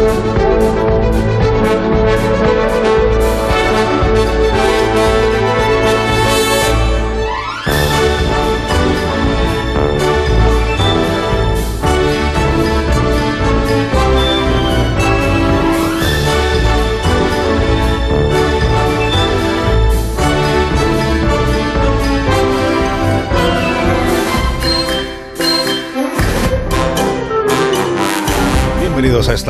Bienvenidos 0.00 0.34
a 0.34 0.39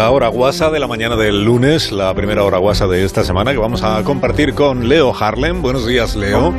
esta 0.00 0.12
hora 0.12 0.28
guasa 0.28 0.70
de 0.70 0.80
la 0.80 0.86
mañana 0.86 1.14
del 1.14 1.44
lunes, 1.44 1.92
la 1.92 2.14
primera 2.14 2.42
hora 2.42 2.56
guasa 2.56 2.86
de 2.86 3.04
esta 3.04 3.22
semana 3.22 3.52
que 3.52 3.58
vamos 3.58 3.82
a 3.82 4.02
compartir 4.02 4.54
con 4.54 4.88
Leo 4.88 5.12
Harlem. 5.14 5.60
Buenos 5.60 5.86
días, 5.86 6.16
Leo. 6.16 6.54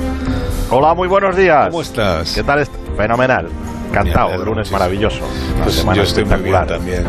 Hola, 0.69 0.93
muy 0.93 1.07
buenos 1.07 1.35
días. 1.35 1.65
¿Cómo 1.69 1.81
estás? 1.81 2.33
¿Qué 2.35 2.43
tal? 2.43 2.59
est- 2.59 2.71
Fenomenal. 2.95 3.47
Encantado, 3.89 4.35
el 4.35 4.45
lunes 4.45 4.71
maravilloso. 4.71 5.21
Pues 5.63 5.83
yo 5.95 6.03
estoy 6.03 6.23
muy 6.23 6.37
bien 6.37 6.67
también. 6.67 7.03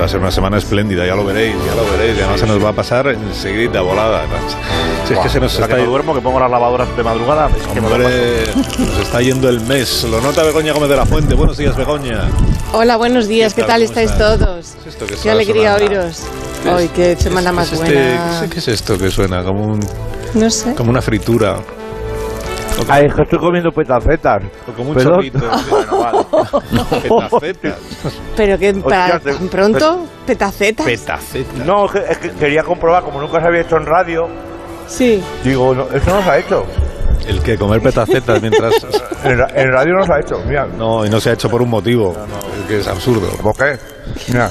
Va 0.00 0.06
a 0.06 0.08
ser 0.08 0.20
una 0.20 0.30
semana 0.30 0.56
espléndida, 0.56 1.04
ya 1.04 1.16
lo 1.16 1.24
veréis, 1.26 1.54
ya 1.66 1.74
lo 1.74 1.84
veréis. 1.98 2.16
Además 2.18 2.40
se 2.40 2.46
nos 2.46 2.64
va 2.64 2.70
a 2.70 2.72
pasar 2.72 3.08
enseguida 3.08 3.82
volada. 3.82 4.22
Si 5.06 5.12
es 5.12 5.18
que 5.20 5.28
se 5.28 5.38
nos 5.40 5.52
está 5.54 5.68
que 5.68 5.82
no 5.82 5.90
duermo, 5.90 6.14
que 6.14 6.20
pongo 6.22 6.40
las 6.40 6.50
lavadoras 6.50 6.96
de 6.96 7.02
madrugada, 7.02 7.48
es 7.54 7.66
que 7.66 7.78
Hombre, 7.78 8.46
nos 8.78 8.98
está 9.00 9.20
yendo 9.20 9.48
el 9.50 9.60
mes. 9.60 10.04
Lo 10.04 10.20
nota 10.22 10.42
Begoña 10.42 10.72
Gómez 10.72 10.88
de 10.88 10.96
la 10.96 11.04
Fuente. 11.04 11.34
Buenos 11.34 11.58
días, 11.58 11.76
Begoña. 11.76 12.22
Hola, 12.72 12.96
buenos 12.96 13.28
días, 13.28 13.52
¿Qué 13.52 13.60
¿qué 13.62 13.66
tal? 13.66 13.80
tal, 13.80 13.88
¿Cómo 13.88 14.00
estáis 14.00 14.10
estás? 14.10 14.38
todos? 14.38 14.74
¿Qué 14.82 14.88
es 14.88 14.94
esto 14.94 15.04
que 15.06 15.10
Qué 15.12 15.18
está 15.18 15.32
alegría 15.32 15.74
sonando? 15.74 15.94
oíros. 16.00 16.22
Hoy, 16.74 16.88
qué 16.88 17.16
semana 17.16 17.50
¿Qué 17.50 17.56
más 17.56 17.66
es 17.72 17.80
este- 17.80 17.94
buena. 17.94 18.38
¿qué, 18.40 18.44
es, 18.46 18.50
qué 18.52 18.58
es 18.60 18.68
esto 18.68 18.98
que 18.98 19.10
suena? 19.10 19.44
Como, 19.44 19.64
un, 19.64 19.80
No 20.32 20.50
sé. 20.50 20.74
como 20.74 20.90
una 20.90 21.02
fritura. 21.02 21.56
Ay, 22.88 23.04
es 23.06 23.14
que 23.14 23.22
estoy 23.22 23.38
comiendo 23.38 23.70
petacetas. 23.70 24.42
O 24.68 24.72
como 24.72 24.90
un 24.90 24.94
Perdón. 24.96 25.14
chorrito. 25.16 25.38
Bueno, 25.70 25.98
vale. 25.98 27.02
Petacetas. 27.02 27.78
Pero 28.36 28.58
que 28.58 28.72
para 28.74 29.20
tan 29.20 29.48
pronto, 29.48 30.06
petacetas. 30.26 30.86
Petacetas. 30.86 31.66
No, 31.66 31.84
es 31.86 31.92
que, 31.92 31.98
es 32.12 32.18
que 32.18 32.30
quería 32.32 32.62
comprobar, 32.62 33.02
como 33.04 33.20
nunca 33.20 33.40
se 33.40 33.46
había 33.46 33.60
hecho 33.60 33.76
en 33.76 33.86
radio, 33.86 34.22
Sí. 34.86 35.22
digo, 35.42 35.74
no, 35.74 35.84
eso 35.92 36.10
no 36.10 36.22
se 36.22 36.30
ha 36.30 36.38
hecho. 36.38 36.64
El 37.26 37.40
que 37.40 37.56
comer 37.56 37.80
petacetas 37.80 38.40
mientras... 38.42 38.74
En, 39.24 39.38
ra- 39.38 39.48
en 39.54 39.72
radio 39.72 39.94
no 39.94 40.04
se 40.04 40.12
ha 40.12 40.20
hecho, 40.20 40.38
mira. 40.46 40.66
No, 40.66 41.06
y 41.06 41.08
no 41.08 41.18
se 41.18 41.30
ha 41.30 41.32
hecho 41.32 41.48
por 41.48 41.62
un 41.62 41.70
motivo. 41.70 42.14
Es 42.60 42.68
que 42.68 42.80
es 42.80 42.86
absurdo. 42.86 43.26
¿Por 43.42 43.56
qué? 43.56 43.78
Mira. 44.28 44.50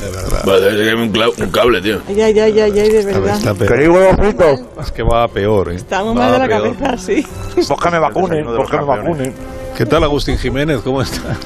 De 0.00 0.10
verdad. 0.10 0.42
Vale, 0.46 0.60
debe 0.62 0.76
ser 0.78 0.88
que 0.96 1.02
un, 1.02 1.12
cla- 1.12 1.42
un 1.44 1.50
cable, 1.50 1.82
tío. 1.82 2.00
Ay, 2.08 2.22
ay, 2.22 2.40
ay, 2.40 2.60
ay, 2.62 2.70
de 2.72 2.98
Está, 3.00 3.18
verdad. 3.20 3.36
está 3.36 3.54
peor. 3.54 3.68
¿Queréis 3.70 3.88
huevo 3.90 4.16
frito? 4.16 4.58
Es 4.80 4.90
que 4.90 5.02
va 5.02 5.24
a 5.24 5.28
peor, 5.28 5.70
¿eh? 5.72 5.74
Estamos 5.76 6.14
mal 6.14 6.30
de 6.30 6.36
a 6.36 6.38
la 6.38 6.46
peor. 6.46 6.74
cabeza, 6.78 6.96
sí. 6.96 7.26
Pues 7.54 7.68
que 7.68 7.90
me 7.90 7.98
vacunen, 7.98 8.46
pues 8.46 8.70
que 8.70 8.76
me 8.78 8.84
vacunen. 8.84 9.34
¿Qué 9.76 9.84
tal, 9.84 10.04
Agustín 10.04 10.38
Jiménez? 10.38 10.80
¿Cómo 10.82 11.02
estás? 11.02 11.36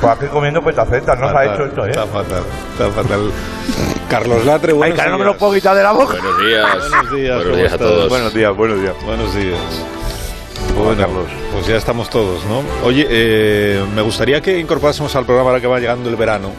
Pues 0.00 0.12
aquí 0.12 0.26
comiendo 0.26 0.62
petacetas, 0.62 1.18
no 1.18 1.30
se 1.30 1.36
ha 1.36 1.44
hecho 1.54 1.64
esto, 1.64 1.86
¿eh? 1.86 1.90
Está 1.90 2.06
fatal, 2.06 2.42
está 2.72 2.90
fatal. 2.90 3.30
Carlos 4.10 4.44
Latre, 4.44 4.72
Ay, 4.72 4.78
buenos 4.78 4.94
que 4.94 5.00
ahora 5.00 5.12
no 5.12 5.18
me 5.18 5.24
días. 5.24 5.34
lo 5.34 5.38
puedo 5.38 5.54
quitar 5.54 5.76
de 5.76 5.82
la 5.82 5.92
boca. 5.92 6.12
Buenos 6.20 6.38
días. 6.46 6.66
Buenos 6.90 7.12
días, 7.16 7.34
Buenos 7.36 7.44
¿cómo 7.44 7.56
días 7.56 7.72
a 7.72 7.74
estás? 7.74 7.88
todos. 7.88 8.08
Buenos 8.08 8.34
días, 8.34 8.56
buenos 8.56 8.80
días. 8.80 8.94
Buenos 9.04 9.34
días. 9.34 9.58
Bueno, 10.76 11.06
pues 11.52 11.66
ya 11.66 11.76
estamos 11.76 12.10
todos, 12.10 12.44
¿no? 12.44 12.62
Oye, 12.86 13.06
eh, 13.08 13.84
me 13.94 14.02
gustaría 14.02 14.40
que 14.42 14.58
incorporásemos 14.58 15.14
al 15.16 15.24
programa 15.24 15.50
ahora 15.50 15.60
que 15.60 15.66
va 15.66 15.78
llegando 15.80 16.10
el 16.10 16.16
verano 16.16 16.50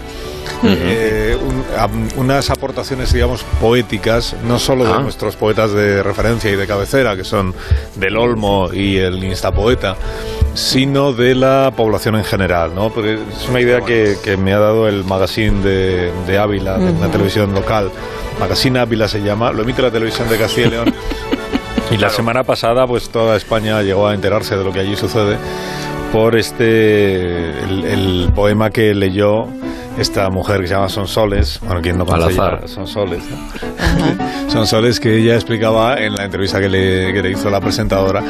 eh, 0.64 1.17
un- 1.38 1.64
am- 1.78 2.08
unas 2.18 2.50
aportaciones, 2.50 3.14
digamos, 3.14 3.44
poéticas, 3.62 4.36
no 4.48 4.60
solo 4.60 4.86
de 4.86 4.92
Ah. 4.94 5.00
nuestros 5.00 5.36
poetas 5.36 5.72
de 5.74 6.04
referencia 6.04 6.52
y 6.52 6.56
de 6.56 6.68
cabecera, 6.68 7.16
que 7.16 7.24
son 7.24 7.54
del 7.96 8.18
Olmo 8.18 8.70
y 8.74 8.98
el 8.98 9.24
Instapoeta, 9.24 9.96
sino 10.54 11.14
de 11.14 11.36
la 11.36 11.72
población 11.76 12.16
en 12.16 12.24
general, 12.24 12.74
¿no? 12.76 12.90
Porque 12.90 13.14
es 13.16 13.50
una 13.50 13.62
idea 13.62 13.82
que, 13.82 14.18
que 14.24 14.38
me 14.38 14.54
ha 14.54 14.60
dado 14.60 14.88
el 14.88 15.04
magazine 15.04 15.62
de, 15.64 16.12
de 16.26 16.38
Ávila, 16.38 16.78
de 16.78 16.92
una 16.92 17.10
televisión 17.12 17.54
local. 17.54 17.92
Magazine 18.40 18.80
Ávila 18.80 19.08
se 19.08 19.22
llama, 19.22 19.52
lo 19.52 19.64
emite 19.64 19.82
la 19.82 19.92
televisión 19.92 20.28
de 20.30 20.38
Castilla 20.38 20.68
y 20.68 20.72
León. 20.72 20.94
Y 21.90 21.96
la 21.96 22.10
semana 22.10 22.44
pasada, 22.44 22.86
pues 22.86 23.08
toda 23.10 23.38
España 23.38 23.82
llegó 23.82 24.08
a 24.08 24.14
enterarse 24.14 24.58
de 24.58 24.64
lo 24.66 24.74
que 24.74 24.82
allí 24.82 24.98
sucede 24.98 25.38
por 26.12 26.36
este 26.36 27.50
el, 27.64 27.84
el 27.86 28.32
poema 28.36 28.70
que 28.72 28.94
leyó 28.94 29.48
esta 29.98 30.30
mujer 30.30 30.62
que 30.62 30.68
se 30.68 30.74
llama 30.74 30.90
Sonsoles, 30.90 31.60
bueno, 31.66 31.82
quien 31.82 31.98
no 31.98 32.04
Al 32.04 32.22
conoce 32.34 32.68
Sonsoles, 32.68 33.24
¿no? 33.30 33.38
Sonsoles 34.52 35.00
que 35.00 35.18
ella 35.18 35.36
explicaba 35.36 35.96
en 35.98 36.14
la 36.16 36.26
entrevista 36.26 36.60
que 36.60 36.70
le, 36.70 37.14
que 37.14 37.22
le 37.22 37.32
hizo 37.32 37.50
la 37.50 37.60
presentadora, 37.60 38.24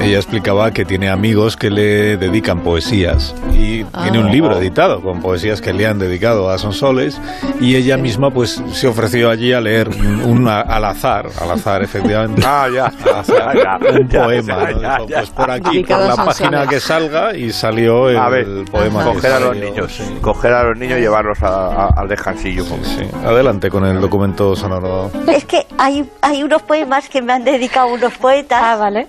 ella 0.00 0.16
explicaba 0.16 0.72
que 0.72 0.84
tiene 0.84 1.08
amigos 1.10 1.56
que 1.56 1.70
le 1.70 2.16
dedican 2.16 2.60
poesías 2.62 3.34
y 3.52 3.84
tiene 3.84 4.18
un 4.18 4.30
libro 4.30 4.56
editado 4.58 5.00
con 5.02 5.20
poesías 5.20 5.60
que 5.60 5.72
le 5.72 5.86
han 5.86 5.98
dedicado 5.98 6.50
a 6.50 6.58
Sonsoles 6.58 7.20
y 7.60 7.76
ella 7.76 7.96
misma 7.96 8.30
pues 8.30 8.62
se 8.72 8.86
ofreció 8.88 9.30
allí 9.30 9.52
a 9.52 9.60
leer 9.60 9.88
una 10.24 10.60
al 10.60 10.84
azar, 10.84 11.28
al 11.40 11.50
azar 11.50 11.82
efectivamente. 11.82 12.42
Ah, 12.52 12.68
ya. 12.74 12.86
al 12.86 13.16
azar, 13.20 13.56
Ya, 13.60 13.78
ya, 13.80 13.98
un 14.00 14.08
ya, 14.08 14.22
poema, 14.24 14.70
ya, 14.70 14.98
¿no? 14.98 15.06
pues 15.06 15.30
por 15.30 15.50
aquí, 15.50 15.80
por 15.84 15.98
la 15.98 16.06
Sonsoles. 16.16 16.36
página 16.38 16.66
que 16.66 16.80
salga 16.80 17.36
y 17.36 17.52
salió 17.52 18.08
el, 18.08 18.16
A 18.16 18.28
ver, 18.28 18.46
poema. 18.70 19.04
que 19.04 19.10
coger 19.12 19.32
a 19.32 19.40
los 19.40 19.56
niños, 19.56 19.92
sí. 19.96 20.04
coger 20.20 20.52
a 20.52 20.64
los 20.64 20.78
niños 20.78 20.98
y 21.00 21.06
llevarlos 21.10 21.42
a- 21.42 21.86
a- 21.86 21.88
al 21.96 22.08
descansillo. 22.08 22.64
Sí, 22.64 22.74
sí. 22.84 23.10
Adelante 23.24 23.68
con 23.68 23.84
el 23.84 24.00
documento 24.00 24.54
sonoro. 24.54 25.10
Es 25.26 25.44
que 25.44 25.66
hay, 25.76 26.08
hay 26.22 26.42
unos 26.44 26.62
poemas 26.62 27.08
que 27.08 27.20
me 27.20 27.32
han 27.32 27.42
dedicado 27.44 27.88
unos 27.88 28.16
poetas. 28.16 28.60
Ah, 28.62 28.76
vale. 28.76 29.08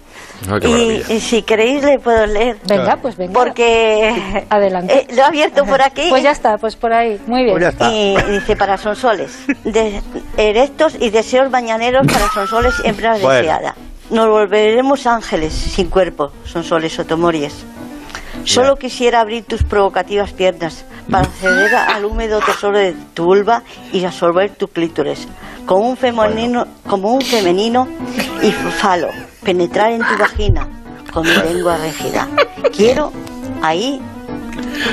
Ah, 0.50 0.58
y, 0.64 1.04
y 1.08 1.20
si 1.20 1.44
queréis 1.44 1.84
le 1.84 2.00
puedo 2.00 2.26
leer. 2.26 2.58
Venga, 2.68 2.84
Claro. 2.84 3.02
pues 3.04 3.16
venga. 3.18 3.34
Porque 3.34 4.44
Adelante. 4.50 4.94
eh, 5.02 5.08
lo 5.12 5.22
he 5.22 5.26
abierto 5.26 5.64
por 5.66 5.82
aquí. 5.84 6.08
Pues 6.10 6.24
ya 6.24 6.32
está, 6.32 6.58
pues 6.58 6.76
por 6.76 6.92
ahí. 6.92 7.20
Muy 7.28 7.44
bien. 7.44 7.54
Pues 7.54 7.62
ya 7.64 7.70
está. 7.70 7.92
Y 7.94 8.16
dice 8.32 8.56
para 8.56 8.78
sonsoles, 8.78 9.38
de, 9.64 10.02
erectos 10.38 10.96
y 11.00 11.12
deseos 11.12 11.52
mañaneros 11.52 12.08
para 12.08 12.28
sonsoles 12.30 12.74
hembras 12.84 13.22
Bueno. 13.22 13.38
deseada. 13.38 13.76
Nos 14.10 14.28
volveremos 14.28 15.06
ángeles 15.08 15.54
sin 15.54 15.90
cuerpo, 15.90 16.32
sonsoles 16.46 16.98
otomories. 17.00 17.64
Solo 18.44 18.76
quisiera 18.78 19.20
abrir 19.22 19.44
tus 19.46 19.64
provocativas 19.64 20.32
piernas 20.34 20.84
para 21.12 21.26
acceder 21.28 21.76
al 21.76 22.06
húmedo 22.06 22.40
tesoro 22.40 22.78
de 22.78 22.96
tu 23.14 23.26
vulva 23.26 23.64
y 23.92 24.04
absorber 24.06 24.52
tu 24.56 24.70
clítoris. 24.70 25.28
Como 25.66 25.90
un 25.90 25.98
femenino, 25.98 26.66
como 26.88 27.14
un 27.14 27.22
femenino 27.22 27.88
y 28.42 28.52
falo, 28.52 29.10
penetrar 29.44 29.92
en 29.92 30.00
tu 30.00 30.18
vagina 30.18 30.68
con 31.12 31.24
mi 31.24 31.36
lengua 31.36 31.78
rígida. 31.78 32.28
Quiero 32.76 33.12
ahí 33.62 34.02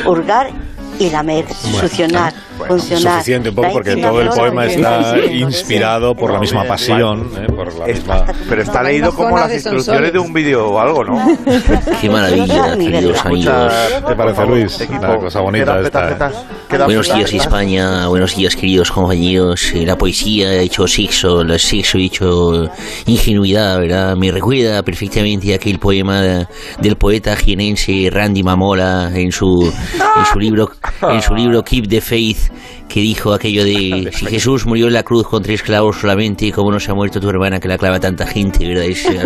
hurgar 0.05 0.51
y 0.99 1.11
lamer, 1.11 1.47
succionar, 1.53 2.33
funcionar. 2.67 3.15
Suficiente 3.15 3.49
un 3.51 3.55
poco 3.55 3.69
porque 3.73 3.97
todo 3.97 4.21
el 4.21 4.29
poema 4.29 4.67
está 4.67 5.17
inspirado 5.31 6.15
por 6.15 6.33
la 6.33 6.41
misma 6.41 6.65
pasión, 6.65 7.31
¿eh? 7.37 7.47
por 7.47 7.73
la 7.79 7.87
misma... 7.87 8.25
pero 8.49 8.63
está 8.63 8.83
leído 8.83 9.15
como 9.15 9.39
las 9.39 9.53
instrucciones 9.53 10.13
de 10.13 10.19
un 10.19 10.33
vídeo 10.33 10.69
o 10.69 10.79
algo, 10.79 11.05
¿no? 11.05 11.19
Qué 12.01 12.11
maravilla, 12.11 12.77
queridos 12.77 13.25
amigos. 13.25 13.73
¿Te 14.07 14.15
parece, 14.15 14.47
Luis? 14.47 14.89
Una 14.91 15.17
cosa 15.17 15.41
bonita 15.41 15.81
esta. 15.81 16.33
quedan 16.69 16.87
Buenos 16.87 17.15
días. 17.15 17.33
España, 17.33 18.09
buenos 18.09 18.35
días 18.37 18.57
queridos 18.57 18.91
compañeros. 18.91 19.73
Eh, 19.75 19.87
La 19.87 19.97
poesía 19.97 20.49
ha 20.49 20.57
hecho 20.57 20.87
sexo, 20.87 21.43
el 21.43 21.59
sexo 21.59 21.99
ha 21.99 22.01
hecho 22.01 22.71
ingenuidad, 23.07 23.79
¿verdad? 23.79 24.17
Me 24.17 24.31
recuerda 24.33 24.83
perfectamente 24.83 25.55
aquel 25.55 25.79
poema 25.79 26.47
del 26.81 26.97
poeta 26.97 27.37
jienense 27.37 28.09
Randy 28.11 28.43
Mamola 28.43 29.11
en 29.15 29.31
su, 29.33 29.63
en 29.65 30.27
su 30.27 30.39
libro, 30.39 30.71
en 31.10 31.22
su 31.22 31.34
libro 31.34 31.62
Keep 31.65 31.88
the 31.88 32.00
Faith, 32.00 32.50
que 32.88 33.00
dijo 33.00 33.32
aquello 33.32 33.65
de 33.65 34.10
si 34.15 34.26
Jesús 34.26 34.66
murió 34.66 34.87
en 34.88 34.94
la 34.94 35.02
cruz 35.02 35.26
con 35.29 35.43
tres 35.43 35.62
clavos 35.62 35.96
solamente, 36.00 36.50
¿cómo 36.52 36.70
no 36.73 36.81
se 36.81 36.90
ha 36.90 36.94
muerto 36.94 37.20
tu 37.20 37.29
hermana 37.29 37.61
que 37.61 37.69
la 37.69 37.79
clava 37.79 38.00
tanta 38.00 38.26
gente, 38.26 38.67
verdad? 38.67 38.85
Es, 38.85 39.05
eh, 39.06 39.20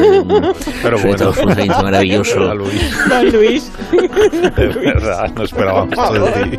Pero 0.83 0.99
bueno. 0.99 1.17
todo 1.17 1.29
absolutamente 1.29 1.83
maravilloso. 1.83 2.41
Hola, 2.41 2.55
Luis. 2.55 3.09
Don 3.09 3.33
Luis. 3.33 3.73
De 3.93 4.67
verdad, 4.67 5.31
no 5.35 5.45
esperábamos 5.45 5.91
de 6.35 6.45
ti. 6.51 6.59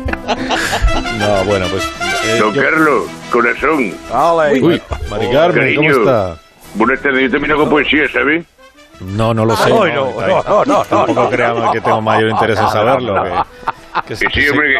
No, 1.18 1.44
bueno, 1.44 1.66
pues... 1.70 1.84
eh, 2.26 2.38
Don 2.38 2.52
yo- 2.54 2.62
Carlos, 2.62 3.02
corazón. 3.30 3.94
Vale. 4.10 4.62
Uy, 4.62 4.82
Mari 5.10 5.30
Carmen, 5.30 5.74
¿cómo 5.76 5.90
está? 5.90 6.36
Buenas 6.74 7.00
tardes, 7.02 7.22
yo 7.24 7.30
también 7.30 7.52
hago 7.52 7.68
poesía, 7.68 8.02
¿sabes? 8.12 8.44
No, 9.00 9.34
no 9.34 9.44
lo 9.44 9.56
sé. 9.56 9.64
Ay, 9.64 9.92
no, 9.94 10.12
no, 10.12 10.20
no, 10.26 10.42
no, 10.44 10.64
no, 10.64 10.84
Tampoco 10.84 11.22
no, 11.24 11.30
creamos 11.30 11.72
que 11.72 11.80
tengo 11.80 12.00
mayor 12.00 12.30
interés 12.30 12.58
en 12.58 12.68
saberlo. 12.68 13.22
Que, 13.22 13.30
que- 13.30 13.36
Que 14.08 14.16
sí, 14.16 14.26
que 14.26 14.50
hombre, 14.50 14.74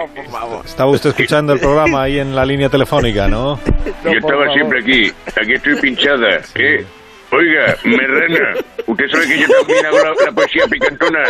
se- 0.65 0.69
Estaba 0.69 0.91
usted 0.91 1.11
escuchando 1.11 1.53
el 1.53 1.61
programa 1.61 2.03
ahí 2.03 2.19
en 2.19 2.35
la 2.35 2.45
línea 2.45 2.69
telefónica, 2.69 3.29
¿no? 3.29 3.61
que 4.03 4.13
yo 4.13 4.19
estaba 4.19 4.53
siempre 4.53 4.81
aquí. 4.81 5.13
Aquí 5.41 5.53
estoy 5.53 5.77
pinchada, 5.77 6.41
¿eh? 6.57 6.85
Oiga, 7.31 7.77
Merrana, 7.85 8.55
usted 8.87 9.05
sabe 9.11 9.27
que 9.29 9.39
yo 9.41 9.47
también 9.49 9.87
hago 9.87 9.99
la, 9.99 10.25
la 10.27 10.33
poesía 10.33 10.65
picantona. 10.71 11.21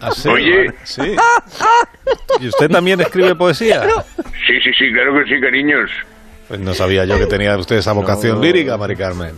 Ah, 0.00 0.10
sí, 0.12 0.28
Oye. 0.28 0.70
Sí. 0.84 1.16
¿Y 2.40 2.48
usted 2.48 2.68
también 2.68 3.00
escribe 3.00 3.34
poesía? 3.36 3.82
Sí, 4.46 4.60
sí, 4.62 4.70
sí, 4.76 4.92
claro 4.92 5.14
que 5.24 5.34
sí, 5.34 5.40
cariños. 5.40 5.90
Pues 6.48 6.60
no 6.60 6.74
sabía 6.74 7.04
yo 7.04 7.18
que 7.18 7.26
tenía 7.26 7.56
usted 7.56 7.76
esa 7.76 7.92
vocación 7.92 8.40
lírica, 8.40 8.76
Mari 8.76 8.96
Carmen. 8.96 9.32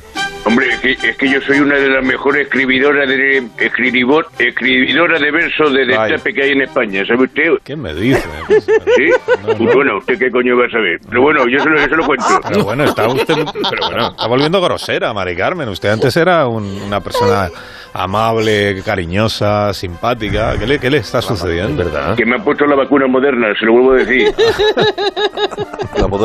Hombre, 0.46 0.66
es 0.68 0.80
que, 0.80 1.08
es 1.08 1.16
que 1.16 1.30
yo 1.30 1.40
soy 1.40 1.60
una 1.60 1.76
de 1.76 1.88
las 1.88 2.04
mejores 2.04 2.42
escribidoras 2.46 3.08
de 3.08 3.42
escribidor, 3.58 4.26
escribidora 4.38 5.18
de 5.18 5.30
versos 5.30 5.72
de 5.72 5.86
destape 5.86 6.34
que 6.34 6.42
hay 6.42 6.50
en 6.52 6.62
España, 6.62 7.02
¿sabe 7.06 7.24
usted? 7.24 7.42
¿Qué 7.64 7.74
me 7.76 7.94
dice? 7.94 8.28
¿Sí? 8.96 9.10
No, 9.42 9.48
no. 9.52 9.56
Pues 9.58 9.74
bueno, 9.74 9.98
¿usted 9.98 10.18
qué 10.18 10.30
coño 10.30 10.56
va 10.58 10.66
a 10.66 10.70
saber? 10.70 10.98
Pero 11.08 11.22
bueno, 11.22 11.46
yo 11.48 11.58
se 11.60 11.70
lo, 11.70 11.76
yo 11.78 11.84
se 11.88 11.96
lo 11.96 12.04
cuento. 12.06 12.26
Pero 12.48 12.64
bueno, 12.64 12.84
está 12.84 13.08
usted. 13.08 13.34
Pero 13.70 13.86
bueno, 13.88 14.08
está 14.10 14.26
volviendo 14.26 14.60
grosera, 14.60 15.12
Mari 15.14 15.34
Carmen. 15.34 15.68
Usted 15.68 15.88
antes 15.88 16.14
era 16.16 16.46
un- 16.46 16.82
una 16.82 17.00
persona 17.00 17.48
amable, 17.94 18.82
cariñosa, 18.84 19.72
simpática. 19.72 20.58
¿Qué 20.58 20.66
le, 20.66 20.78
qué 20.78 20.90
le 20.90 20.98
está 20.98 21.22
sucediendo? 21.22 21.84
¿Verdad? 21.84 22.16
Que 22.16 22.26
me 22.26 22.34
han 22.36 22.44
puesto 22.44 22.66
la 22.66 22.74
vacuna 22.74 23.06
moderna, 23.06 23.48
se 23.58 23.64
lo 23.64 23.72
vuelvo 23.72 23.92
a 23.92 23.96
decir. 23.96 24.34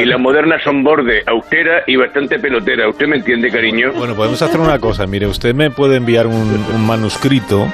Y 0.02 0.06
las 0.06 0.20
modernas 0.20 0.62
son 0.64 0.84
borde, 0.84 1.24
austera 1.26 1.84
y 1.88 1.96
bastante 1.96 2.38
pelotera. 2.40 2.90
¿Usted 2.90 3.08
me 3.08 3.18
entiende, 3.18 3.50
cariño? 3.50 3.92
Bueno, 3.94 4.09
podemos 4.16 4.42
hacer 4.42 4.60
una 4.60 4.80
cosa. 4.80 5.06
Mire, 5.08 5.28
usted 5.28 5.54
me 5.56 5.72
puede 5.72 5.96
enviar 5.98 6.28
un, 6.28 6.66
un 6.74 6.86
manuscrito 6.88 7.72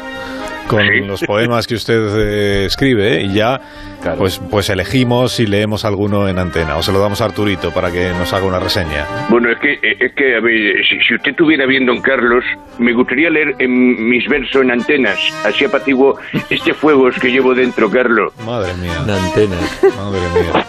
con 0.68 0.82
Sí. 0.82 1.02
los 1.06 1.22
poemas 1.22 1.68
que 1.68 1.76
usted 1.76 2.00
eh, 2.18 2.66
escribe 2.66 3.22
y 3.22 3.34
ya 3.34 3.62
Claro. 4.02 4.18
pues, 4.18 4.42
pues 4.50 4.68
elegimos 4.72 5.32
si 5.34 5.46
leemos 5.46 5.86
alguno 5.86 6.28
en 6.28 6.40
antena 6.40 6.76
o 6.78 6.82
se 6.82 6.92
lo 6.92 7.00
damos 7.00 7.22
a 7.22 7.26
Arturito 7.26 7.72
para 7.72 7.92
que 7.92 8.10
nos 8.18 8.34
haga 8.34 8.48
una 8.48 8.60
reseña. 8.60 9.06
Bueno, 9.30 9.52
es 9.52 9.60
que, 9.60 9.74
eh, 9.74 9.98
es 10.00 10.14
que 10.16 10.36
a 10.36 10.40
ver, 10.40 10.84
si, 10.90 11.00
si 11.08 11.14
usted 11.16 11.36
tuviera 11.36 11.68
bien, 11.68 11.86
don 11.86 12.02
Carlos, 12.02 12.44
me 12.80 12.94
gustaría 12.94 13.30
leer 13.30 13.54
en 13.60 14.10
mis 14.10 14.28
versos 14.28 14.64
en 14.64 14.72
antenas. 14.72 15.20
Así 15.44 15.66
apaciguo 15.66 16.18
este 16.50 16.74
fuego 16.74 17.12
que 17.12 17.32
llevo 17.32 17.54
dentro, 17.54 17.88
Carlos. 17.92 18.34
Madre 18.44 18.74
mía, 18.82 19.02
Una 19.04 19.18
antena. 19.24 19.56
madre 19.98 20.20
mía. 20.34 20.66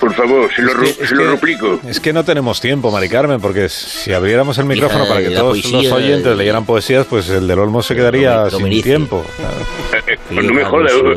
Por 0.00 0.14
favor, 0.14 0.50
se 0.54 0.62
lo, 0.62 0.70
Es 0.72 0.96
que- 0.96 1.02
es 1.02 1.08
se 1.08 1.14
lo 1.14 1.22
que- 1.24 1.30
ruplico. 1.30 1.80
Es 1.88 2.00
que 2.00 2.12
no 2.12 2.24
tenemos 2.24 2.60
tiempo, 2.60 2.90
Mari 2.90 3.08
Carmen, 3.08 3.40
porque 3.40 3.68
si 3.68 4.12
abriéramos 4.12 4.56
el 4.58 4.64
micrófono 4.66 5.04
Hija, 5.04 5.14
para 5.14 5.26
que 5.28 5.34
todos 5.34 5.60
poesía, 5.60 5.82
los 5.82 5.92
oyentes 5.92 6.36
leyeran 6.36 6.64
poesías, 6.64 7.06
pues 7.06 7.28
el 7.30 7.46
del 7.48 7.58
Olmo 7.58 7.82
se 7.82 7.94
quedaría 7.94 8.36
lo 8.36 8.44
me- 8.44 8.50
lo 8.50 8.56
sin 8.58 8.62
merece. 8.64 8.82
tiempo. 8.82 9.24
Claro. 9.36 10.02
Eh, 10.06 10.12
eh, 10.12 10.18
no 10.30 10.52
me 10.54 10.62
Carlos, 10.62 10.92
joda. 10.92 11.12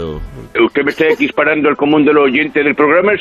eh, 0.56 0.62
¿Usted 0.66 0.84
me 0.84 0.92
está 0.92 1.06
disparando 1.18 1.70
al 1.70 1.78
común 1.78 2.04
de 2.06 2.14
los 2.14 2.26
oyentes 2.26 2.64
del 2.66 2.76
programa? 2.76 3.14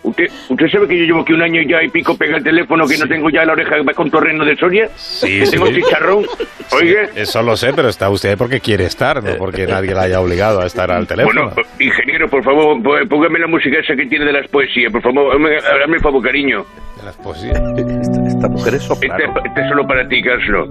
¿Usted, 0.00 0.26
¿Usted 0.48 0.68
sabe 0.68 0.86
que 0.88 0.96
yo 0.98 1.04
llevo 1.04 1.20
aquí 1.20 1.32
un 1.32 1.42
año 1.42 1.60
ya 1.62 1.82
y 1.82 1.88
pico 1.88 2.16
pega 2.16 2.36
el 2.36 2.44
teléfono 2.44 2.86
que 2.86 2.96
no 2.96 3.06
tengo 3.08 3.28
ya 3.30 3.44
la 3.44 3.52
oreja 3.52 3.76
va 3.82 3.92
con 3.92 4.10
torreno 4.10 4.44
de 4.44 4.56
Soria? 4.56 4.88
Sí, 4.96 5.40
que 5.40 5.46
sí. 5.46 5.52
tengo 5.52 5.68
chicharrón. 5.70 6.24
Oiga. 6.72 7.08
Eso 7.16 7.42
lo 7.42 7.56
sé, 7.56 7.72
pero 7.74 7.88
está 7.88 8.08
usted 8.08 8.38
porque 8.38 8.60
quiere 8.60 8.84
estar, 8.84 9.22
no 9.22 9.36
porque 9.36 9.66
nadie 9.66 9.92
la 9.94 10.02
haya 10.02 10.20
obligado 10.20 10.60
a 10.60 10.66
estar 10.66 10.90
al 10.90 11.06
teléfono. 11.06 11.50
Bueno, 11.52 11.68
ingeniero, 11.80 12.28
por 12.28 12.44
favor, 12.44 12.80
pó- 12.82 13.08
póngame 13.08 13.38
la 13.40 13.48
música 13.48 13.78
esa 13.80 13.96
que 13.96 14.06
tiene 14.06 14.24
de 14.24 14.32
las 14.32 14.48
poesías, 14.48 14.92
por 14.92 15.02
favor, 15.02 15.34
hazme, 15.34 15.56
el 15.56 16.00
favor, 16.00 16.22
cariño. 16.22 16.64
De 16.96 17.02
las 17.04 17.16
poesías. 17.16 17.60
Esta, 17.76 18.28
esta 18.28 18.48
mujer 18.48 18.74
es 18.74 18.82
Este, 18.82 18.94
soprano. 18.94 19.34
este 19.44 19.60
es 19.60 19.68
solo 19.68 19.86
para 19.86 20.08
ti, 20.08 20.22
Carlos. 20.22 20.68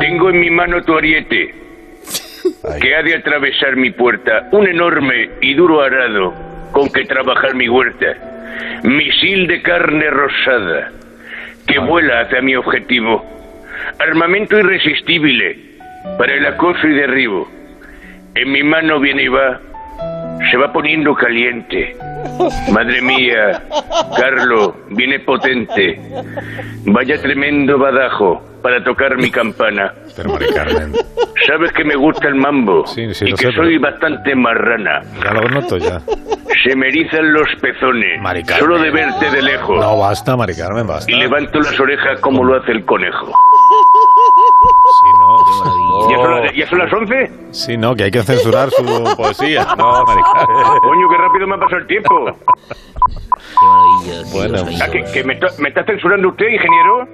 Tengo 0.00 0.30
en 0.30 0.40
mi 0.40 0.50
mano 0.50 0.82
tu 0.84 0.96
ariete, 0.96 1.54
Ay. 2.64 2.80
que 2.80 2.94
ha 2.94 3.02
de 3.02 3.14
atravesar 3.16 3.74
mi 3.76 3.90
puerta, 3.90 4.48
un 4.52 4.68
enorme 4.68 5.30
y 5.40 5.54
duro 5.54 5.80
arado 5.82 6.34
con 6.78 6.92
que 6.92 7.04
trabajar 7.06 7.56
mi 7.56 7.68
huerta, 7.68 8.14
misil 8.84 9.48
de 9.48 9.60
carne 9.62 10.08
rosada, 10.10 10.92
que 11.66 11.76
vuela 11.80 12.20
hacia 12.20 12.40
mi 12.40 12.54
objetivo, 12.54 13.26
armamento 13.98 14.56
irresistible 14.56 15.58
para 16.16 16.34
el 16.34 16.46
acoso 16.46 16.86
y 16.86 16.94
derribo. 16.94 17.50
En 18.36 18.52
mi 18.52 18.62
mano 18.62 19.00
viene 19.00 19.24
y 19.24 19.26
va, 19.26 19.60
se 20.50 20.56
va 20.56 20.72
poniendo 20.72 21.14
caliente. 21.14 21.96
Madre 22.72 23.00
mía, 23.02 23.62
Carlo, 24.16 24.74
viene 24.90 25.18
potente. 25.20 26.00
Vaya 26.86 27.20
tremendo 27.20 27.78
badajo 27.78 28.42
para 28.62 28.82
tocar 28.82 29.16
mi 29.16 29.30
campana. 29.30 29.92
Pero 30.16 30.30
Mari 30.30 30.46
Carmen, 30.52 30.92
Sabes 31.46 31.72
que 31.72 31.84
me 31.84 31.94
gusta 31.96 32.26
el 32.28 32.34
mambo 32.34 32.84
Sí, 32.86 33.14
sí, 33.14 33.24
y 33.26 33.30
lo 33.30 33.36
que 33.36 33.42
sé, 33.46 33.48
pero- 33.52 33.64
soy 33.64 33.78
bastante 33.78 34.34
marrana. 34.34 35.00
ya 35.24 35.32
lo 35.32 35.48
noto 35.48 35.76
ya. 35.78 36.00
Se 36.64 36.74
me 36.74 36.88
erizan 36.88 37.32
los 37.32 37.46
pezones 37.60 38.20
Mari 38.20 38.42
Carmen. 38.42 38.58
solo 38.66 38.78
de 38.82 38.90
verte 38.90 39.30
de 39.30 39.42
lejos. 39.42 39.80
No, 39.80 39.98
basta, 39.98 40.36
Mari 40.36 40.54
Carmen, 40.56 40.86
basta. 40.86 41.10
Y 41.10 41.14
levanto 41.14 41.60
las 41.60 41.78
orejas 41.78 42.20
como 42.20 42.42
lo 42.44 42.56
hace 42.60 42.72
el 42.72 42.84
conejo. 42.84 43.26
Sí, 43.26 45.08
no. 45.20 45.36
Qué 46.08 46.16
maravilla. 46.16 46.16
¿Ya 46.16 46.18
son, 46.18 46.30
las- 46.44 46.54
¿Ya 46.54 46.66
son 46.66 46.78
las 46.78 46.92
11? 46.92 47.30
Sí, 47.50 47.76
no, 47.76 47.94
que 47.96 48.04
hay 48.04 48.10
que 48.10 48.22
censurar 48.22 48.70
su 48.70 48.84
poesía. 49.16 49.66
No. 49.76 50.04
Coño, 50.04 51.08
qué 51.10 51.16
rápido 51.18 51.46
me 51.46 51.54
ha 51.54 51.58
pasado 51.58 51.78
el 51.78 51.86
tiempo. 51.86 52.26
Qué 52.26 53.66
maravilla. 53.66 54.32
Bueno. 54.32 54.58
Ah, 54.82 54.88
¿que, 54.90 55.04
que 55.12 55.24
me, 55.24 55.34
está- 55.34 55.48
me 55.58 55.68
está 55.68 55.84
censurando 55.84 56.28
usted, 56.28 56.46
ingeniero? 56.46 57.08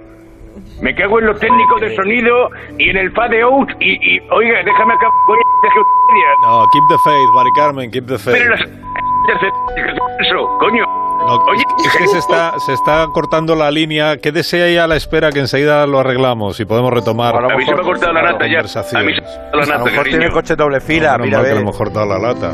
Me 0.81 0.95
cago 0.95 1.19
en 1.19 1.27
los 1.27 1.39
técnicos 1.41 1.81
de 1.81 1.95
sonido 1.97 2.49
y 2.79 2.91
en 2.91 2.97
el 2.97 3.11
fade 3.13 3.43
out 3.43 3.71
y, 3.81 3.93
y 4.17 4.21
oiga, 4.31 4.63
déjame 4.65 4.95
acá, 4.95 5.07
coño, 5.27 5.41
deje 5.63 5.79
usted. 5.81 6.47
No, 6.47 6.65
keep 6.73 6.83
the 6.89 6.99
faith, 7.05 7.29
Mari 7.35 7.51
Carmen, 7.57 7.91
keep 7.91 8.07
the 8.07 8.19
faith. 8.19 8.37
Pero 8.37 8.51
las 8.55 8.61
eso, 10.21 10.59
coño. 10.61 10.85
No, 11.27 11.37
Oye, 11.37 11.63
es 11.87 11.97
que 11.97 12.07
se 12.09 12.19
está, 12.19 12.53
se 12.67 12.73
está 12.75 13.07
cortando 13.13 13.55
la 13.55 13.71
línea. 13.71 14.19
Quédese 14.19 14.63
ahí 14.63 14.77
a 14.77 14.87
la 14.87 14.97
espera 14.97 15.31
que 15.31 15.39
enseguida 15.41 15.87
lo 15.87 16.01
arreglamos 16.01 16.61
y 16.61 16.65
podemos 16.67 16.93
retomar. 16.93 17.35
A 17.35 17.57
mí 17.57 17.65
se 17.65 17.75
me 17.75 17.81
ha 17.81 17.85
cortado 17.85 18.13
la 18.13 18.23
nata 18.23 18.47
ya. 18.47 18.61
A 18.61 18.63
mí 18.63 18.69
se 18.69 18.79
me 18.79 18.83
ha 18.83 19.15
cortado 19.15 19.51
la 19.53 19.53
A 19.53 19.57
lo 19.57 19.67
nata, 19.67 19.85
mejor 19.85 20.05
tiene 20.05 20.31
coche 20.31 20.55
doble 20.57 20.81
fila, 20.81 21.13
Menos 21.13 21.27
mira, 21.27 21.39
que 21.39 21.45
ve. 21.49 21.55
le 21.55 21.61
hemos 21.61 21.77
cortado 21.77 22.07
la 22.07 22.19
lata. 22.19 22.53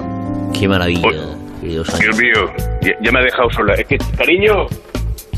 Qué 0.53 0.69
maravilla. 0.69 1.09
Dios 1.63 1.93
amigos. 1.95 2.19
mío, 2.19 2.51
ya, 2.81 2.93
ya 3.03 3.13
me 3.13 3.19
ha 3.19 3.23
dejado 3.23 3.51
sola. 3.51 3.75
Es 3.75 3.87
que, 3.87 3.99
cariño, 4.17 4.67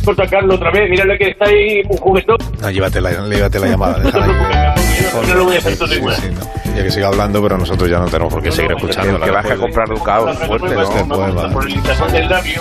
corta 0.04 0.24
a 0.24 0.26
Carlos 0.28 0.56
otra 0.56 0.70
vez. 0.70 0.90
Mírale 0.90 1.16
que 1.18 1.30
está 1.30 1.46
ahí 1.46 1.80
un 1.88 1.96
juguetón. 1.98 2.36
No, 2.60 2.70
llévate 2.70 3.00
la, 3.00 3.10
llévate 3.26 3.58
la 3.58 3.66
llamada. 3.66 3.98
déjala 3.98 4.74
ahí. 4.74 4.82
No 5.28 5.34
lo 5.34 5.44
voy 5.44 5.54
a 5.56 5.58
hacer 5.58 5.76
todo 5.78 5.88
Sí, 5.88 5.94
igual. 5.96 6.14
sí, 6.16 6.28
no. 6.32 6.74
Ya 6.76 6.82
que 6.84 6.90
siga 6.90 7.08
hablando, 7.08 7.42
pero 7.42 7.58
nosotros 7.58 7.88
ya 7.90 7.98
no 7.98 8.06
tenemos 8.06 8.32
por 8.32 8.42
qué 8.42 8.52
seguir 8.52 8.72
escuchando. 8.72 9.20
Que 9.20 9.30
baje 9.30 9.52
a 9.52 9.56
comprar 9.56 9.88
Ducaos 9.88 10.38
fuerte, 10.38 10.66
Este 10.68 11.04
¿no? 11.04 11.08
poema. 11.14 11.50
Por 11.50 11.66
el 11.68 12.12
del 12.12 12.28
labio. 12.28 12.60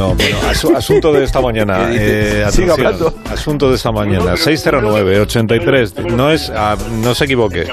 No, 0.00 0.14
bueno, 0.14 0.38
asu- 0.48 0.74
asunto 0.74 1.12
de 1.12 1.24
esta 1.24 1.42
mañana. 1.42 1.90
Eh, 1.92 2.30
Siga 2.30 2.48
atención, 2.48 2.70
hablando. 2.70 3.14
asunto 3.30 3.68
de 3.68 3.76
esta 3.76 3.92
mañana. 3.92 4.34
609-83. 4.34 5.92
No 6.16 6.30
es, 6.30 6.50
ah, 6.56 6.74
no 7.02 7.14
se 7.14 7.26
equivoque. 7.26 7.66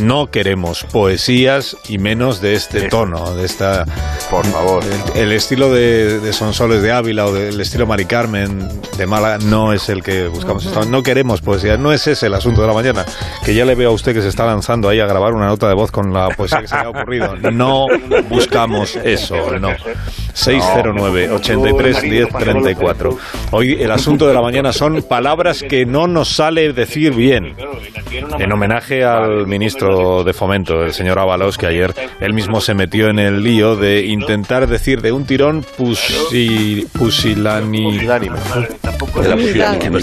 No 0.00 0.26
queremos 0.30 0.84
poesías 0.84 1.76
y 1.88 1.98
menos 1.98 2.40
de 2.40 2.54
este 2.54 2.88
tono, 2.88 3.34
de 3.34 3.44
esta. 3.44 3.84
Por 4.30 4.44
favor. 4.46 4.82
El, 5.14 5.22
el 5.22 5.32
estilo 5.32 5.70
de, 5.70 6.18
de 6.20 6.32
Sonsoles 6.32 6.82
de 6.82 6.90
Ávila 6.92 7.26
o 7.26 7.32
del 7.32 7.60
estilo 7.60 7.86
Mari 7.86 8.04
Carmen 8.04 8.68
de 8.96 9.06
Málaga 9.06 9.38
no 9.38 9.72
es 9.72 9.88
el 9.88 10.02
que 10.02 10.28
buscamos. 10.28 10.64
No 10.88 11.02
queremos 11.02 11.40
poesía, 11.40 11.76
no 11.76 11.92
es 11.92 12.06
ese 12.06 12.26
el 12.26 12.34
asunto 12.34 12.60
de 12.62 12.66
la 12.66 12.74
mañana. 12.74 13.04
Que 13.44 13.54
ya 13.54 13.64
le 13.64 13.74
veo 13.74 13.90
a 13.90 13.92
usted 13.92 14.14
que 14.14 14.22
se 14.22 14.28
está 14.28 14.46
lanzando 14.46 14.88
ahí 14.88 15.00
a 15.00 15.06
grabar 15.06 15.32
una 15.32 15.46
nota 15.46 15.68
de 15.68 15.74
voz 15.74 15.90
con 15.90 16.12
la 16.12 16.28
poesía 16.30 16.60
que 16.60 16.68
se 16.68 16.76
le 16.76 16.82
ha 16.82 16.88
ocurrido. 16.88 17.34
No 17.52 17.86
buscamos 18.28 18.96
eso, 18.96 19.58
no. 19.58 19.70
609 20.32 21.30
83 21.30 22.02
10 22.02 22.28
34. 22.28 23.18
Hoy 23.52 23.80
el 23.80 23.90
asunto 23.90 24.26
de 24.26 24.34
la 24.34 24.42
mañana 24.42 24.72
son 24.72 25.02
palabras 25.02 25.62
que 25.62 25.86
no 25.86 26.08
nos 26.08 26.28
sale 26.28 26.72
decir 26.72 27.14
bien. 27.14 27.54
En 28.38 28.52
homenaje 28.52 29.04
al 29.04 29.46
ministro 29.46 29.83
de 30.24 30.32
Fomento, 30.32 30.82
el 30.82 30.92
señor 30.92 31.18
Ábalos, 31.18 31.58
que 31.58 31.66
ayer 31.66 31.94
él 32.20 32.32
mismo 32.32 32.60
se 32.60 32.74
metió 32.74 33.08
en 33.08 33.18
el 33.18 33.42
lío 33.42 33.76
de 33.76 34.06
intentar 34.06 34.66
decir 34.66 35.02
de 35.02 35.12
un 35.12 35.24
tirón 35.24 35.64
pusi, 35.76 36.86
pusilani. 36.92 37.84
Pusilánime. 37.84 38.36
De 39.22 39.28
la 39.28 39.36
Pusilánime. 39.36 40.00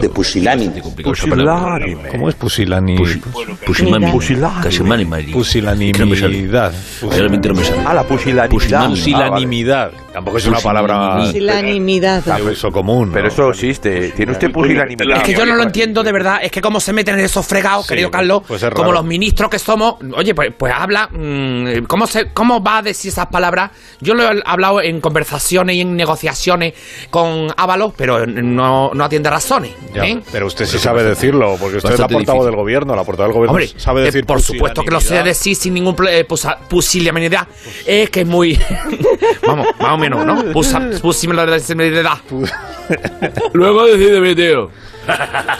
De 0.00 0.08
pusilánime. 0.08 0.82
Pusilánime. 1.02 2.08
¿Cómo 2.10 2.28
es 2.28 2.34
pusilani? 2.34 2.96
Pusilánime. 2.96 4.12
Pusilánime. 4.12 4.62
Casi 4.62 4.82
mal 4.82 5.00
y 5.00 5.04
mal. 5.04 5.24
Pusilanimidad. 5.32 6.72
Realmente 7.10 7.48
no 7.48 7.54
me 7.54 7.64
sale. 7.64 7.82
la 7.82 8.02
pusilanimidad. 8.02 8.50
Pusilánime. 8.50 8.96
Pusilanimidad. 8.96 9.92
Tampoco 10.12 10.38
es 10.38 10.46
una 10.46 10.60
palabra 10.60 11.18
Pusilanimidad. 11.18 12.22
de 12.24 12.42
uso 12.42 12.70
común. 12.70 13.08
¿no? 13.08 13.14
Pero 13.14 13.28
eso 13.28 13.48
existe. 13.50 14.10
¿Tiene 14.10 14.32
usted 14.32 14.50
pusilanimidad? 14.50 15.18
Es 15.18 15.22
que 15.22 15.34
yo 15.34 15.46
no 15.46 15.54
lo 15.54 15.62
entiendo 15.62 16.02
de 16.02 16.12
verdad, 16.12 16.38
es 16.42 16.50
que 16.50 16.60
cómo 16.60 16.80
se 16.80 16.92
meten 16.92 17.14
en 17.18 17.24
esos 17.24 17.46
fregados, 17.46 17.86
Sí, 17.86 17.90
querido 17.90 18.10
Carlos, 18.10 18.42
pues 18.46 18.62
es 18.62 18.68
raro. 18.68 18.76
como 18.76 18.92
los 18.92 19.04
ministros 19.04 19.50
que 19.50 19.58
somos, 19.58 19.96
oye, 20.14 20.34
pues, 20.34 20.52
pues 20.56 20.72
habla, 20.76 21.08
mm, 21.10 21.84
¿cómo, 21.86 22.06
se, 22.06 22.32
¿cómo 22.32 22.62
va 22.62 22.78
a 22.78 22.82
decir 22.82 23.10
esas 23.10 23.26
palabras? 23.26 23.70
Yo 24.00 24.14
lo 24.14 24.22
he 24.24 24.42
hablado 24.44 24.80
en 24.82 25.00
conversaciones 25.00 25.76
y 25.76 25.80
en 25.80 25.96
negociaciones 25.96 26.74
con 27.10 27.48
Ábalos, 27.56 27.94
pero 27.96 28.26
no, 28.26 28.90
no 28.94 29.04
atiende 29.04 29.30
razones. 29.30 29.72
Ya, 29.94 30.04
¿eh? 30.04 30.20
pero 30.30 30.46
usted 30.46 30.66
sí 30.66 30.78
sabe 30.78 31.02
decirlo, 31.02 31.56
porque 31.58 31.78
usted 31.78 31.92
es 31.92 31.98
la 31.98 32.08
portavoz 32.08 32.26
difícil. 32.26 32.44
del 32.46 32.56
gobierno, 32.56 32.94
la 32.96 33.04
portavoz 33.04 33.28
del 33.28 33.34
gobierno 33.34 33.52
Hombre, 33.52 33.68
sabe 33.80 34.02
eh, 34.02 34.04
decir 34.04 34.24
por 34.26 34.40
supuesto 34.42 34.82
que 34.82 34.90
lo 34.90 35.00
sé 35.00 35.22
decir 35.22 35.56
sin 35.56 35.74
ningún 35.74 35.96
eh, 36.08 36.26
pusilanimidad. 36.68 37.48
Es 37.86 38.10
que 38.10 38.20
es 38.22 38.26
muy. 38.26 38.58
Vamos, 39.46 39.66
más 40.10 40.20
o 40.20 40.24
menos, 40.24 40.44
¿no? 40.44 40.52
Pusa, 40.52 40.80
pusilanimidad. 41.00 42.18
Luego 43.52 43.86
decídeme, 43.86 44.34
tío. 44.34 44.70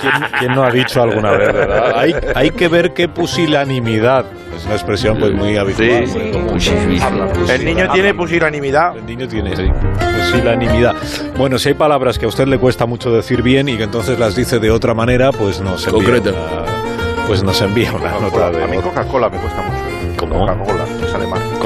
¿Quién, 0.01 0.13
quién 0.39 0.55
no 0.55 0.63
ha 0.63 0.71
dicho 0.71 1.03
alguna 1.03 1.33
vez, 1.33 1.53
verdad? 1.53 1.99
Hay, 1.99 2.15
hay 2.35 2.51
que 2.51 2.69
ver 2.69 2.93
qué 2.93 3.09
pusilanimidad. 3.09 4.25
Es 4.57 4.65
una 4.67 4.75
expresión 4.75 5.19
pues 5.19 5.33
muy 5.33 5.57
habitual. 5.57 6.07
Sí. 6.07 6.19
muy. 6.19 6.61
Sí, 6.61 6.71
sí, 6.71 6.99
sí. 6.99 7.53
El 7.53 7.65
niño 7.65 7.91
tiene 7.93 8.15
pusilanimidad. 8.15 8.97
El 8.97 9.07
niño 9.07 9.27
tiene, 9.27 9.57
sí, 9.57 9.65
pusilanimidad. 9.99 10.95
Bueno, 11.37 11.59
si 11.59 11.71
hay 11.71 11.75
palabras 11.75 12.19
que 12.19 12.27
a 12.27 12.29
usted 12.29 12.47
le 12.47 12.59
cuesta 12.59 12.87
mucho 12.87 13.11
decir 13.11 13.43
bien 13.43 13.69
y 13.69 13.77
que 13.77 13.83
entonces 13.85 14.19
las 14.19 14.37
dice 14.37 14.59
de 14.61 14.71
otra 14.71 14.95
manera, 14.95 15.33
pues 15.33 15.61
nos 15.61 15.85
envía 15.89 16.05
Concreta. 16.05 16.31
una, 16.31 17.27
pues 17.27 17.43
nos 17.43 17.61
envía 17.63 17.93
una 17.93 18.13
nota 18.21 18.51
de 18.51 18.63
A 18.63 18.67
mí. 18.69 18.77
Coca-Cola 18.77 19.29
me 19.29 19.39
cuesta 19.39 19.63
mucho. 19.63 20.17
¿Cómo? 20.19 20.39
Coca-Cola, 20.41 20.82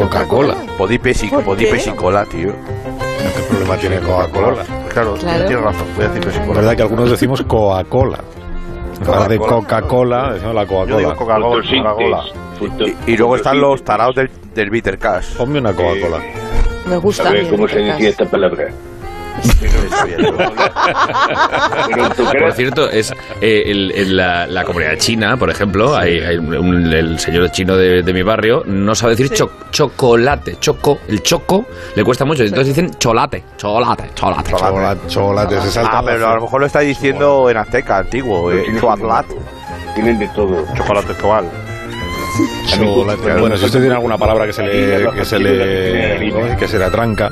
es. 0.02 0.08
Coca-Cola. 0.08 0.56
Podipesi, 0.78 1.28
¿Por 1.28 1.38
qué? 1.40 1.44
podipesicola, 1.44 2.24
tío. 2.26 2.48
¿Qué 2.52 3.42
problema 3.48 3.76
tiene 3.76 3.98
Coca-Cola? 4.00 4.64
Claro, 4.92 5.14
Claro. 5.14 5.44
tienes 5.46 5.64
razón, 5.64 5.86
voy 5.96 6.04
a 6.04 6.08
decir 6.08 6.24
La 6.24 6.30
pesicola. 6.32 6.60
verdad 6.60 6.76
que 6.76 6.82
algunos 6.82 7.10
decimos 7.10 7.42
Coca-Cola. 7.42 8.18
En 9.00 9.06
lugar 9.06 9.28
de 9.28 9.38
Coca-Cola. 9.38 10.32
Decimos 10.32 10.54
la 10.54 10.64
Yo 10.64 10.86
digo 10.98 11.14
Coca-Cola. 11.16 11.62
Coca-Cola. 11.82 12.22
Y, 13.06 13.12
y 13.12 13.16
luego 13.18 13.36
están 13.36 13.60
los 13.60 13.82
tarados 13.84 14.14
del, 14.16 14.30
del 14.54 14.70
Bitter 14.70 14.98
Cash. 14.98 15.36
Ponme 15.36 15.58
una 15.58 15.72
Coca-Cola. 15.74 16.18
Me 16.86 16.96
gusta. 16.96 17.28
A 17.28 17.32
ver, 17.32 17.42
bien, 17.42 17.54
¿cómo 17.54 17.68
se 17.68 17.78
decía 17.80 18.08
esta 18.08 18.24
palabra? 18.24 18.68
Por 22.40 22.52
cierto, 22.52 22.90
es 22.90 23.12
eh, 23.40 23.62
el- 23.66 24.16
la, 24.16 24.46
la 24.46 24.64
comunidad 24.64 24.96
china, 24.98 25.36
por 25.36 25.50
ejemplo, 25.50 25.96
hay, 25.96 26.18
hay 26.20 26.36
un- 26.36 26.92
el 26.92 27.18
señor 27.18 27.50
chino 27.50 27.76
de, 27.76 28.02
de 28.02 28.12
mi 28.12 28.22
barrio 28.22 28.62
no 28.66 28.94
sabe 28.94 29.12
decir 29.16 29.30
cho- 29.30 29.50
chocolate, 29.70 30.56
choco, 30.60 30.98
el 31.08 31.22
choco 31.22 31.66
le 31.94 32.04
cuesta 32.04 32.24
mucho, 32.24 32.42
entonces 32.42 32.68
dicen 32.74 32.94
cholate, 32.98 33.44
cholate, 33.56 34.10
cholate. 34.14 34.50
Chocolate, 34.52 35.00
chocolate, 35.08 35.60
se 35.62 35.70
salta 35.70 35.98
Ah, 35.98 36.02
pero 36.04 36.28
a 36.28 36.34
lo 36.36 36.42
mejor 36.42 36.60
lo 36.60 36.66
está 36.66 36.80
diciendo 36.80 37.48
en 37.50 37.56
azteca, 37.56 37.98
antiguo, 37.98 38.52
eh, 38.52 38.64
Choatlat. 38.80 39.26
Tienen 39.94 40.18
de 40.18 40.28
todo. 40.28 40.64
Chocolate 40.74 41.12
actual. 41.12 41.44
Chocolate. 42.66 43.32
Bueno, 43.40 43.56
si 43.56 43.64
usted 43.64 43.80
tiene 43.80 43.94
alguna 43.94 44.18
palabra 44.18 44.46
que 44.46 44.52
se 44.52 44.62
le, 44.62 45.10
que 45.12 45.24
se 45.24 45.38
le, 45.38 46.56
que 46.58 46.68
se 46.68 46.78
le 46.78 46.84
atranca, 46.84 47.30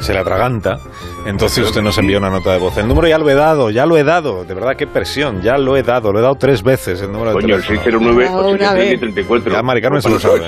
se 0.00 0.12
le 0.12 0.18
atraganta, 0.20 0.78
entonces 1.26 1.64
usted 1.64 1.82
nos 1.82 1.98
envía 1.98 2.18
una 2.18 2.30
nota 2.30 2.52
de 2.52 2.58
voz. 2.58 2.76
El 2.76 2.86
número 2.86 3.08
ya 3.08 3.18
lo 3.18 3.28
he 3.28 3.34
dado, 3.34 3.70
ya 3.70 3.86
lo 3.86 3.96
he 3.96 4.04
dado. 4.04 4.44
De 4.44 4.54
verdad, 4.54 4.76
qué 4.76 4.86
presión, 4.86 5.42
ya 5.42 5.58
lo 5.58 5.76
he 5.76 5.82
dado. 5.82 6.12
Lo 6.12 6.18
he 6.18 6.22
dado 6.22 6.36
tres 6.36 6.62
veces 6.62 7.00
el 7.02 7.12
número 7.12 7.30
de 7.30 7.40
Coño, 7.40 7.56
el 7.56 7.62
teléfono. 7.62 8.10
609 8.14 8.54
una 8.54 8.72
vez. 8.74 9.02
83 9.02 9.52
Ya 9.52 9.62
Mari 9.62 9.80
Carmen 9.82 10.02
se 10.02 10.10
lo 10.10 10.20
sabe. 10.20 10.42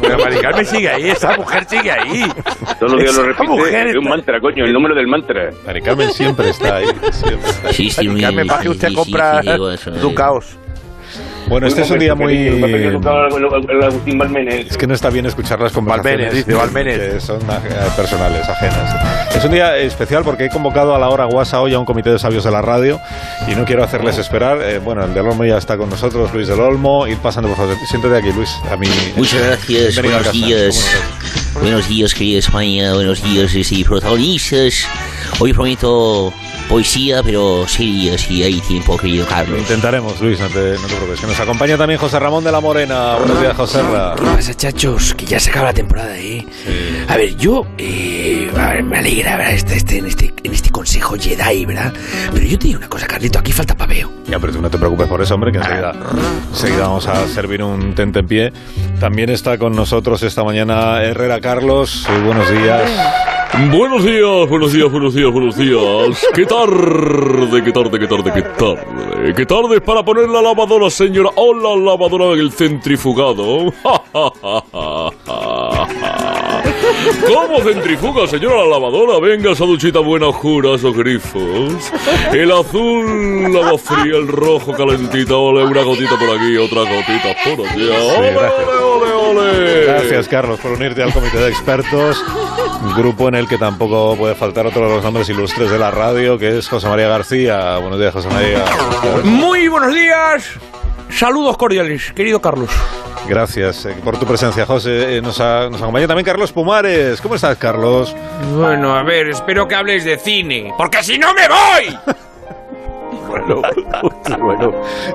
Pero 0.00 0.18
Mari 0.18 0.36
Carmen 0.36 0.66
sigue 0.66 0.88
ahí, 0.88 1.10
esa 1.10 1.36
mujer 1.36 1.64
sigue 1.68 1.90
ahí. 1.90 2.24
Todos 2.78 2.92
los 2.92 3.00
días 3.00 3.14
lo 3.14 3.30
Esa 3.30 3.42
mujer 3.44 3.72
repite. 3.72 3.90
Es 3.90 3.96
un 3.96 4.08
mantra, 4.08 4.40
coño, 4.40 4.64
el 4.64 4.72
número 4.72 4.94
del 4.94 5.06
mantra. 5.06 5.50
Mari 5.66 5.82
Carmen 5.82 6.10
siempre 6.12 6.50
está 6.50 6.76
ahí. 6.76 6.86
siempre 7.12 7.50
está 7.50 7.68
ahí. 7.68 7.74
Sí, 7.74 7.90
sí, 7.90 8.08
Mari 8.08 8.20
Carmen, 8.20 8.46
para 8.46 8.58
que 8.60 8.64
sí, 8.64 8.70
usted 8.70 8.88
sí, 8.88 8.94
compra 8.94 9.42
sí, 9.42 9.50
digo 9.50 9.70
eso, 9.70 9.90
tu 9.92 10.10
eh. 10.10 10.14
caos. 10.14 10.58
Bueno, 11.48 11.66
este 11.66 11.82
es 11.82 11.90
un 11.90 11.98
día 11.98 12.14
muy... 12.14 12.34
Es 14.68 14.76
que 14.76 14.86
no 14.86 14.94
está 14.94 15.10
bien 15.10 15.26
escuchar 15.26 15.60
las 15.60 15.72
conversaciones. 15.72 16.26
Balmenes, 16.26 16.46
dice, 16.46 16.58
Balmenes. 16.58 16.98
Que 16.98 17.20
son 17.20 17.40
eh, 17.40 17.90
personales, 17.96 18.48
ajenas. 18.48 19.34
Es 19.34 19.44
un 19.44 19.52
día 19.52 19.76
especial 19.76 20.24
porque 20.24 20.46
he 20.46 20.48
convocado 20.48 20.94
a 20.94 20.98
la 20.98 21.08
hora 21.08 21.24
guasa 21.24 21.60
hoy 21.60 21.74
a 21.74 21.78
un 21.78 21.84
comité 21.84 22.10
de 22.10 22.18
sabios 22.18 22.44
de 22.44 22.50
la 22.50 22.62
radio 22.62 23.00
y 23.48 23.54
no 23.54 23.64
quiero 23.64 23.84
hacerles 23.84 24.18
esperar. 24.18 24.58
Eh, 24.62 24.78
bueno, 24.78 25.04
el 25.04 25.14
del 25.14 25.26
Olmo 25.26 25.44
ya 25.44 25.58
está 25.58 25.76
con 25.76 25.88
nosotros, 25.88 26.32
Luis 26.34 26.48
del 26.48 26.60
Olmo. 26.60 27.06
Id 27.06 27.18
pasando, 27.18 27.48
por 27.48 27.58
favor. 27.58 27.76
Siéntate 27.86 28.16
aquí, 28.16 28.32
Luis. 28.32 28.50
A 28.70 28.76
mí. 28.76 28.88
Muchas 29.16 29.42
gracias, 29.46 30.02
buenos 30.02 30.18
casa. 30.22 30.32
días. 30.32 30.96
Buenos 31.60 31.88
días, 31.88 32.12
querida 32.12 32.38
España, 32.38 32.92
buenos 32.92 33.22
días, 33.22 33.50
sí, 33.50 33.82
protagonistas. 33.82 34.86
Hoy 35.38 35.54
prometo 35.54 36.32
poesía, 36.68 37.22
pero 37.22 37.66
seria, 37.68 38.18
si 38.18 38.42
hay 38.42 38.60
tiempo, 38.60 38.96
querido 38.96 39.24
Lo 39.24 39.30
Carlos. 39.30 39.58
intentaremos, 39.60 40.20
Luis, 40.20 40.38
no 40.40 40.48
te, 40.48 40.72
no 40.74 40.86
te 40.86 40.94
preocupes. 40.94 41.20
Que 41.20 41.26
nos 41.26 41.40
acompaña 41.40 41.76
también 41.76 41.98
José 42.00 42.18
Ramón 42.18 42.44
de 42.44 42.52
la 42.52 42.60
Morena. 42.60 43.16
Buenos 43.16 43.40
días, 43.40 43.56
José 43.56 43.82
Ra. 43.82 44.14
¿Qué 44.16 44.22
pasa, 44.22 44.54
chachos? 44.54 45.14
Que 45.14 45.26
ya 45.26 45.38
se 45.40 45.50
acaba 45.50 45.66
la 45.66 45.74
temporada, 45.74 46.16
¿eh? 46.18 46.46
A 47.08 47.16
ver, 47.16 47.36
yo 47.36 47.66
eh, 47.78 48.50
a 48.58 48.68
ver, 48.74 48.82
me 48.82 48.98
alegra 48.98 49.36
¿verdad? 49.36 49.54
Este, 49.54 49.76
este, 49.76 49.98
en, 49.98 50.06
este, 50.06 50.34
en 50.42 50.52
este 50.52 50.70
consejo 50.70 51.16
Jedi, 51.18 51.64
¿verdad? 51.66 51.92
Pero 52.32 52.44
yo 52.46 52.58
te 52.58 52.66
digo 52.68 52.78
una 52.78 52.88
cosa, 52.88 53.06
Carlito, 53.06 53.38
aquí 53.38 53.52
falta 53.52 53.76
paveo. 53.76 54.10
Ya, 54.26 54.38
pero 54.38 54.52
tú 54.52 54.60
no 54.60 54.68
te 54.70 54.78
preocupes 54.78 55.06
por 55.06 55.22
eso, 55.22 55.34
hombre, 55.34 55.52
que 55.52 55.58
enseguida, 55.58 55.92
enseguida 56.50 56.82
vamos 56.88 57.06
a 57.06 57.26
servir 57.28 57.62
un 57.62 57.94
tente 57.94 58.18
en 58.20 58.26
pie. 58.26 58.52
También 58.98 59.30
está 59.30 59.56
con 59.58 59.74
nosotros 59.74 60.22
esta 60.22 60.42
mañana 60.42 61.02
Herrera 61.02 61.40
Carlos. 61.40 62.06
Muy 62.10 62.22
buenos 62.22 62.50
días. 62.50 63.35
Buenos 63.54 64.04
días, 64.04 64.48
buenos 64.48 64.72
días, 64.72 64.90
buenos 64.90 65.14
días, 65.14 65.32
buenos 65.32 65.56
días. 65.56 66.26
¿Qué 66.34 66.44
tarde, 66.44 67.62
qué 67.64 67.72
tarde, 67.72 67.98
qué 67.98 68.06
tarde, 68.06 68.32
qué 68.34 68.42
tarde? 68.42 69.34
¿Qué 69.34 69.46
tarde 69.46 69.80
para 69.80 70.02
poner 70.04 70.28
la 70.28 70.42
lavadora, 70.42 70.90
señora? 70.90 71.30
O 71.36 71.54
la 71.54 71.74
lavadora 71.76 72.34
en 72.34 72.40
el 72.40 72.52
centrifugado. 72.52 73.72
¿Cómo 77.26 77.60
centrifuga, 77.60 78.26
señora, 78.26 78.64
la 78.64 78.70
lavadora? 78.70 79.18
Venga, 79.18 79.52
esa 79.52 79.64
duchita 79.64 80.00
buena, 80.00 80.32
jura, 80.32 80.74
esos 80.74 80.96
grifos. 80.96 81.92
El 82.32 82.52
azul, 82.52 83.52
lava 83.52 83.78
fría, 83.78 84.16
el 84.16 84.28
rojo, 84.28 84.72
calentita. 84.72 85.36
Ole, 85.36 85.64
una 85.64 85.82
gotita 85.82 86.18
por 86.18 86.36
aquí, 86.36 86.56
otra 86.56 86.80
gotita 86.80 87.34
por 87.44 87.66
allá. 87.66 88.02
Ole, 88.02 88.36
ole, 88.36 89.12
ole, 89.12 89.12
ole. 89.12 89.84
Gracias, 89.86 90.28
Carlos, 90.28 90.60
por 90.60 90.72
unirte 90.72 91.02
al 91.02 91.12
comité 91.12 91.38
de 91.38 91.48
expertos, 91.48 92.24
grupo 92.96 93.28
en 93.28 93.36
el 93.36 93.48
que 93.48 93.58
tampoco 93.58 94.16
puede 94.16 94.34
faltar 94.34 94.66
otro 94.66 94.88
de 94.88 94.94
los 94.96 95.04
nombres 95.04 95.28
ilustres 95.28 95.70
de 95.70 95.78
la 95.78 95.90
radio, 95.90 96.38
que 96.38 96.58
es 96.58 96.68
José 96.68 96.88
María 96.88 97.08
García. 97.08 97.78
Buenos 97.78 97.98
días, 97.98 98.12
José 98.12 98.28
María. 98.28 98.64
Muy 99.24 99.68
buenos 99.68 99.94
días. 99.94 100.50
Saludos 101.10 101.56
cordiales, 101.56 102.12
querido 102.12 102.40
Carlos. 102.40 102.70
Gracias 103.28 103.84
eh, 103.86 103.96
por 104.04 104.18
tu 104.18 104.26
presencia, 104.26 104.64
José. 104.66 105.16
Eh, 105.16 105.20
Nos, 105.22 105.40
ha- 105.40 105.68
nos 105.68 105.82
acompaña 105.82 106.06
también 106.06 106.24
Carlos 106.24 106.52
Pumares. 106.52 107.20
¿Cómo 107.20 107.34
estás, 107.34 107.56
Carlos? 107.58 108.14
Bueno, 108.54 108.94
a 108.94 109.02
ver, 109.02 109.28
espero 109.28 109.66
que 109.66 109.74
hables 109.74 110.04
de 110.04 110.16
cine, 110.18 110.72
porque 110.76 111.02
si 111.02 111.18
no 111.18 111.32
me 111.34 111.48
voy. 111.48 111.98
Bueno, 113.28 113.56
bueno. 114.40 114.70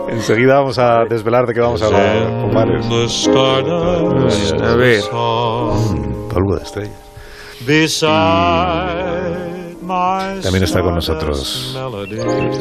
Enseguida 0.10 0.56
vamos 0.60 0.78
a 0.78 1.06
desvelar 1.10 1.46
de 1.48 1.54
qué 1.54 1.60
vamos 1.62 1.82
a 1.82 1.86
hablar, 1.88 2.42
Pumares. 2.42 2.86
A 4.62 4.76
ver. 4.76 5.02
Polvo 5.10 6.56
de 6.58 6.64
estrellas. 6.64 6.92
También 10.42 10.64
está 10.64 10.82
con 10.82 10.96
nosotros 10.96 11.76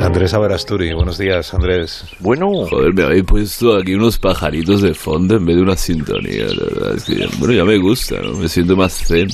Andrés 0.01 0.35
Averasturi. 0.35 0.93
Buenos 0.93 1.19
días, 1.19 1.55
Andrés. 1.55 2.05
Bueno, 2.19 2.67
Joder, 2.69 2.93
me 2.93 3.05
habéis 3.05 3.25
puesto 3.25 3.77
aquí 3.77 3.95
unos 3.95 4.19
pajaritos 4.19 4.83
de 4.83 4.95
fondo 4.95 5.37
en 5.37 5.47
vez 5.47 5.57
de 5.57 5.63
una 5.63 5.77
sintonía, 5.77 6.47
la 6.47 6.65
verdad. 6.65 6.97
Es 6.97 7.05
que, 7.05 7.29
bueno, 7.39 7.55
ya 7.55 7.65
me 7.65 7.79
gusta, 7.79 8.17
¿no? 8.21 8.33
Me 8.33 8.49
siento 8.49 8.77
más 8.77 8.95
zen. 9.07 9.29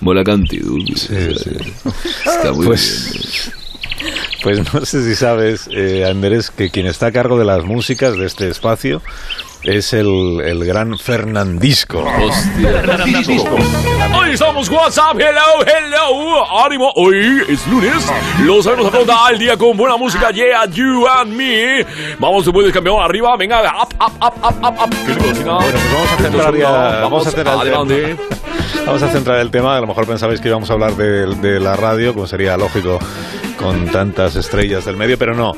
Mola 0.00 0.24
cantidad. 0.24 0.66
Sí, 0.96 1.34
sí. 1.36 1.50
Está 2.24 2.52
muy 2.52 2.66
Pues, 2.66 3.52
pues 4.42 4.74
no 4.74 4.84
sé 4.84 5.04
si 5.04 5.14
sabes, 5.14 5.68
eh, 5.70 6.04
Andrés, 6.04 6.50
que 6.50 6.70
quien 6.70 6.86
está 6.86 7.06
a 7.06 7.12
cargo 7.12 7.38
de 7.38 7.44
las 7.44 7.64
músicas 7.64 8.16
de 8.16 8.26
este 8.26 8.48
espacio 8.48 9.02
es 9.66 9.92
el, 9.92 10.40
el 10.44 10.64
gran 10.64 10.96
Fernandisco. 10.98 12.04
Hostia. 12.20 12.96
Hoy 14.16 14.30
estamos 14.32 14.68
WhatsApp, 14.68 15.18
hello, 15.18 15.64
hello, 15.66 16.64
ánimo, 16.64 16.92
hoy 16.94 17.42
es 17.48 17.66
lunes, 17.66 18.06
lo 18.44 18.62
sabemos 18.62 18.86
afrontar 18.86 19.32
el 19.32 19.38
día 19.40 19.56
con 19.56 19.76
buena 19.76 19.96
música, 19.96 20.30
yeah, 20.30 20.64
you 20.66 21.06
and 21.08 21.32
me. 21.36 21.84
Vamos, 22.18 22.44
tú 22.44 22.52
puedes 22.52 22.72
campeón, 22.72 23.02
arriba, 23.02 23.36
venga, 23.36 23.60
up, 23.82 23.92
up, 24.00 24.12
up, 24.24 24.34
up, 24.44 24.64
up, 24.64 24.82
up. 24.84 24.94
Bueno, 25.06 25.20
pues 25.26 25.44
vamos 25.44 26.12
a 26.12 26.16
centrar 26.22 26.56
ya- 26.56 27.00
vamos 27.02 27.26
a 27.26 27.30
centrar 27.30 27.54
el 27.54 27.60
adelante. 27.60 28.16
Vamos 28.86 29.02
a 29.02 29.08
centrar 29.08 29.40
el 29.40 29.50
tema. 29.50 29.76
A 29.76 29.80
lo 29.80 29.86
mejor 29.88 30.06
pensabais 30.06 30.40
que 30.40 30.48
íbamos 30.48 30.70
a 30.70 30.74
hablar 30.74 30.92
de, 30.96 31.34
de 31.36 31.58
la 31.60 31.74
radio, 31.76 32.14
como 32.14 32.26
sería 32.26 32.56
lógico 32.56 32.98
con 33.58 33.86
tantas 33.86 34.36
estrellas 34.36 34.84
del 34.84 34.96
medio, 34.96 35.16
pero 35.18 35.34
no. 35.34 35.52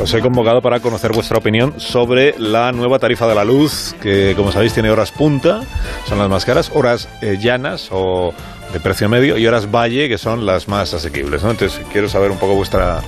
Os 0.00 0.12
he 0.12 0.20
convocado 0.20 0.60
para 0.60 0.80
conocer 0.80 1.12
vuestra 1.12 1.38
opinión 1.38 1.74
sobre 1.78 2.34
la 2.38 2.72
nueva 2.72 2.98
tarifa 2.98 3.26
de 3.28 3.34
la 3.34 3.44
luz, 3.44 3.53
que 4.00 4.34
como 4.36 4.52
sabéis 4.52 4.74
tiene 4.74 4.90
horas 4.90 5.12
punta, 5.12 5.62
son 6.08 6.18
las 6.18 6.28
más 6.28 6.44
caras, 6.44 6.70
horas 6.74 7.08
eh, 7.22 7.38
llanas 7.40 7.88
o 7.92 8.34
de 8.72 8.80
precio 8.80 9.08
medio 9.08 9.38
y 9.38 9.46
horas 9.46 9.70
valle, 9.70 10.08
que 10.08 10.18
son 10.18 10.44
las 10.44 10.66
más 10.66 10.92
asequibles. 10.94 11.42
¿no? 11.42 11.52
Entonces 11.52 11.80
quiero 11.92 12.08
saber 12.08 12.30
un 12.30 12.38
poco 12.38 12.54
vuestra 12.54 13.00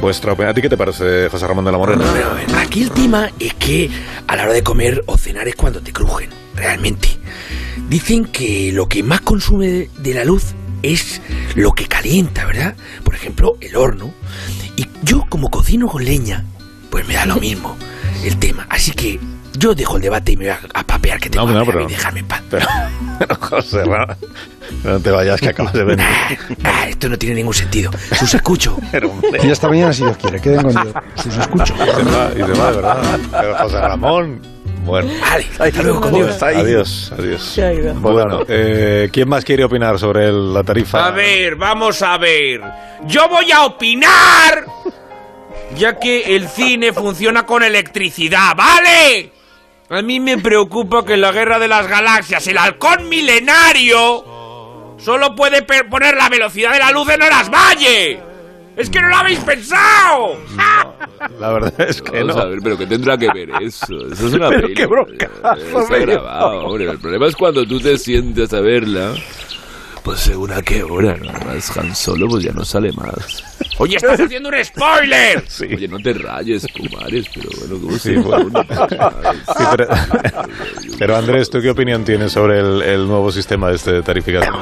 vuestra 0.00 0.32
opinión. 0.32 0.50
¿A 0.50 0.54
ti 0.54 0.62
qué 0.62 0.68
te 0.68 0.76
parece, 0.76 1.28
José 1.28 1.46
Ramón 1.46 1.64
de 1.64 1.72
la 1.72 1.78
Morena? 1.78 2.04
Aquí 2.56 2.82
el 2.82 2.90
tema 2.90 3.30
es 3.38 3.54
que 3.54 3.90
a 4.26 4.36
la 4.36 4.44
hora 4.44 4.52
de 4.52 4.62
comer 4.62 5.02
o 5.06 5.18
cenar 5.18 5.46
es 5.48 5.54
cuando 5.54 5.80
te 5.80 5.92
crujen, 5.92 6.30
realmente. 6.54 7.08
Dicen 7.88 8.24
que 8.24 8.72
lo 8.72 8.88
que 8.88 9.02
más 9.02 9.20
consume 9.20 9.90
de 9.98 10.14
la 10.14 10.24
luz 10.24 10.54
es 10.82 11.20
lo 11.54 11.72
que 11.72 11.86
calienta, 11.86 12.46
¿verdad? 12.46 12.74
Por 13.04 13.14
ejemplo, 13.14 13.56
el 13.60 13.76
horno. 13.76 14.12
Y 14.76 14.86
yo 15.02 15.26
como 15.28 15.50
cocino 15.50 15.86
con 15.88 16.04
leña, 16.04 16.44
pues 16.90 17.06
me 17.06 17.14
da 17.14 17.26
lo 17.26 17.36
mismo 17.36 17.76
el 18.24 18.38
tema. 18.38 18.66
Así 18.70 18.92
que 18.92 19.18
yo 19.54 19.74
dejo 19.74 19.96
el 19.96 20.02
debate 20.02 20.32
y 20.32 20.36
me 20.36 20.44
voy 20.46 20.54
a, 20.54 20.60
a 20.74 20.84
papear 20.84 21.18
que 21.20 21.28
tengo 21.30 21.46
No, 21.46 21.52
no, 21.60 21.66
pero- 21.66 21.86
dejarme 21.86 22.20
en 22.20 22.26
paz. 22.28 22.42
Pero, 22.50 22.66
pero, 23.18 23.34
José 23.36 23.84
Ramón, 23.84 24.16
No 24.84 25.00
te 25.00 25.10
vayas, 25.10 25.40
que 25.40 25.48
acabas 25.50 25.72
de 25.72 25.84
venir. 25.84 26.06
Ah, 26.64 26.86
esto 26.88 27.08
no 27.08 27.18
tiene 27.18 27.36
ningún 27.36 27.54
sentido. 27.54 27.90
Sus 28.18 28.34
escucho. 28.34 28.76
Y 29.42 29.50
hasta 29.50 29.68
mañana, 29.68 29.92
si 29.92 30.04
Dios 30.04 30.16
quiere. 30.18 30.40
Queden 30.40 30.62
con 30.62 30.72
Dios. 30.72 30.94
Sus 31.16 31.36
escucho. 31.36 31.74
Y 31.74 31.78
se 31.78 31.84
va, 32.04 32.30
y 32.34 32.36
se 32.54 32.60
va, 32.60 32.70
de 32.70 32.76
verdad. 32.76 33.18
Pero 33.30 33.56
José 33.58 33.80
Ramón. 33.80 34.42
Bueno, 34.84 35.08
Vale, 35.20 35.46
hasta 35.60 35.82
luego 35.84 36.00
con 36.00 36.12
Dios. 36.12 36.42
adiós, 36.42 37.12
adiós. 37.16 37.60
Bueno, 38.00 38.40
eh, 38.48 39.08
¿quién 39.12 39.28
más 39.28 39.44
quiere 39.44 39.62
opinar 39.62 39.96
sobre 39.96 40.28
el- 40.28 40.52
la 40.52 40.64
tarifa? 40.64 41.06
A 41.06 41.10
ver, 41.12 41.54
vamos 41.54 42.02
a 42.02 42.18
ver. 42.18 42.60
Yo 43.06 43.28
voy 43.28 43.52
a 43.52 43.62
opinar. 43.64 44.64
Ya 45.76 45.98
que 46.00 46.34
el 46.36 46.48
cine 46.48 46.92
funciona 46.92 47.46
con 47.46 47.62
electricidad, 47.62 48.54
¿vale? 48.56 49.30
A 49.92 50.00
mí 50.02 50.20
me 50.20 50.38
preocupa 50.38 51.04
que 51.04 51.14
en 51.14 51.20
la 51.20 51.32
guerra 51.32 51.58
de 51.58 51.68
las 51.68 51.86
galaxias 51.86 52.46
el 52.46 52.56
halcón 52.58 53.08
milenario 53.08 54.94
solo 54.98 55.34
puede 55.34 55.62
per- 55.62 55.88
poner 55.88 56.16
la 56.16 56.28
velocidad 56.28 56.72
de 56.72 56.78
la 56.78 56.90
luz 56.92 57.08
en 57.10 57.22
horas 57.22 57.50
valle. 57.50 58.20
¡Es 58.74 58.88
que 58.88 59.00
no 59.02 59.08
lo 59.08 59.16
habéis 59.16 59.38
pensado! 59.40 60.38
La 61.38 61.52
verdad 61.52 61.74
es 61.82 62.00
que 62.00 62.10
Vamos 62.20 62.36
no. 62.36 62.42
a 62.42 62.46
ver, 62.46 62.58
pero 62.64 62.78
¿qué 62.78 62.86
tendrá 62.86 63.18
que 63.18 63.28
ver 63.32 63.50
eso? 63.60 63.94
Eso 64.12 64.26
es 64.28 64.32
una 64.32 64.48
Pero 64.48 64.62
peli. 64.62 64.74
qué 64.74 64.86
broncazo, 64.86 65.56
Eh, 65.56 65.82
Está 65.82 65.98
grabado, 65.98 66.58
hombre. 66.66 66.90
El 66.90 66.98
problema 66.98 67.26
es 67.26 67.36
cuando 67.36 67.64
tú 67.66 67.78
te 67.78 67.98
sientes 67.98 68.52
a 68.54 68.60
verla. 68.60 69.12
Pues 70.02 70.18
según 70.18 70.50
a 70.52 70.60
qué 70.62 70.82
hora, 70.82 71.16
¿no? 71.16 71.30
Además, 71.30 71.76
Han 71.76 71.94
Solo 71.94 72.26
pues 72.28 72.42
ya 72.42 72.52
no 72.52 72.64
sale 72.64 72.90
más. 72.92 73.44
¡Oye, 73.78 73.96
estás 73.96 74.18
haciendo 74.20 74.48
un 74.48 74.64
spoiler! 74.64 75.44
Oye, 75.60 75.86
no 75.86 75.98
te 75.98 76.12
rayes, 76.14 76.66
Pumares, 76.76 77.26
pero 77.32 77.48
bueno, 77.60 77.78
¿cómo 77.80 77.92
Sí, 77.98 78.14
se 78.14 78.18
bueno. 78.18 78.50
pone? 78.50 78.66
Sí, 79.56 79.64
pero, 79.76 79.86
pero, 80.98 81.16
Andrés, 81.16 81.50
¿tú 81.50 81.60
qué 81.60 81.70
opinión 81.70 82.04
tienes 82.04 82.32
sobre 82.32 82.58
el, 82.58 82.82
el 82.82 83.06
nuevo 83.06 83.30
sistema 83.30 83.68
de 83.68 83.76
este 83.76 83.92
de 83.92 84.02
tarificación? 84.02 84.54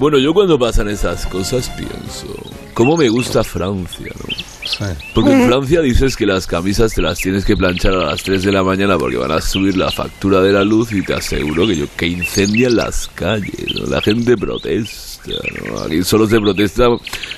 Bueno, 0.00 0.18
yo 0.18 0.32
cuando 0.32 0.58
pasan 0.58 0.88
esas 0.88 1.26
cosas 1.26 1.68
pienso, 1.70 2.26
¿cómo 2.72 2.96
me 2.96 3.08
gusta 3.08 3.44
Francia, 3.44 4.06
no? 4.16 4.53
Sí. 4.64 4.84
Porque 5.14 5.32
en 5.32 5.46
Francia 5.46 5.80
dices 5.80 6.16
que 6.16 6.26
las 6.26 6.46
camisas 6.46 6.94
te 6.94 7.02
las 7.02 7.18
tienes 7.18 7.44
que 7.44 7.56
planchar 7.56 7.92
a 7.94 8.06
las 8.06 8.22
3 8.22 8.42
de 8.42 8.52
la 8.52 8.62
mañana 8.62 8.96
porque 8.98 9.16
van 9.16 9.30
a 9.30 9.40
subir 9.40 9.76
la 9.76 9.90
factura 9.90 10.40
de 10.40 10.52
la 10.52 10.64
luz 10.64 10.92
y 10.92 11.02
te 11.02 11.14
aseguro 11.14 11.66
que 11.66 11.76
yo 11.76 11.86
que 11.96 12.06
incendian 12.06 12.76
las 12.76 13.08
calles, 13.14 13.74
¿no? 13.74 13.86
La 13.86 14.00
gente 14.00 14.36
protesta, 14.36 15.32
¿no? 15.68 15.80
Aquí 15.80 16.02
solo 16.02 16.26
se 16.26 16.40
protesta 16.40 16.88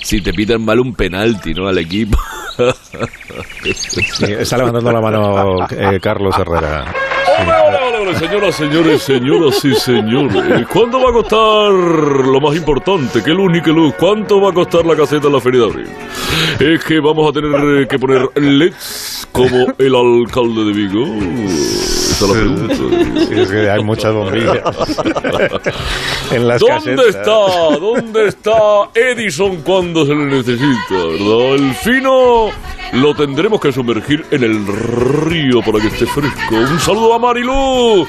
si 0.03 0.21
te 0.21 0.33
pitan 0.33 0.65
mal 0.65 0.81
un 0.81 0.95
penalti, 0.95 1.53
¿no? 1.55 1.69
Al 1.69 1.79
equipo. 1.79 2.19
Sí, 3.75 4.25
está 4.33 4.57
levantando 4.57 4.93
la 4.93 5.01
mano 5.01 5.67
eh, 5.71 6.01
Carlos 6.01 6.35
Herrera. 6.39 6.95
Hola, 7.39 7.65
hola, 7.67 8.01
hola, 8.01 8.19
señoras, 8.19 8.55
señores, 8.55 9.03
señoras 9.03 9.65
y 9.65 9.75
señores. 9.75 10.67
¿Cuánto 10.73 11.03
va 11.03 11.11
a 11.11 11.13
costar 11.13 11.71
lo 11.71 12.41
más 12.41 12.57
importante? 12.57 13.23
¿Qué 13.23 13.33
luz 13.33 13.53
ni 13.53 13.61
qué 13.61 13.73
luz? 13.73 13.95
¿Cuánto 13.99 14.41
va 14.41 14.51
a 14.51 14.53
costar 14.55 14.87
la 14.87 14.97
caseta 14.97 15.27
en 15.27 15.35
la 15.35 15.41
Feria 15.41 15.61
de 15.61 15.67
Abril? 15.67 15.89
Es 16.59 16.83
que 16.85 16.99
vamos 16.99 17.29
a 17.29 17.33
tener 17.39 17.87
que 17.89 17.99
poner 17.99 18.31
LEDs 18.37 19.29
como 19.33 19.67
el 19.77 19.95
alcalde 19.95 20.65
de 20.65 20.73
Vigo. 20.73 22.06
Sí, 22.17 23.35
es 23.41 23.51
que 23.51 23.71
hay 23.71 23.85
muchas 23.85 24.13
bombillas 24.13 24.59
en 26.31 26.49
las 26.49 26.61
¿Dónde 26.61 26.97
casetas. 26.97 27.07
está? 27.07 27.79
¿Dónde 27.79 28.29
está 28.29 28.59
Edison 28.95 29.57
cuando 29.63 30.07
se 30.07 30.15
le 30.15 30.25
necesita? 30.27 30.91
¿Verdad? 30.91 31.55
El 31.55 31.75
fino 31.75 32.49
lo 32.93 33.15
tendremos 33.15 33.61
que 33.61 33.73
sumergir 33.73 34.25
en 34.31 34.45
el 34.45 34.67
río 34.67 35.61
para 35.61 35.81
que 35.81 35.89
esté 35.89 36.07
fresco. 36.07 36.55
Un 36.55 36.81
saludo 36.81 37.15
a 37.15 37.19
Marilu, 37.19 38.07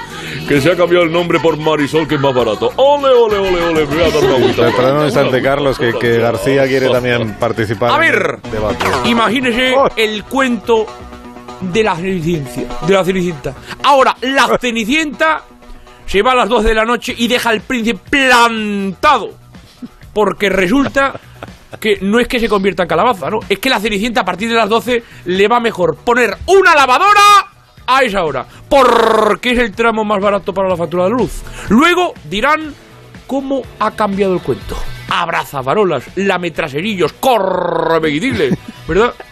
que 0.48 0.62
se 0.62 0.72
ha 0.72 0.76
cambiado 0.76 1.04
el 1.04 1.12
nombre 1.12 1.40
por 1.40 1.58
Marisol, 1.58 2.08
que 2.08 2.16
es 2.16 2.22
más 2.22 2.34
barato. 2.34 2.72
Ole, 2.78 3.10
ole, 3.10 3.38
ole, 3.38 3.62
ole, 3.62 3.86
me 3.86 3.96
voy 3.96 4.04
a 4.04 4.10
dar 4.10 4.24
una 4.24 4.38
vuelta. 4.38 4.72
Perdón 4.76 4.98
un 5.00 5.06
instante, 5.06 5.42
Carlos, 5.42 5.78
que, 5.78 5.94
que 6.00 6.20
García 6.20 6.66
quiere 6.68 6.90
también 6.90 7.34
participar. 7.34 7.92
A 7.92 7.96
en 7.96 8.00
ver. 8.14 8.40
el 8.44 8.52
debate. 8.52 8.86
Imagínese 9.06 9.76
el 9.98 10.24
cuento 10.24 10.86
de 11.62 11.84
la 11.84 11.96
Cenicienta. 11.96 12.86
De 12.86 12.94
la 12.94 13.04
Cenicienta. 13.04 13.56
Ahora, 13.84 14.16
la 14.22 14.58
Cenicienta 14.60 15.44
se 16.06 16.22
va 16.22 16.32
a 16.32 16.36
las 16.36 16.50
12 16.50 16.70
de 16.70 16.74
la 16.74 16.86
noche 16.86 17.14
y 17.18 17.28
deja 17.28 17.50
al 17.50 17.62
príncipe 17.62 18.00
plantado. 18.10 19.32
Porque 20.14 20.50
resulta 20.50 21.20
que 21.80 22.00
no 22.02 22.20
es 22.20 22.28
que 22.28 22.40
se 22.40 22.50
convierta 22.50 22.84
en 22.84 22.90
calabaza, 22.90 23.30
¿no? 23.30 23.40
Es 23.48 23.60
que 23.60 23.70
la 23.70 23.80
Cenicienta 23.80 24.22
a 24.22 24.26
partir 24.26 24.50
de 24.50 24.56
las 24.56 24.70
12 24.70 25.04
le 25.26 25.48
va 25.48 25.60
mejor 25.60 25.98
poner 25.98 26.36
una 26.48 26.74
lavadora 26.76 27.22
a 27.86 28.04
esa 28.04 28.24
hora. 28.24 28.46
Porque 28.70 29.52
es 29.52 29.60
el 29.60 29.74
tramo 29.74 30.04
más 30.04 30.22
barato 30.22 30.54
para 30.54 30.70
la 30.70 30.78
factura 30.78 31.06
de 31.06 31.12
luz. 31.12 31.42
Luego 31.70 32.14
dirán 32.30 32.74
cómo 33.28 33.62
ha 33.80 33.92
cambiado 33.92 34.34
el 34.34 34.42
cuento. 34.42 34.78
Abrazafarolas, 35.10 36.04
lametraserillos, 36.16 37.14
correveguidiles, 37.14 38.58
¿verdad? 38.88 39.14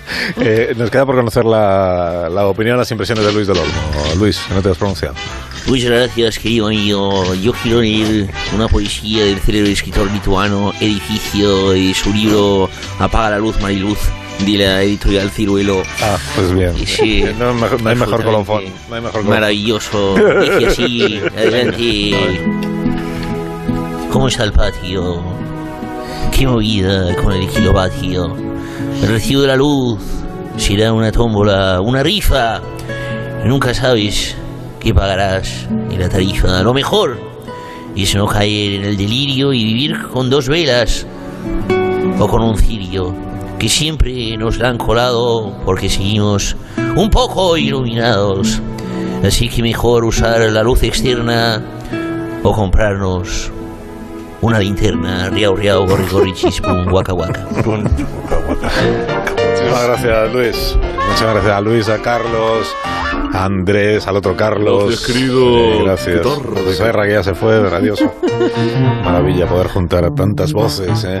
Eh, 0.40 0.74
nos 0.76 0.90
queda 0.90 1.06
por 1.06 1.14
conocer 1.16 1.44
la, 1.44 2.28
la 2.30 2.46
opinión, 2.46 2.76
las 2.76 2.90
impresiones 2.90 3.24
de 3.24 3.32
Luis 3.32 3.46
del 3.46 3.58
Olmo. 3.58 3.72
Luis, 4.18 4.40
no 4.54 4.60
te 4.60 4.70
has 4.70 4.76
pronunciado. 4.76 5.14
Muchas 5.66 5.90
gracias, 5.90 6.38
querido 6.38 6.66
amigo. 6.66 7.34
Yo 7.34 7.52
quiero 7.62 7.80
leer 7.80 8.28
una 8.54 8.66
poesía 8.68 9.24
del 9.24 9.38
célebre 9.38 9.72
escritor 9.72 10.10
lituano 10.10 10.72
Edificio 10.80 11.74
y 11.76 11.94
su 11.94 12.12
libro 12.12 12.68
Apaga 12.98 13.30
la 13.30 13.38
luz, 13.38 13.60
Mariluz, 13.60 13.98
de 14.44 14.52
la 14.58 14.82
editorial 14.82 15.30
Ciruelo. 15.30 15.82
Ah, 16.02 16.16
pues 16.34 16.52
bien. 16.52 16.74
Sí, 16.86 17.24
No, 17.38 17.50
hay 17.50 17.54
mejor- 17.54 17.82
no 17.82 17.90
hay 17.90 17.96
mejor 17.96 18.24
colofón. 18.24 18.64
No 18.88 18.94
hay 18.96 19.02
mejor. 19.02 19.24
Maravilloso. 19.24 20.14
Dice 20.40 20.66
así, 20.66 21.20
adelante. 21.36 22.40
¿Cómo 24.10 24.28
está 24.28 24.44
el 24.44 24.52
patio? 24.52 25.22
Qué 26.36 26.46
movida 26.46 27.14
con 27.16 27.32
el 27.32 27.46
kilovatio. 27.48 28.34
El 29.02 29.08
recibo 29.08 29.40
de 29.42 29.48
la 29.48 29.56
luz 29.56 29.98
será 30.56 30.92
una 30.92 31.10
tómbola, 31.10 31.80
una 31.80 32.02
rifa. 32.02 32.60
Nunca 33.44 33.72
sabes 33.72 34.36
qué 34.78 34.92
pagarás 34.92 35.66
en 35.70 35.98
la 35.98 36.08
tarifa. 36.08 36.62
Lo 36.62 36.74
mejor 36.74 37.18
es 37.96 38.14
no 38.14 38.26
caer 38.26 38.74
en 38.74 38.84
el 38.84 38.96
delirio 38.96 39.52
y 39.54 39.64
vivir 39.64 40.02
con 40.08 40.28
dos 40.28 40.48
velas 40.48 41.06
o 42.18 42.28
con 42.28 42.42
un 42.42 42.58
cirio 42.58 43.14
que 43.58 43.68
siempre 43.68 44.36
nos 44.36 44.58
la 44.58 44.68
han 44.68 44.78
colado 44.78 45.54
porque 45.64 45.88
seguimos 45.88 46.56
un 46.94 47.08
poco 47.08 47.56
iluminados. 47.56 48.60
Así 49.24 49.48
que 49.48 49.62
mejor 49.62 50.04
usar 50.04 50.40
la 50.50 50.62
luz 50.62 50.82
externa 50.82 51.62
o 52.42 52.52
comprarnos 52.52 53.50
una 54.40 54.58
linterna, 54.58 55.28
riau 55.28 55.54
riau, 55.56 55.86
gorri 55.86 56.06
gorri 56.10 56.32
chispum, 56.32 56.84
guaca 56.92 57.12
guaca. 57.12 57.40
Muchísimas 59.50 59.84
gracias, 59.86 60.32
Luis. 60.32 60.76
Muchas 61.08 61.32
gracias 61.32 61.52
a 61.52 61.60
Luis, 61.60 61.88
a 61.88 62.00
Carlos, 62.02 62.74
a 63.32 63.44
Andrés, 63.44 64.06
al 64.06 64.16
otro 64.16 64.36
Carlos. 64.36 64.84
Gracias, 64.86 65.06
querido. 65.06 65.40
Eh, 65.58 65.82
gracias. 65.84 66.16
¿Qué 66.16 66.22
tal? 66.22 66.42
José 66.64 66.74
Serra, 66.74 67.06
que 67.06 67.12
ya 67.12 67.22
se 67.22 67.34
fue, 67.34 67.60
radioso. 67.68 68.12
Maravilla 69.04 69.46
poder 69.46 69.68
juntar 69.68 70.04
a 70.04 70.10
tantas 70.10 70.52
voces 70.52 71.04
¿eh? 71.04 71.20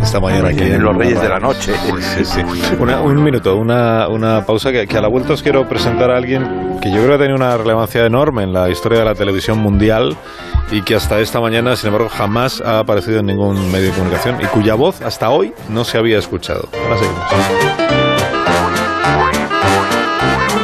esta 0.00 0.20
mañana 0.20 0.48
aquí 0.48 0.62
En 0.62 0.82
los 0.82 0.96
Reyes 0.96 1.20
de 1.20 1.28
la. 1.28 1.36
Noche. 1.40 1.72
Sí, 2.16 2.24
sí. 2.24 2.40
Una- 2.78 3.00
un 3.02 3.22
minuto, 3.22 3.56
una, 3.56 4.08
una 4.08 4.44
pausa 4.46 4.72
que, 4.72 4.86
que 4.86 4.96
a 4.96 5.00
la 5.00 5.08
vuelta 5.08 5.34
os 5.34 5.42
quiero 5.42 5.68
presentar 5.68 6.10
a 6.10 6.16
alguien 6.16 6.78
que 6.80 6.90
yo 6.90 6.96
creo 6.96 7.08
que 7.08 7.14
ha 7.14 7.18
tenido 7.18 7.36
una 7.36 7.56
relevancia 7.56 8.04
enorme 8.06 8.42
en 8.42 8.52
la 8.52 8.68
historia 8.70 9.00
de 9.00 9.04
la 9.04 9.14
televisión 9.14 9.58
mundial 9.58 10.16
y 10.70 10.82
que 10.82 10.94
hasta 10.96 11.20
esta 11.20 11.40
mañana, 11.40 11.76
sin 11.76 11.88
embargo, 11.88 12.08
jamás 12.08 12.60
ha 12.60 12.80
aparecido 12.80 13.20
en 13.20 13.26
ningún 13.26 13.70
medio 13.70 13.88
de 13.90 13.92
comunicación 13.92 14.38
y 14.42 14.46
cuya 14.46 14.74
voz 14.74 15.00
hasta 15.02 15.30
hoy 15.30 15.52
no 15.68 15.84
se 15.84 15.98
había 15.98 16.18
escuchado. 16.18 16.68
Ahora 16.82 16.96
seguimos. 16.98 18.05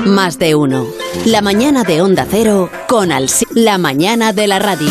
Más 0.07 0.39
de 0.39 0.55
uno. 0.55 0.87
La 1.27 1.43
mañana 1.43 1.85
de 1.85 2.03
Onda 2.03 2.27
Cero 2.29 2.71
con 2.89 3.13
Alsi. 3.13 3.47
La 3.55 3.79
mañana 3.79 4.33
de 4.33 4.47
la 4.49 4.59
radio. 4.59 4.91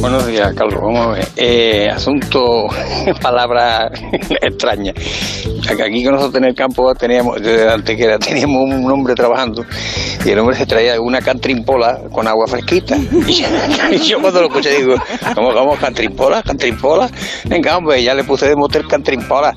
Buenos 0.00 0.26
días, 0.26 0.54
Carlos. 0.54 0.80
Vamos 0.80 1.06
a 1.06 1.10
ver. 1.10 1.28
Eh, 1.36 1.90
asunto, 1.90 2.66
palabra 3.22 3.90
extraña. 4.40 4.94
Aquí 5.68 6.04
con 6.04 6.14
nosotros 6.14 6.42
en 6.42 6.48
el 6.48 6.54
campo 6.54 6.94
teníamos, 6.94 7.40
desde 7.42 7.68
Antequera, 7.68 8.18
teníamos 8.20 8.62
un 8.62 8.90
hombre 8.90 9.14
trabajando 9.14 9.64
y 10.24 10.30
el 10.30 10.38
hombre 10.38 10.56
se 10.56 10.66
traía 10.66 11.00
una 11.00 11.20
cantrimpola 11.20 12.00
con 12.12 12.26
agua 12.26 12.46
fresquita. 12.46 12.96
Y 13.90 13.98
yo, 13.98 14.20
cuando 14.20 14.40
lo 14.40 14.46
escuché 14.48 14.70
digo, 14.78 14.96
¿cómo, 15.34 15.52
cómo, 15.52 15.76
cantrimpola, 15.76 16.42
cantrimpola? 16.42 17.08
Venga, 17.44 17.76
hombre, 17.76 18.02
ya 18.02 18.14
le 18.14 18.24
puse 18.24 18.48
de 18.48 18.56
motel 18.56 18.86
cantrimpola. 18.86 19.54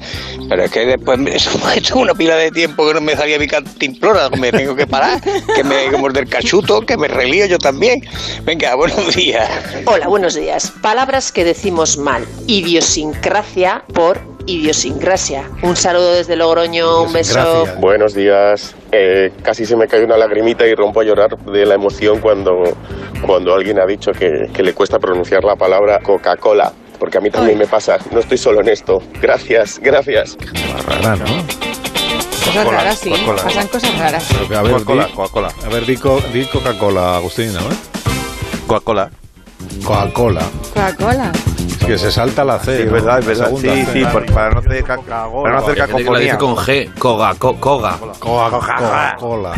Pero 0.47 0.63
es 0.63 0.71
que 0.71 0.85
después 0.85 1.19
eso 1.27 1.51
esto 1.75 1.97
una 1.97 2.13
pila 2.13 2.35
de 2.35 2.51
tiempo 2.51 2.87
que 2.87 2.93
no 2.93 3.01
me 3.01 3.15
salía 3.15 3.39
mi 3.39 3.47
cantrimpola, 3.47 4.29
me 4.29 4.51
tengo 4.51 4.75
que 4.75 4.85
parar, 4.87 5.21
que 5.21 5.63
me 5.63 5.89
que 5.89 5.97
morder 5.97 6.27
cachuto, 6.27 6.81
que 6.81 6.97
me 6.97 7.07
relío 7.07 7.45
yo 7.45 7.57
también. 7.57 8.01
Venga, 8.43 8.75
buenos 8.75 9.15
días. 9.15 9.49
Hola, 9.85 10.07
buenos 10.07 10.35
días. 10.35 10.71
Palabras 10.81 11.31
que 11.31 11.43
decimos 11.43 11.97
mal. 11.97 12.25
Idiosincrasia 12.47 13.83
por 13.93 14.28
idiosincrasia. 14.49 15.49
Un 15.61 15.75
saludo 15.75 16.13
desde 16.13 16.35
Logroño, 16.35 17.03
un 17.03 17.13
beso. 17.13 17.65
Buenos 17.79 18.13
días. 18.13 18.75
eh, 18.91 19.31
casi 19.43 19.65
se 19.65 19.75
me 19.75 19.87
cae 19.87 20.03
una 20.03 20.17
lagrimita 20.17 20.65
y 20.65 20.73
rompo 20.75 21.01
a 21.01 21.03
llorar 21.03 21.37
de 21.37 21.65
la 21.65 21.75
emoción 21.75 22.19
cuando, 22.19 22.63
cuando 23.25 23.53
alguien 23.53 23.79
ha 23.79 23.85
dicho 23.85 24.11
que, 24.11 24.49
que 24.53 24.63
le 24.63 24.73
cuesta 24.73 24.97
pronunciar 24.99 25.43
la 25.43 25.55
palabra 25.55 25.99
Coca-Cola. 25.99 26.73
Porque 26.97 27.17
a 27.17 27.21
mí 27.21 27.29
también 27.29 27.57
me 27.57 27.65
pasa, 27.67 27.97
no 28.11 28.19
estoy 28.19 28.37
solo 28.37 28.59
en 28.61 28.67
esto. 28.69 29.01
Gracias, 29.21 29.79
gracias. 29.79 30.37
Rara, 30.85 31.15
¿no? 31.15 31.25
Cosas 31.25 32.45
Coca-Cola, 32.55 32.77
raras, 32.79 32.97
sí. 32.99 33.09
Coca-Cola. 33.11 33.43
Pasan 33.43 33.67
cosas 33.67 33.97
raras. 33.99 34.25
Pero 34.31 34.47
que, 34.49 34.55
a 34.55 34.61
ver, 34.63 34.71
Coca-Cola, 34.73 35.49
di- 35.59 35.65
A 35.65 35.69
ver, 35.69 35.85
di, 35.85 35.95
co- 35.97 36.21
di 36.33 36.45
Coca-Cola, 36.45 37.15
Agustín, 37.17 37.53
¿no? 37.53 37.59
Coca-Cola. 38.67 39.11
Coca-Cola. 39.85 40.41
Coca-Cola. 40.73 41.31
Es 41.79 41.85
que 41.85 41.97
se 41.97 42.11
salta 42.11 42.43
la 42.43 42.59
C. 42.59 42.75
Sí, 42.77 42.83
es 42.83 42.91
verdad, 42.91 43.19
es 43.19 43.25
verdad. 43.25 43.49
Sí, 43.55 43.61
C. 43.67 43.85
sí, 43.93 44.05
por- 44.11 44.25
para 44.33 44.49
no 44.51 44.59
hacer, 44.59 44.83
para 44.85 45.51
no 45.51 45.57
hacer 45.59 45.77
cacofonía. 45.77 46.37
con 46.37 46.55
G. 46.55 46.93
Coga, 46.99 47.33
co- 47.35 47.55
coga. 47.59 47.97
Coca-Cola. 47.97 49.15
Coca-Cola. 49.17 49.53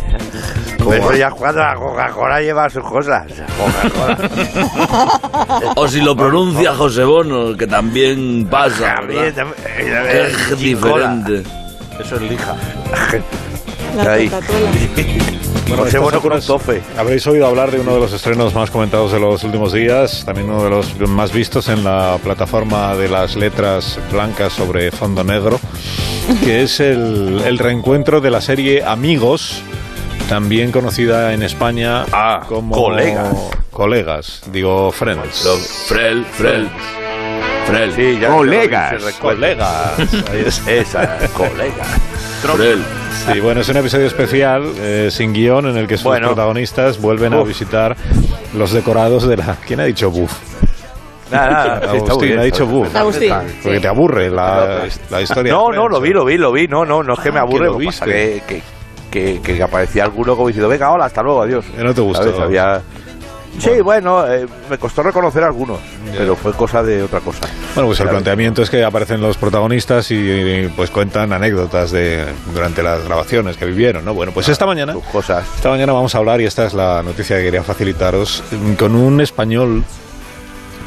Pero 0.77 1.15
ya 1.15 1.31
cuando 1.31 1.61
la 1.61 1.75
Coca-Cola 1.75 2.41
lleva 2.41 2.69
sus 2.69 2.83
cosas. 2.83 3.25
Coca-Cola. 3.57 5.71
O 5.75 5.87
si 5.87 6.01
lo 6.01 6.15
pronuncia 6.15 6.73
José 6.75 7.03
Bono, 7.03 7.57
que 7.57 7.67
también 7.67 8.47
pasa. 8.49 8.95
Es 9.09 10.59
diferente. 10.59 11.43
Eso 11.99 12.15
es 12.15 12.21
lija. 12.21 12.55
La 13.97 14.13
Ahí. 14.13 14.31
Bueno, 15.75 16.21
con 16.21 16.33
un 16.33 16.41
tofe. 16.41 16.81
Habréis 16.97 17.25
oído 17.27 17.47
hablar 17.47 17.71
de 17.71 17.79
uno 17.79 17.93
de 17.93 17.99
los 17.99 18.13
estrenos 18.13 18.53
más 18.53 18.69
comentados 18.69 19.11
de 19.11 19.19
los 19.19 19.43
últimos 19.43 19.71
días, 19.73 20.23
también 20.25 20.49
uno 20.49 20.63
de 20.63 20.69
los 20.69 20.99
más 21.09 21.31
vistos 21.31 21.69
en 21.69 21.83
la 21.83 22.17
plataforma 22.23 22.95
de 22.95 23.07
las 23.07 23.35
letras 23.35 23.99
blancas 24.11 24.53
sobre 24.53 24.91
fondo 24.91 25.23
negro, 25.23 25.59
que 26.43 26.63
es 26.63 26.79
el, 26.79 27.41
el 27.45 27.57
reencuentro 27.57 28.21
de 28.21 28.31
la 28.31 28.41
serie 28.41 28.83
Amigos, 28.83 29.61
también 30.27 30.71
conocida 30.71 31.33
en 31.33 31.43
España 31.43 32.05
como 32.47 32.75
colegas. 32.75 33.35
Colegas, 33.71 34.41
digo 34.51 34.91
Friends. 34.91 35.47
Frel, 35.87 36.25
Frel. 36.25 36.69
Frel. 37.65 37.93
Sí, 37.93 38.19
ya 38.19 38.29
Colegas. 38.29 39.03
Colegas. 39.19 39.97
Ahí 40.31 40.43
es. 40.45 40.67
Esa, 40.67 41.17
colega. 41.33 41.85
Frel. 42.41 42.83
Sí, 43.11 43.39
bueno, 43.39 43.61
es 43.61 43.69
un 43.69 43.77
episodio 43.77 44.07
especial, 44.07 44.63
eh, 44.77 45.09
sin 45.11 45.31
guion, 45.33 45.67
en 45.67 45.77
el 45.77 45.87
que 45.87 45.95
sus 45.97 46.05
Bueno. 46.05 46.27
protagonistas 46.27 46.99
vuelven 46.99 47.33
a 47.33 47.43
visitar 47.43 47.95
los 48.55 48.71
decorados 48.71 49.27
de 49.27 49.37
la... 49.37 49.57
¿Quién 49.65 49.79
ha 49.79 49.83
dicho 49.83 50.09
buff? 50.09 50.33
Nada, 51.31 51.77
Agustín 51.89 52.37
ha 52.39 52.43
dicho 52.43 52.65
buff. 52.65 52.93
Agustín. 52.95 53.33
Porque 53.63 53.79
te 53.79 53.87
aburre 53.87 54.29
la, 54.29 54.81
la 55.09 55.21
historia. 55.21 55.53
No, 55.53 55.71
no, 55.71 55.87
lo 55.87 56.01
vi, 56.01 56.09
lo 56.09 56.25
vi, 56.25 56.37
lo 56.37 56.51
vi. 56.51 56.67
No, 56.67 56.83
no, 56.85 57.03
no 57.03 57.13
es 57.13 57.19
que 57.19 57.31
me 57.31 57.39
Ah, 57.39 57.43
aburre. 57.43 57.59
que 57.59 57.65
lo 57.65 57.85
pasa 57.85 58.05
viste. 58.05 58.43
que, 58.47 58.61
que, 59.11 59.41
que, 59.41 59.55
que 59.55 59.63
aparecía 59.63 60.03
alguno 60.03 60.35
como 60.35 60.47
diciendo, 60.47 60.67
venga, 60.67 60.91
hola, 60.91 61.05
hasta 61.05 61.21
luego, 61.23 61.43
adiós. 61.43 61.63
No 61.77 61.93
te 61.93 62.01
gustó. 62.01 62.23
¿Sabes? 62.23 62.39
Había... 62.39 62.81
Sí, 63.59 63.81
bueno, 63.81 64.25
eh, 64.31 64.47
me 64.69 64.77
costó 64.77 65.03
reconocer 65.03 65.43
algunos, 65.43 65.79
pero 66.17 66.35
fue 66.35 66.53
cosa 66.53 66.81
de 66.81 67.03
otra 67.03 67.19
cosa. 67.19 67.41
Bueno, 67.75 67.87
pues 67.87 67.99
el 67.99 68.07
¿Sabes? 68.07 68.11
planteamiento 68.11 68.61
es 68.61 68.69
que 68.69 68.83
aparecen 68.83 69.21
los 69.21 69.37
protagonistas 69.37 70.09
y, 70.11 70.15
y, 70.15 70.67
pues 70.75 70.89
cuentan 70.89 71.33
anécdotas 71.33 71.91
de 71.91 72.25
durante 72.53 72.81
las 72.81 73.03
grabaciones 73.03 73.57
que 73.57 73.65
vivieron, 73.65 74.05
¿no? 74.05 74.13
Bueno, 74.13 74.31
pues 74.31 74.47
esta 74.49 74.65
mañana, 74.65 74.95
cosas. 75.11 75.45
esta 75.55 75.69
mañana 75.69 75.93
vamos 75.93 76.15
a 76.15 76.19
hablar 76.19 76.41
y 76.41 76.45
esta 76.45 76.65
es 76.65 76.73
la 76.73 77.03
noticia 77.03 77.37
que 77.37 77.43
quería 77.43 77.63
facilitaros 77.63 78.43
con 78.79 78.95
un 78.95 79.21
español 79.21 79.83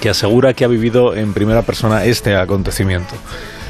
que 0.00 0.10
asegura 0.10 0.52
que 0.54 0.64
ha 0.64 0.68
vivido 0.68 1.14
en 1.14 1.32
primera 1.32 1.62
persona 1.62 2.04
este 2.04 2.34
acontecimiento. 2.36 3.14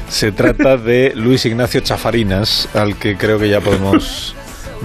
Se 0.09 0.31
trata 0.31 0.77
de 0.77 1.13
Luis 1.15 1.45
Ignacio 1.45 1.81
Chafarinas, 1.81 2.69
al 2.73 2.97
que 2.97 3.17
creo 3.17 3.39
que 3.39 3.49
ya 3.49 3.61
podemos 3.61 4.35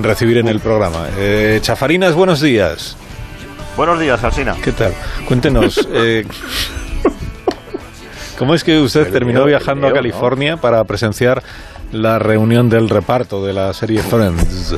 recibir 0.00 0.38
en 0.38 0.48
el 0.48 0.60
programa. 0.60 1.08
Eh, 1.18 1.58
Chafarinas, 1.62 2.14
buenos 2.14 2.40
días. 2.40 2.96
Buenos 3.80 3.98
días, 3.98 4.22
Alsina. 4.22 4.56
¿Qué 4.62 4.72
tal? 4.72 4.92
Cuéntenos, 5.26 5.88
eh, 5.94 6.26
¿cómo 8.38 8.54
es 8.54 8.62
que 8.62 8.78
usted 8.78 9.10
terminó 9.10 9.46
viajando 9.46 9.88
a 9.88 9.92
California 9.94 10.58
para 10.58 10.84
presenciar 10.84 11.42
la 11.90 12.18
reunión 12.18 12.68
del 12.68 12.90
reparto 12.90 13.42
de 13.42 13.54
la 13.54 13.72
serie 13.72 14.02
Friends? 14.02 14.76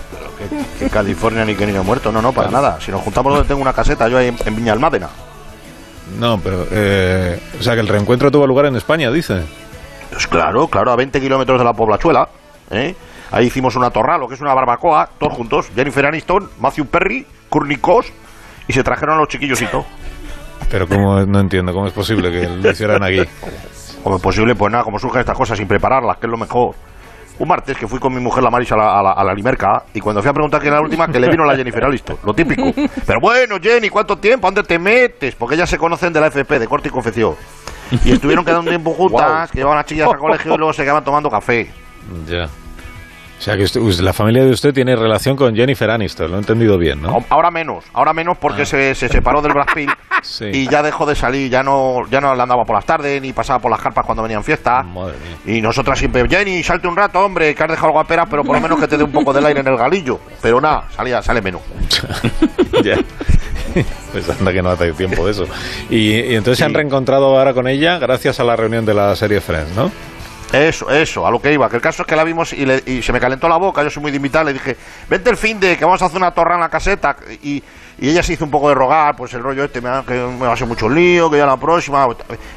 Que 0.78 0.88
California 0.88 1.44
ni 1.44 1.56
que 1.56 1.66
ni 1.66 1.74
he 1.74 1.80
muerto, 1.80 2.12
no, 2.12 2.22
no, 2.22 2.32
para 2.32 2.52
nada. 2.52 2.80
Si 2.80 2.92
nos 2.92 3.00
juntamos 3.00 3.32
donde 3.32 3.48
tengo 3.48 3.60
una 3.60 3.72
caseta, 3.72 4.06
yo 4.06 4.18
ahí 4.18 4.28
en, 4.28 4.36
en 4.46 4.54
Viña 4.54 4.72
Almádena. 4.72 5.08
No, 6.20 6.38
pero, 6.38 6.68
eh, 6.70 7.40
o 7.58 7.60
sea, 7.60 7.74
que 7.74 7.80
el 7.80 7.88
reencuentro 7.88 8.30
tuvo 8.30 8.46
lugar 8.46 8.66
en 8.66 8.76
España, 8.76 9.10
dice. 9.10 9.42
Pues 10.12 10.28
claro, 10.28 10.68
claro, 10.68 10.92
a 10.92 10.96
20 10.96 11.20
kilómetros 11.20 11.58
de 11.58 11.64
la 11.64 11.72
poblachuela. 11.72 12.28
¿eh? 12.70 12.94
Ahí 13.32 13.46
hicimos 13.46 13.74
una 13.74 13.90
torra, 13.90 14.16
lo 14.16 14.28
que 14.28 14.36
es 14.36 14.40
una 14.40 14.54
barbacoa, 14.54 15.10
todos 15.18 15.32
juntos. 15.32 15.72
Jennifer 15.74 16.06
Aniston, 16.06 16.48
Matthew 16.60 16.86
Perry, 16.86 17.26
Courtney 17.48 17.78
Cox, 17.78 18.12
y 18.68 18.72
se 18.72 18.82
trajeron 18.82 19.16
a 19.16 19.18
los 19.18 19.28
chiquillos 19.28 19.60
y 19.62 19.66
todo. 19.66 19.84
Pero 20.70 20.88
cómo, 20.88 21.20
no 21.26 21.40
entiendo, 21.40 21.72
¿cómo 21.72 21.86
es 21.86 21.92
posible 21.92 22.30
que 22.30 22.48
lo 22.48 22.70
hicieran 22.70 23.02
aquí? 23.02 23.22
Como 24.02 24.16
es 24.16 24.22
posible, 24.22 24.54
pues 24.54 24.72
nada, 24.72 24.84
como 24.84 24.98
surgen 24.98 25.20
estas 25.20 25.36
cosas 25.36 25.58
sin 25.58 25.68
prepararlas, 25.68 26.16
que 26.16 26.26
es 26.26 26.30
lo 26.30 26.38
mejor. 26.38 26.74
Un 27.38 27.48
martes 27.48 27.76
que 27.76 27.88
fui 27.88 27.98
con 27.98 28.14
mi 28.14 28.20
mujer, 28.20 28.42
la 28.42 28.50
Maris, 28.50 28.70
a 28.72 28.76
la, 28.76 28.98
a 28.98 29.02
la, 29.02 29.12
a 29.12 29.24
la 29.24 29.34
Limerca, 29.34 29.84
y 29.94 30.00
cuando 30.00 30.20
fui 30.22 30.30
a 30.30 30.32
preguntar 30.32 30.60
quién 30.60 30.72
era 30.72 30.80
la 30.80 30.84
última, 30.84 31.08
que 31.08 31.18
le 31.18 31.28
vino 31.28 31.44
la 31.44 31.56
Jennifer 31.56 31.84
Aniston, 31.84 32.18
lo 32.24 32.34
típico. 32.34 32.70
Pero 33.06 33.20
bueno, 33.20 33.56
Jenny, 33.60 33.88
¿cuánto 33.88 34.16
tiempo? 34.16 34.46
¿Dónde 34.46 34.62
te 34.62 34.78
metes? 34.78 35.34
Porque 35.34 35.54
ellas 35.54 35.68
se 35.68 35.78
conocen 35.78 36.12
de 36.12 36.20
la 36.20 36.26
FP, 36.28 36.58
de 36.58 36.66
corte 36.66 36.88
y 36.88 36.90
confección. 36.90 37.34
Y 38.04 38.12
estuvieron 38.12 38.44
quedando 38.44 38.62
un 38.62 38.68
tiempo 38.68 38.92
juntas, 38.92 39.50
que 39.50 39.58
llevaban 39.58 39.78
a 39.78 39.84
chillas 39.84 40.08
al 40.08 40.18
colegio 40.18 40.54
y 40.54 40.56
luego 40.56 40.72
se 40.72 40.82
quedaban 40.82 41.04
tomando 41.04 41.28
café. 41.30 41.70
Ya. 42.26 42.48
O 43.42 43.44
sea, 43.44 43.56
que 43.56 43.64
usted- 43.64 43.80
us- 43.80 44.00
la 44.00 44.12
familia 44.12 44.44
de 44.44 44.50
usted 44.50 44.72
tiene 44.72 44.94
relación 44.94 45.34
con 45.34 45.52
Jennifer 45.56 45.90
Aniston, 45.90 46.30
lo 46.30 46.36
he 46.36 46.40
entendido 46.40 46.78
bien, 46.78 47.02
¿no? 47.02 47.24
Ahora 47.28 47.50
menos, 47.50 47.84
ahora 47.92 48.12
menos 48.12 48.38
porque 48.38 48.64
se, 48.64 48.94
se 48.94 49.08
separó 49.08 49.42
del 49.42 49.52
Brad 49.52 49.66
Pitt 49.74 49.90
Sí. 50.22 50.44
y 50.52 50.68
ya 50.68 50.80
dejó 50.80 51.06
de 51.06 51.16
salir, 51.16 51.50
ya 51.50 51.64
no, 51.64 52.08
ya 52.08 52.20
no 52.20 52.30
andaba 52.30 52.64
por 52.64 52.76
las 52.76 52.86
tardes 52.86 53.20
ni 53.20 53.32
pasaba 53.32 53.58
por 53.58 53.68
las 53.72 53.80
carpas 53.80 54.06
cuando 54.06 54.22
venían 54.22 54.44
fiestas. 54.44 54.86
Madre 54.86 55.14
mía. 55.44 55.56
Y 55.56 55.60
nosotras 55.60 55.98
siempre, 55.98 56.24
Jenny, 56.28 56.62
salte 56.62 56.86
un 56.86 56.94
rato, 56.96 57.18
hombre, 57.18 57.52
que 57.52 57.64
has 57.64 57.70
dejado 57.70 57.90
guapera, 57.90 58.26
pero 58.26 58.44
por 58.44 58.54
lo 58.54 58.62
menos 58.62 58.78
que 58.78 58.86
te 58.86 58.96
dé 58.96 59.02
un 59.02 59.10
poco 59.10 59.32
del 59.32 59.44
aire 59.46 59.58
en 59.58 59.66
el 59.66 59.76
galillo. 59.76 60.20
Pero 60.40 60.60
nada, 60.60 60.84
salía, 60.94 61.20
sale 61.20 61.42
menos. 61.42 61.62
ya. 62.84 62.94
Pues 64.12 64.28
anda 64.30 64.52
que 64.52 64.62
no 64.62 64.70
hace 64.70 64.92
tiempo 64.92 65.24
de 65.26 65.32
eso. 65.32 65.46
Y, 65.90 66.10
y 66.12 66.34
entonces 66.36 66.58
se 66.58 66.64
han 66.64 66.74
reencontrado 66.74 67.36
ahora 67.36 67.54
con 67.54 67.66
ella 67.66 67.98
gracias 67.98 68.38
a 68.38 68.44
la 68.44 68.54
reunión 68.54 68.84
de 68.86 68.94
la 68.94 69.16
serie 69.16 69.40
Friends, 69.40 69.74
¿no? 69.74 69.90
Eso, 70.52 70.90
eso, 70.90 71.26
a 71.26 71.30
lo 71.30 71.40
que 71.40 71.52
iba. 71.52 71.68
Que 71.70 71.76
el 71.76 71.82
caso 71.82 72.02
es 72.02 72.06
que 72.08 72.14
la 72.14 72.24
vimos 72.24 72.52
y, 72.52 72.66
le- 72.66 72.82
y 72.86 73.00
se 73.02 73.12
me 73.12 73.18
calentó 73.20 73.48
la 73.48 73.56
boca. 73.56 73.82
Yo 73.82 73.88
soy 73.90 74.02
muy 74.02 74.10
de 74.10 74.18
invitar. 74.18 74.44
Le 74.44 74.52
dije, 74.52 74.76
vente 75.08 75.30
el 75.30 75.36
fin 75.36 75.58
de 75.58 75.76
que 75.78 75.84
vamos 75.84 76.02
a 76.02 76.06
hacer 76.06 76.18
una 76.18 76.30
torra 76.32 76.54
en 76.56 76.60
la 76.60 76.68
caseta. 76.68 77.16
Y, 77.42 77.62
y 77.98 78.08
ella 78.10 78.22
se 78.22 78.34
hizo 78.34 78.44
un 78.44 78.50
poco 78.50 78.68
de 78.68 78.74
rogar, 78.74 79.16
pues 79.16 79.32
el 79.34 79.42
rollo 79.42 79.64
este, 79.64 79.80
me 79.80 79.88
ha- 79.88 80.04
que 80.06 80.12
me 80.14 80.40
va 80.44 80.50
a 80.50 80.52
hacer 80.52 80.66
mucho 80.66 80.88
lío, 80.88 81.30
que 81.30 81.38
ya 81.38 81.46
la 81.46 81.56
próxima. 81.56 82.06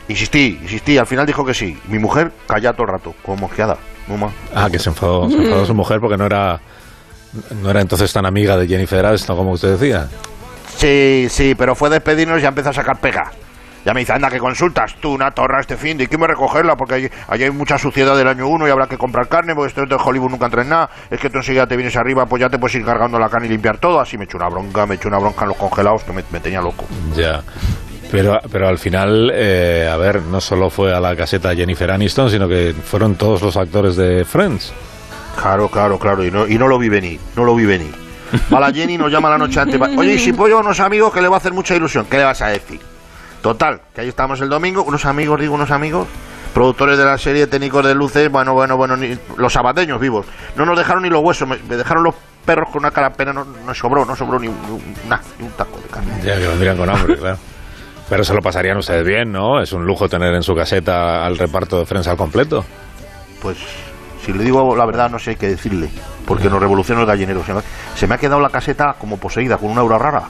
Insistí, 0.10 0.60
insistí. 0.62 0.98
Al 0.98 1.08
final 1.08 1.26
dijo 1.26 1.46
que 1.46 1.54
sí. 1.54 1.78
Mi 1.88 2.00
mujer 2.00 2.32
calla 2.48 2.74
todo 2.74 2.84
el 2.84 2.90
rato, 2.90 3.14
como 3.24 3.38
mosqueada. 3.38 3.78
Muy 4.08 4.18
mal. 4.18 4.32
Ah, 4.54 4.68
que 4.70 4.78
se 4.78 4.90
enfadó, 4.90 5.30
se 5.30 5.38
enfadó 5.38 5.66
su 5.66 5.74
mujer 5.74 6.00
porque 6.02 6.18
no 6.18 6.26
era 6.26 6.60
no 7.62 7.70
era 7.70 7.82
entonces 7.82 8.14
tan 8.14 8.26
amiga 8.26 8.56
de 8.58 8.68
Jennifer 8.68 9.06
Aniston 9.06 9.36
como 9.36 9.52
usted 9.52 9.78
decía. 9.78 10.08
Sí, 10.78 11.28
sí, 11.30 11.56
pero 11.56 11.76
fue 11.76 11.90
despedirnos 11.90 12.40
y 12.40 12.42
ya 12.44 12.50
empezó 12.50 12.70
a 12.70 12.74
sacar 12.74 13.00
pega. 13.00 13.32
Ya 13.86 13.94
me 13.94 14.00
dice, 14.00 14.14
anda, 14.14 14.32
que 14.32 14.40
consultas 14.40 14.96
tú 15.00 15.14
una 15.14 15.30
torra 15.30 15.62
este 15.62 15.78
fin 15.78 15.96
de 15.96 16.06
¿y 16.06 16.08
quién 16.08 16.20
me 16.20 16.26
recogerla? 16.26 16.76
Porque 16.76 16.96
allí, 16.96 17.10
allí 17.28 17.44
hay 17.44 17.52
mucha 17.52 17.78
suciedad 17.78 18.18
del 18.18 18.28
año 18.28 18.48
uno 18.48 18.68
y 18.68 18.72
habrá 18.72 18.88
que 18.88 18.98
comprar 18.98 19.28
carne, 19.28 19.54
porque 19.54 19.70
esto 19.70 19.86
de 19.86 19.96
Hollywood 20.04 20.32
nunca 20.32 20.46
entra 20.46 20.64
en 20.64 20.70
nada. 20.70 20.90
Es 21.12 21.20
que 21.20 21.30
tú 21.30 21.38
enseguida 21.38 21.68
te 21.68 21.76
vienes 21.76 21.96
arriba, 21.96 22.26
pues 22.26 22.42
ya 22.42 22.50
te 22.50 22.58
puedes 22.58 22.76
ir 22.76 22.84
cargando 22.84 23.20
la 23.20 23.30
carne 23.30 23.46
y 23.46 23.52
limpiar 23.52 23.78
todo. 23.78 24.00
Así 24.00 24.18
me 24.18 24.24
echó 24.26 24.38
una 24.38 24.50
bronca, 24.50 24.88
me 24.88 24.96
echó 24.96 25.08
una 25.08 25.20
bronca 25.20 25.44
en 25.44 25.50
los 25.50 25.58
congelados 25.58 26.04
que 26.04 26.14
me, 26.14 26.24
me 26.32 26.40
tenía 26.40 26.62
loco. 26.62 26.86
Ya. 27.16 27.44
Pero, 28.12 28.40
pero 28.52 28.68
al 28.68 28.80
final, 28.80 29.32
eh, 29.34 29.88
a 29.92 29.98
ver, 29.98 30.22
no 30.24 30.42
solo 30.42 30.70
fue 30.72 30.94
a 30.94 31.00
la 31.00 31.16
caseta 31.16 31.56
Jennifer 31.56 31.92
Aniston, 31.92 32.30
sino 32.30 32.48
que 32.48 32.74
fueron 32.74 33.16
todos 33.16 33.42
los 33.44 33.56
actores 33.56 33.96
de 33.96 34.26
Friends. 34.26 34.74
Claro, 35.40 35.68
claro, 35.70 36.00
claro, 36.00 36.24
y 36.24 36.32
no, 36.32 36.48
y 36.48 36.58
no 36.58 36.68
lo 36.68 36.80
vi 36.80 36.90
venir, 36.90 37.20
no 37.36 37.44
lo 37.44 37.56
vi 37.56 37.66
venir. 37.66 37.94
Va 38.54 38.60
la 38.60 38.72
Jenny, 38.72 38.98
nos 38.98 39.12
llama 39.12 39.30
la 39.30 39.38
noche 39.38 39.60
antes. 39.60 39.80
Oye, 39.96 40.14
y 40.14 40.20
si 40.20 40.34
puedo 40.34 40.50
llevar 40.50 40.66
unos 40.66 40.80
amigos 40.80 41.14
que 41.14 41.22
le 41.22 41.28
va 41.28 41.36
a 41.36 41.38
hacer 41.38 41.54
mucha 41.54 41.76
ilusión, 41.76 42.06
¿qué 42.10 42.18
le 42.18 42.24
vas 42.24 42.42
a 42.42 42.48
decir? 42.48 42.80
Total, 43.46 43.80
que 43.94 44.02
ahí 44.02 44.08
estamos 44.08 44.42
el 44.42 44.50
domingo, 44.50 44.82
unos 44.82 45.06
amigos, 45.06 45.40
digo 45.40 45.54
unos 45.54 45.70
amigos, 45.70 46.08
productores 46.52 46.98
de 46.98 47.06
la 47.06 47.16
serie, 47.20 47.46
técnicos 47.46 47.86
de 47.86 47.94
luces, 47.94 48.32
bueno, 48.32 48.56
bueno, 48.56 48.76
bueno, 48.76 48.98
ni- 48.98 49.16
los 49.38 49.54
sabateños 49.54 50.00
vivos. 50.00 50.26
No 50.56 50.66
nos 50.66 50.76
dejaron 50.76 51.04
ni 51.04 51.10
los 51.12 51.22
huesos, 51.24 51.48
me, 51.48 51.58
me 51.70 51.76
dejaron 51.78 52.04
los 52.04 52.16
perros 52.44 52.70
con 52.72 52.80
una 52.80 52.90
cara 52.90 53.12
pena, 53.14 53.34
no, 53.34 53.46
no 53.46 53.74
sobró, 53.76 54.04
no 54.04 54.16
sobró 54.16 54.40
ni, 54.40 54.48
un- 54.48 54.82
ni 55.38 55.48
taco 55.50 55.78
de 55.80 55.88
carne. 55.90 56.12
Ya 56.24 56.40
que 56.40 56.48
vendrían 56.48 56.76
con 56.76 56.90
hambre, 56.90 57.18
claro. 57.18 57.38
Pero 58.10 58.24
se 58.24 58.34
lo 58.34 58.42
pasarían 58.42 58.78
ustedes 58.78 59.06
bien, 59.06 59.32
¿no? 59.32 59.62
Es 59.62 59.72
un 59.74 59.86
lujo 59.86 60.10
tener 60.10 60.34
en 60.34 60.42
su 60.42 60.56
caseta 60.56 61.24
al 61.24 61.38
reparto 61.38 61.78
de 61.78 61.86
Friends 61.86 62.08
al 62.08 62.18
completo. 62.18 62.66
Pues 63.44 63.58
si 64.26 64.34
le 64.34 64.44
digo 64.44 64.76
la 64.76 64.88
verdad 64.88 65.12
no 65.12 65.20
sé 65.20 65.36
qué 65.36 65.50
decirle, 65.50 65.92
porque 66.26 66.50
nos 66.50 66.60
revoluciona 66.60 67.02
el 67.02 67.06
gallinero. 67.06 67.44
Se 67.46 67.54
me, 67.54 67.62
se 67.94 68.08
me 68.08 68.16
ha 68.16 68.18
quedado 68.18 68.42
la 68.42 68.50
caseta 68.50 68.96
como 68.98 69.18
poseída 69.18 69.58
con 69.58 69.70
una 69.70 69.82
aura 69.82 70.00
rara. 70.00 70.24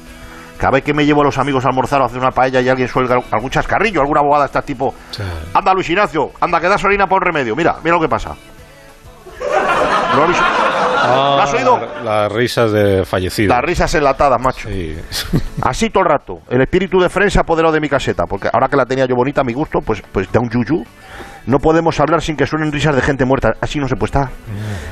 Cada 0.58 0.72
vez 0.72 0.84
que 0.84 0.94
me 0.94 1.06
llevo 1.06 1.22
a 1.22 1.26
los 1.26 1.38
amigos 1.38 1.66
a 1.66 1.70
almorzar 1.70 2.00
o 2.02 2.04
a 2.04 2.08
hacer 2.08 2.20
una 2.20 2.32
paella 2.32 2.62
y 2.62 2.70
alguien 2.70 2.88
suelga 2.88 3.18
algún 3.32 3.50
chascarrillo, 3.50 4.02
alguna 4.02 4.22
bobada 4.22 4.46
está 4.46 4.62
tipo, 4.62 4.94
anda 5.54 5.74
Luis 5.74 5.90
Ignacio, 5.90 6.32
anda 6.40 6.60
que 6.62 6.68
da 6.70 6.78
solina 6.78 7.08
por 7.08 7.24
remedio. 7.24 7.56
Mira, 7.56 7.76
mira 7.84 7.96
lo 7.96 8.02
que 8.02 8.08
pasa. 8.10 8.36
¿No 10.12 10.18
lo 10.18 10.24
habéis, 10.24 10.38
Ah, 11.08 11.36
¿Lo 11.38 11.44
has 11.44 11.54
oído? 11.54 11.80
Las 12.04 12.32
risas 12.32 12.72
de 12.72 13.06
fallecidos. 13.06 13.56
Las 13.56 13.64
risas 13.64 13.94
enlatadas, 13.94 14.42
macho. 14.42 14.70
Así 15.62 15.90
todo 15.92 16.04
el 16.04 16.10
rato. 16.10 16.34
El 16.50 16.62
espíritu 16.62 17.00
de 17.00 17.10
Fren 17.10 17.30
se 17.30 17.38
ha 17.38 17.42
apoderado 17.42 17.72
de 17.74 17.80
mi 17.80 17.88
caseta, 17.90 18.24
porque 18.28 18.50
ahora 18.52 18.68
que 18.68 18.76
la 18.76 18.86
tenía 18.86 19.06
yo 19.06 19.16
bonita 19.16 19.42
a 19.42 19.44
mi 19.44 19.54
gusto, 19.54 19.80
pues, 19.86 20.02
pues 20.12 20.32
da 20.32 20.40
un 20.40 20.50
yuyu. 20.50 20.84
No 21.48 21.60
podemos 21.60 22.00
hablar 22.00 22.22
sin 22.22 22.36
que 22.36 22.46
suenen 22.48 22.72
risas 22.72 22.96
de 22.96 23.02
gente 23.02 23.26
muerta. 23.26 23.54
Así 23.62 23.80
no 23.80 23.88
se 23.88 23.96
puede 23.96 24.08
estar. 24.08 24.30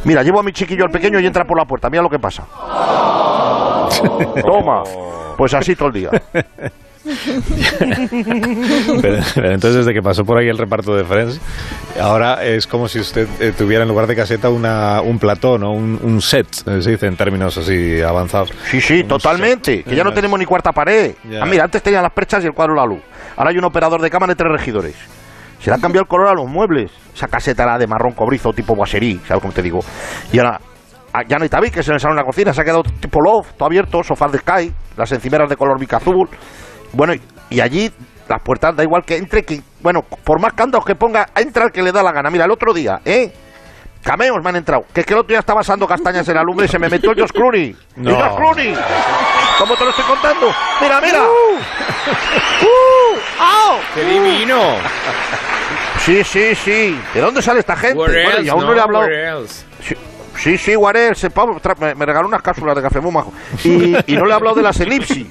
Mira, 0.03 0.23
llevo 0.23 0.39
a 0.39 0.43
mi 0.43 0.51
chiquillo 0.51 0.85
al 0.85 0.91
pequeño 0.91 1.19
y 1.19 1.25
entra 1.25 1.45
por 1.45 1.57
la 1.57 1.65
puerta. 1.65 1.89
Mira 1.89 2.03
lo 2.03 2.09
que 2.09 2.19
pasa. 2.19 2.43
Toma. 4.41 4.83
Pues 5.37 5.53
así 5.53 5.75
todo 5.75 5.87
el 5.87 5.93
día. 5.93 6.09
Pero, 9.01 9.17
pero 9.35 9.51
entonces, 9.51 9.85
desde 9.85 9.93
que 9.93 10.01
pasó 10.01 10.23
por 10.23 10.37
ahí 10.37 10.47
el 10.47 10.57
reparto 10.57 10.95
de 10.95 11.03
Friends, 11.03 11.39
ahora 11.99 12.43
es 12.45 12.65
como 12.65 12.87
si 12.87 12.99
usted 12.99 13.27
eh, 13.41 13.51
tuviera 13.57 13.83
en 13.83 13.89
lugar 13.89 14.07
de 14.07 14.15
caseta 14.15 14.49
una, 14.49 15.01
un 15.01 15.19
platón 15.19 15.63
o 15.63 15.71
un, 15.71 15.99
un 16.01 16.21
set, 16.21 16.47
eh, 16.65 16.81
se 16.81 16.91
dice 16.91 17.07
en 17.07 17.17
términos 17.17 17.57
así 17.57 18.01
avanzados. 18.01 18.53
Sí, 18.71 18.79
sí, 18.79 19.03
totalmente. 19.03 19.83
Que 19.83 19.95
ya 19.95 20.03
no 20.03 20.13
tenemos 20.13 20.39
ni 20.39 20.45
cuarta 20.45 20.71
pared. 20.71 21.13
Ya. 21.29 21.43
Ah, 21.43 21.45
mira, 21.45 21.65
antes 21.65 21.81
tenían 21.83 22.03
las 22.03 22.13
perchas 22.13 22.43
y 22.43 22.47
el 22.47 22.53
cuadro 22.53 22.73
la 22.75 22.85
luz. 22.85 23.01
Ahora 23.35 23.49
hay 23.49 23.57
un 23.57 23.65
operador 23.65 24.01
de 24.01 24.09
cámara 24.09 24.33
y 24.33 24.35
tres 24.35 24.51
regidores. 24.51 24.95
Se 25.63 25.69
le 25.69 25.77
ha 25.77 25.79
cambiado 25.79 26.03
el 26.03 26.09
color 26.09 26.27
a 26.27 26.33
los 26.33 26.45
muebles. 26.45 26.91
Esa 27.15 27.29
caseta 27.29 27.63
era 27.63 27.77
de 27.77 27.87
marrón 27.87 28.11
cobrizo, 28.11 28.51
tipo 28.51 28.75
boiserie, 28.75 29.19
¿sabes 29.25 29.41
cómo 29.41 29.53
te 29.53 29.61
digo? 29.61 29.79
Y 30.33 30.39
ahora 30.39 30.59
ah, 31.13 31.21
ya 31.25 31.37
no 31.37 31.43
hay 31.43 31.49
tabiques 31.49 31.87
en 31.87 31.93
el 31.93 32.01
salón 32.01 32.17
de 32.17 32.21
la 32.21 32.25
cocina, 32.25 32.51
se 32.51 32.59
ha 32.59 32.65
quedado 32.65 32.83
tipo 32.83 33.21
loft, 33.21 33.53
todo 33.55 33.67
abierto, 33.67 34.03
sofás 34.03 34.33
de 34.33 34.39
Sky, 34.39 34.73
las 34.97 35.09
encimeras 35.13 35.49
de 35.49 35.55
color 35.55 35.79
bica 35.79 35.97
azul. 35.97 36.27
Bueno, 36.91 37.13
y, 37.49 37.61
allí 37.61 37.89
las 38.27 38.41
puertas 38.43 38.75
da 38.75 38.83
igual 38.83 39.03
que 39.05 39.15
entre, 39.15 39.43
que 39.43 39.61
bueno, 39.81 40.01
por 40.01 40.41
más 40.41 40.51
candados 40.51 40.85
que 40.85 40.95
ponga, 40.95 41.27
entra 41.33 41.63
el 41.63 41.71
que 41.71 41.81
le 41.81 41.93
da 41.93 42.03
la 42.03 42.11
gana. 42.11 42.29
Mira, 42.29 42.43
el 42.43 42.51
otro 42.51 42.73
día, 42.73 42.99
¿eh? 43.05 43.31
Cameos 44.03 44.39
me 44.43 44.49
han 44.49 44.57
entrado. 44.57 44.83
Que 44.93 44.99
es 44.99 45.05
que 45.05 45.13
el 45.13 45.19
otro 45.19 45.29
día 45.29 45.39
estaba 45.39 45.61
asando 45.61 45.87
castañas 45.87 46.27
en 46.27 46.35
la 46.35 46.43
lumbre 46.43 46.65
y 46.65 46.67
se 46.67 46.77
me 46.77 46.89
metió 46.89 47.11
el 47.11 47.21
Josh 47.21 47.31
Clooney. 47.31 47.73
No. 47.95 48.09
¡El 48.09 48.15
Josh 48.17 48.35
Clooney! 48.35 48.75
¿Cómo 49.57 49.75
te 49.75 49.83
lo 49.83 49.89
estoy 49.91 50.05
contando? 50.05 50.51
¡Mira, 50.81 51.01
mira! 51.01 51.23
Uh. 51.23 51.57
¡Uh! 52.65 53.41
¡Au! 53.41 53.79
¡Qué 53.93 54.03
divino! 54.03 54.59
Sí, 55.99 56.23
sí, 56.23 56.55
sí. 56.55 56.99
¿De 57.13 57.21
dónde 57.21 57.41
sale 57.41 57.59
esta 57.61 57.75
gente? 57.75 57.97
Where 57.97 58.23
Bueno, 58.23 58.37
else, 58.39 58.45
y 58.45 58.49
aún 58.49 58.65
no, 58.65 58.73
le 58.73 58.79
he 58.79 58.81
hablado. 58.83 59.05
Where 59.05 59.27
else? 59.29 59.65
Sí, 59.81 60.57
sí, 60.57 60.57
sí, 60.57 61.29
Pablo, 61.29 61.59
tra- 61.61 61.77
me, 61.79 61.95
me 61.95 62.05
regaló 62.05 62.27
unas 62.27 62.41
cápsulas 62.41 62.75
de 62.75 62.81
café 62.81 62.99
muy 62.99 63.11
majo. 63.11 63.31
Y, 63.63 63.95
y 64.07 64.17
no 64.17 64.25
le 64.25 64.31
he 64.31 64.35
hablado 64.35 64.55
de 64.55 64.63
las 64.63 64.79
elipsis. 64.79 65.27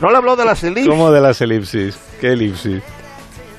No 0.00 0.08
le 0.08 0.14
he 0.14 0.16
hablado 0.18 0.36
de 0.36 0.44
las 0.44 0.62
elipsis. 0.62 0.88
¿Cómo 0.88 1.10
de 1.10 1.20
las 1.20 1.40
elipsis? 1.40 1.98
¿Qué 2.20 2.32
elipsis? 2.32 2.82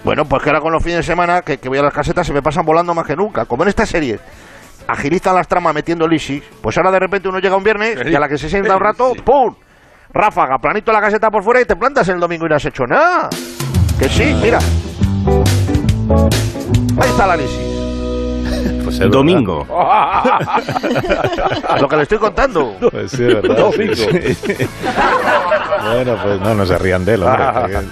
Bueno, 0.03 0.23
pues 0.25 0.41
que 0.41 0.49
ahora 0.49 0.61
con 0.61 0.71
los 0.71 0.81
fines 0.81 0.99
de 0.99 1.03
semana 1.03 1.41
que, 1.41 1.57
que 1.57 1.67
voy 1.67 1.79
a 1.79 1.81
las 1.81 1.93
casetas 1.93 2.25
se 2.25 2.31
me 2.31 2.41
pasan 2.41 2.65
volando 2.65 2.93
más 2.93 3.05
que 3.05 3.15
nunca. 3.15 3.43
Como 3.45 3.63
en 3.63 3.69
esta 3.69 3.85
serie 3.85 4.19
agilizan 4.87 5.35
las 5.35 5.47
tramas 5.49 5.73
metiendo 5.73 6.05
elipsis, 6.05 6.41
pues 6.61 6.77
ahora 6.77 6.91
de 6.91 6.99
repente 6.99 7.27
uno 7.27 7.39
llega 7.39 7.57
un 7.57 7.63
viernes 7.63 7.97
y 8.09 8.15
a 8.15 8.19
la 8.19 8.29
que 8.29 8.37
se 8.37 8.49
sienta 8.49 8.73
un 8.75 8.81
rato, 8.81 9.13
¡pum! 9.25 9.53
Ráfaga, 10.13 10.57
planito 10.59 10.91
la 10.91 11.01
caseta 11.01 11.29
por 11.29 11.43
fuera 11.43 11.61
y 11.61 11.65
te 11.65 11.75
plantas 11.75 12.07
el 12.09 12.19
domingo 12.19 12.45
y 12.45 12.49
no 12.49 12.55
has 12.55 12.65
hecho 12.65 12.85
nada. 12.87 13.29
Que 13.99 14.09
sí, 14.09 14.35
mira. 14.41 14.59
Ahí 16.99 17.09
está 17.09 17.27
la 17.27 17.35
elipsis. 17.35 17.57
Pues 18.87 19.01
es 19.01 19.11
Domingo. 19.11 19.67
Lo 21.81 21.89
que 21.89 21.95
le 21.97 22.03
estoy 22.03 22.17
contando. 22.17 22.73
Pues 22.89 23.11
sí, 23.11 23.21
es 23.25 23.33
verdad. 23.33 23.57
Domingo. 23.57 23.93
Sí. 23.93 24.07
bueno, 25.93 26.17
pues 26.23 26.39
no, 26.39 26.55
no 26.55 26.65
se 26.65 26.77
rían 26.77 27.03
de 27.03 27.15
él, 27.15 27.23
hombre. 27.23 27.43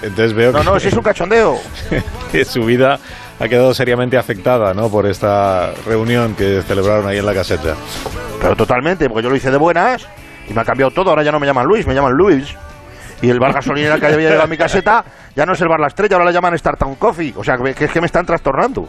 Entonces 0.04 0.34
veo 0.34 0.54
No, 0.54 0.60
que, 0.60 0.64
no, 0.66 0.80
si 0.80 0.88
es 0.88 0.94
un 0.94 1.04
cachondeo. 1.04 1.58
que 2.32 2.46
su 2.46 2.64
vida 2.64 2.98
ha 3.42 3.48
quedado 3.50 3.74
seriamente 3.74 4.18
afectada, 4.18 4.74
¿no? 4.74 4.88
Por 4.88 5.06
esta 5.06 5.74
reunión 5.86 6.34
que 6.34 6.62
celebraron 6.62 7.08
ahí 7.08 7.18
en 7.18 7.26
la 7.26 7.34
caseta. 7.34 7.76
Pero 8.42 8.56
totalmente, 8.56 9.10
porque 9.10 9.24
yo 9.24 9.30
lo 9.30 9.36
hice 9.36 9.52
de 9.52 9.58
buenas 9.58 10.08
y 10.50 10.54
me 10.54 10.62
ha 10.62 10.66
cambiado 10.66 10.92
todo. 10.92 11.10
Ahora 11.10 11.24
ya 11.24 11.32
no 11.32 11.40
me 11.40 11.46
llaman 11.48 11.66
Luis, 11.66 11.86
me 11.88 11.94
llaman 11.94 12.14
Luis. 12.14 12.56
Y 13.22 13.30
el 13.30 13.40
bar 13.40 13.54
gasolinera 13.54 13.98
que 13.98 14.06
había 14.08 14.18
llegado 14.30 14.44
a 14.44 14.48
mi 14.48 14.58
caseta 14.58 15.04
ya 15.36 15.46
no 15.46 15.54
es 15.54 15.62
el 15.62 15.68
bar 15.70 15.80
La 15.80 15.88
Estrella, 15.88 16.16
ahora 16.18 16.26
le 16.30 16.34
llaman 16.34 16.58
Startown 16.58 16.96
Coffee. 16.96 17.34
O 17.38 17.44
sea, 17.44 17.58
que, 17.58 17.86
es 17.86 17.92
que 17.92 18.02
me 18.02 18.08
están 18.08 18.26
trastornando. 18.26 18.88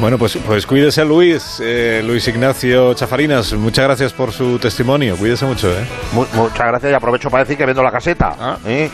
Bueno, 0.00 0.18
pues, 0.18 0.36
pues 0.44 0.66
cuídese 0.66 1.04
Luis, 1.04 1.60
eh, 1.62 2.02
Luis 2.04 2.26
Ignacio 2.26 2.94
Chafarinas. 2.94 3.52
Muchas 3.54 3.84
gracias 3.84 4.12
por 4.12 4.32
su 4.32 4.58
testimonio. 4.58 5.16
Cuídese 5.16 5.44
mucho, 5.44 5.70
¿eh? 5.70 5.84
Mu- 6.12 6.26
muchas 6.34 6.66
gracias 6.66 6.92
y 6.92 6.94
aprovecho 6.94 7.30
para 7.30 7.44
decir 7.44 7.56
que 7.56 7.66
vendo 7.66 7.82
la 7.82 7.92
caseta. 7.92 8.58
¿eh? 8.66 8.90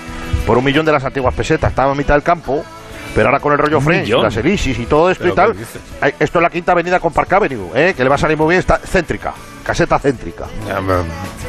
Por 0.47 0.59
un 0.59 0.65
millón 0.65 0.85
de 0.85 0.93
las 0.93 1.05
antiguas 1.05 1.35
pesetas. 1.35 1.71
Estaba 1.71 1.93
a 1.93 1.95
mitad 1.95 2.15
del 2.15 2.23
campo. 2.23 2.65
Pero 3.15 3.27
ahora 3.27 3.41
con 3.41 3.53
el 3.53 3.59
rollo 3.59 3.79
¿Un 3.79 3.85
French, 3.85 4.05
millón? 4.05 4.23
las 4.23 4.37
elisis 4.37 4.79
y 4.79 4.87
todo 4.87 5.11
esto 5.11 5.25
¿Pero 5.25 5.33
y 5.33 5.37
tal, 5.37 6.13
esto 6.21 6.39
es 6.39 6.43
la 6.43 6.49
quinta 6.49 6.71
avenida 6.73 7.01
con 7.01 7.13
Park 7.13 7.33
Avenue, 7.33 7.69
¿eh? 7.75 7.93
que 7.97 8.05
le 8.05 8.09
va 8.09 8.15
a 8.15 8.19
salir 8.19 8.37
muy 8.37 8.51
bien, 8.51 8.61
está 8.61 8.79
céntrica, 8.79 9.35
caseta 9.65 9.99
céntrica. 9.99 10.45
Ya, 10.67 10.81
pero 10.87 11.05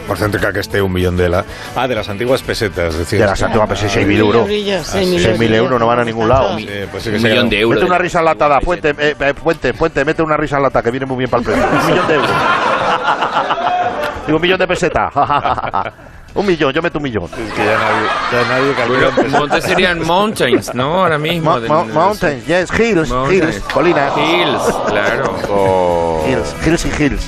Por 0.08 0.17
céntrica 0.17 0.52
que 0.52 0.60
esté 0.60 0.82
un 0.82 0.91
millón 0.91 1.15
de 1.17 1.30
la... 1.30 1.45
Ah, 1.76 1.88
de 1.88 1.95
las 1.95 2.10
antiguas 2.10 2.41
pesetas, 2.41 2.95
decir. 2.97 3.19
De 3.19 3.26
las 3.26 3.41
antiguas 3.41 3.69
pesetas, 3.69 3.95
6.000 3.97 4.17
euros. 4.17 4.45
Brillos, 4.45 4.93
Ah, 4.95 4.97
mil 5.00 5.26
6.000 5.26 5.54
euros 5.56 5.80
no 5.80 5.88
van 5.88 6.00
a 6.00 6.04
ningún 6.06 6.28
lado. 6.30 6.58
Sí, 6.58 6.67
pues 6.91 7.04
sí 7.04 7.10
que 7.12 7.17
Un 7.17 7.24
millón 7.24 7.50
de 7.50 7.60
euros. 7.62 7.76
Mete 7.80 7.86
una 7.89 7.97
risa 7.97 8.19
enlatada, 8.19 8.60
Puente, 8.60 8.89
eh, 8.97 9.15
eh, 9.19 9.34
Puente, 9.34 9.74
Puente, 9.74 10.04
mete 10.06 10.21
una 10.21 10.38
risa 10.38 10.58
enlatada 10.58 10.84
que 10.84 10.91
viene 10.91 11.06
muy 11.06 11.17
bien 11.17 11.30
para 11.30 11.41
el 11.41 11.45
precio. 11.45 11.65
Un 11.65 11.88
millón 11.88 12.08
de 12.08 12.13
euros. 12.15 12.30
Digo, 14.28 14.36
un 14.38 14.41
millón 14.41 14.60
de 14.60 14.67
pesetas. 14.67 15.12
un 16.36 16.45
millón, 16.45 16.71
yo 16.74 16.82
meto 16.82 16.97
un 17.00 17.04
millón. 17.04 17.24
Es 17.26 17.54
que 17.54 17.65
ya 17.65 17.78
nadie, 17.78 18.08
ya 18.32 18.47
nadie 18.50 18.74
calcula 18.74 19.38
montes 19.39 19.63
serían 19.63 20.06
mountains, 20.06 20.74
¿no? 20.74 21.00
Ahora 21.02 21.17
mismo. 21.17 21.60
Mo- 21.60 21.67
mo- 21.67 21.86
mountains, 21.86 22.45
yes, 22.45 22.69
hills, 22.80 23.10
Mountains. 23.10 23.56
hills, 23.56 23.60
colinas. 23.74 24.13
Hills, 24.17 24.76
claro. 24.88 26.21
Hills, 26.28 26.56
hills 26.65 26.86
y 26.86 27.04
hills. 27.04 27.24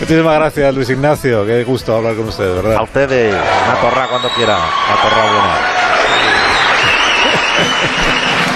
Muchísimas 0.00 0.34
gracias, 0.38 0.74
Luis 0.74 0.90
Ignacio. 0.90 1.46
Qué 1.46 1.64
gusto 1.64 1.96
hablar 1.96 2.14
con 2.16 2.28
usted, 2.28 2.44
de 2.44 2.50
A 2.50 2.62
¿verdad? 2.62 2.82
ustedes, 2.82 3.34
una 3.34 3.80
torra 3.80 4.06
cuando 4.08 4.28
quiera. 4.30 4.56
Una 4.56 5.02
torra 5.02 5.22
buena. 5.32 5.54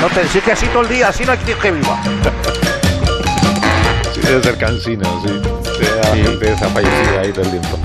No 0.00 0.08
te, 0.08 0.28
sí 0.28 0.40
que 0.40 0.52
así 0.52 0.66
todo 0.66 0.82
el 0.82 0.88
día, 0.88 1.08
así 1.08 1.24
no 1.24 1.32
hay 1.32 1.38
que 1.38 1.70
viva. 1.72 1.98
Sí, 4.14 4.20
debe 4.20 4.42
ser 4.42 4.58
cansino, 4.58 5.22
sí. 5.26 5.40
Sí, 5.78 5.84
La 6.00 6.08
gente 6.16 6.52
está 6.52 6.68
fallecida 6.68 7.20
ahí 7.20 7.32
todo 7.32 7.44
el 7.44 7.50
tiempo. 7.50 7.78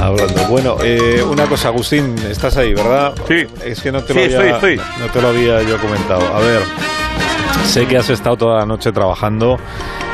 Hablando. 0.00 0.42
Bueno, 0.48 0.76
eh, 0.82 1.22
una 1.22 1.46
cosa, 1.46 1.68
Agustín, 1.68 2.16
estás 2.28 2.56
ahí, 2.56 2.74
¿verdad? 2.74 3.12
Sí. 3.28 3.46
Es 3.64 3.80
que 3.80 3.92
no 3.92 4.02
te, 4.02 4.12
Sí, 4.12 4.18
lo 4.32 4.40
había, 4.40 4.54
estoy, 4.54 4.74
estoy. 4.74 4.80
no 4.98 5.06
te 5.12 5.22
lo 5.22 5.28
había 5.28 5.62
yo 5.62 5.78
comentado. 5.78 6.34
A 6.34 6.40
ver, 6.40 6.62
sé 7.64 7.86
que 7.86 7.96
has 7.96 8.10
estado 8.10 8.36
toda 8.36 8.58
la 8.60 8.66
noche 8.66 8.92
trabajando 8.92 9.58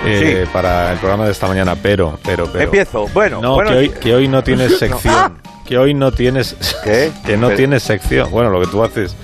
eh, 0.04 0.46
para 0.52 0.92
el 0.92 0.98
programa 0.98 1.24
de 1.26 1.32
esta 1.32 1.46
mañana, 1.48 1.74
pero, 1.80 2.18
pero, 2.24 2.46
pero. 2.46 2.64
Empiezo. 2.64 3.06
Bueno, 3.12 3.40
No, 3.40 3.54
bueno, 3.54 3.70
que, 3.70 3.76
hoy, 3.76 3.88
que 3.90 4.14
hoy 4.14 4.28
no 4.28 4.42
tienes 4.42 4.78
sección. 4.78 5.38
Que 5.66 5.76
hoy 5.76 5.92
no 5.94 6.12
tienes. 6.12 6.56
¿Qué? 6.84 7.10
Que 7.26 7.36
no 7.36 7.48
Pero- 7.48 7.56
tienes 7.58 7.82
sección. 7.82 8.30
Bueno, 8.30 8.50
lo 8.50 8.60
que 8.60 8.66
tú 8.68 8.82
haces 8.82 9.14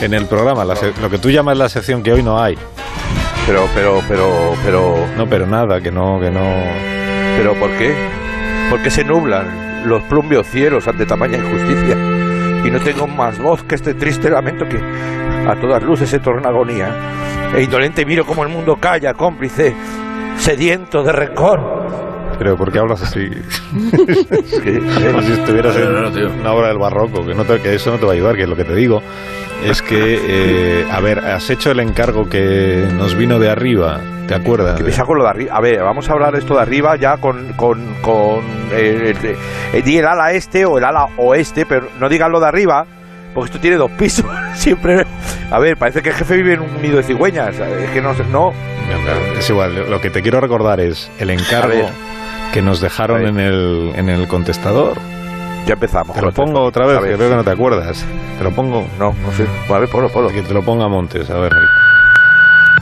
en 0.00 0.14
el 0.14 0.26
programa, 0.26 0.64
la 0.64 0.74
lo 1.00 1.10
que 1.10 1.18
tú 1.18 1.30
llamas 1.30 1.58
la 1.58 1.68
sección 1.68 2.02
que 2.02 2.12
hoy 2.12 2.22
no 2.22 2.40
hay. 2.42 2.56
Pero, 3.46 3.66
pero, 3.74 4.00
pero, 4.08 4.54
pero, 4.64 4.94
No, 5.16 5.26
pero 5.28 5.46
nada, 5.46 5.80
que 5.80 5.90
no, 5.90 6.18
que 6.20 6.30
no. 6.30 6.40
pero, 7.36 7.54
¿por 7.58 7.70
qué? 7.72 7.94
¿Por 8.70 8.80
qué 8.82 8.90
se 8.90 9.02
nublan 9.04 9.88
los 9.88 10.02
plumbios 10.04 10.46
cielos 10.46 10.86
ante 10.86 11.04
tamaña 11.06 11.38
injusticia? 11.38 11.96
Y 12.64 12.70
no 12.70 12.78
tengo 12.80 13.06
más 13.06 13.38
voz 13.40 13.62
que 13.64 13.74
este 13.74 13.94
triste 13.94 14.28
lamento 14.30 14.66
que 14.68 14.78
a 14.78 15.56
todas 15.60 15.82
luces 15.82 16.08
se 16.10 16.18
torna 16.18 16.48
agonía. 16.50 16.94
E 17.56 17.62
indolente 17.62 18.04
miro 18.04 18.24
como 18.26 18.42
el 18.44 18.48
mundo 18.50 18.76
calla, 18.76 19.14
cómplice, 19.14 19.74
sediento 20.38 21.02
de 21.02 21.12
rencor. 21.12 21.80
Pero 22.38 22.56
¿por 22.56 22.70
qué 22.72 22.78
hablas 22.78 23.02
así? 23.02 23.28
Como 23.72 25.22
si 25.22 25.32
estuvieras 25.32 25.76
No, 25.76 25.82
en 25.82 25.92
no, 25.94 26.02
no, 26.02 26.10
tío. 26.12 26.30
una 26.40 26.52
obra 26.52 26.68
del 26.68 26.78
barroco, 26.78 27.26
que, 27.26 27.34
no 27.34 27.44
te- 27.44 27.60
que 27.60 27.74
eso 27.74 27.90
no 27.90 27.98
te 27.98 28.06
va 28.06 28.12
a 28.12 28.14
ayudar, 28.14 28.36
que 28.36 28.46
lo 28.46 28.56
que 28.56 28.64
te 28.64 28.74
digo 28.74 29.02
es 29.64 29.82
que, 29.82 30.80
eh, 30.80 30.86
a 30.90 31.00
ver, 31.00 31.18
has 31.20 31.50
hecho 31.50 31.70
el 31.70 31.80
encargo 31.80 32.28
que 32.28 32.86
nos 32.94 33.14
vino 33.14 33.38
de 33.38 33.50
arriba, 33.50 34.00
¿te 34.26 34.34
acuerdas? 34.34 34.76
Que 34.76 34.84
lo 34.84 35.22
de 35.22 35.28
arriba. 35.28 35.56
A 35.56 35.60
ver, 35.60 35.82
vamos 35.82 36.08
a 36.08 36.12
hablar 36.12 36.34
esto 36.36 36.54
de 36.54 36.62
arriba 36.62 36.96
ya 36.96 37.18
con, 37.18 37.52
con, 37.54 37.94
con 38.02 38.40
eh, 38.72 39.14
el, 39.22 39.36
eh, 39.72 39.82
di 39.82 39.98
el 39.98 40.06
ala 40.06 40.32
este 40.32 40.64
o 40.64 40.78
el 40.78 40.84
ala 40.84 41.08
oeste, 41.16 41.66
pero 41.66 41.88
no 41.98 42.08
digan 42.08 42.32
lo 42.32 42.40
de 42.40 42.46
arriba, 42.46 42.86
porque 43.34 43.46
esto 43.46 43.60
tiene 43.60 43.76
dos 43.76 43.90
pisos. 43.92 44.26
Siempre. 44.54 45.06
A 45.50 45.58
ver, 45.58 45.76
parece 45.76 46.02
que 46.02 46.10
el 46.10 46.14
jefe 46.14 46.36
vive 46.36 46.54
en 46.54 46.60
un 46.60 46.80
nido 46.80 46.96
de 46.96 47.02
cigüeñas. 47.02 47.58
Es 47.58 47.90
que 47.90 48.00
no 48.00 48.14
no. 48.30 48.52
Es 49.38 49.48
igual, 49.48 49.88
lo 49.88 50.00
que 50.00 50.10
te 50.10 50.22
quiero 50.22 50.40
recordar 50.40 50.80
es 50.80 51.10
el 51.18 51.30
encargo 51.30 51.88
que 52.52 52.62
nos 52.62 52.80
dejaron 52.80 53.26
en 53.26 53.38
el, 53.38 53.92
en 53.94 54.08
el 54.08 54.26
contestador. 54.26 54.98
Ya 55.66 55.74
empezamos. 55.74 56.16
Te 56.16 56.22
lo 56.22 56.32
pongo 56.32 56.64
otra 56.64 56.86
vez, 56.86 56.98
que 57.00 57.16
sí. 57.16 57.18
que 57.18 57.36
no 57.36 57.44
te 57.44 57.50
acuerdas. 57.52 58.04
Te 58.38 58.44
lo 58.44 58.50
pongo. 58.50 58.82
No, 58.98 59.12
no 59.12 59.30
sé. 59.32 59.46
A 59.72 59.78
ver, 59.78 59.88
ponlo, 59.88 60.08
ponlo. 60.10 60.28
Que 60.30 60.42
te 60.42 60.52
lo 60.54 60.62
ponga 60.62 60.88
Montes, 60.88 61.30
a 61.30 61.38
ver. 61.38 61.52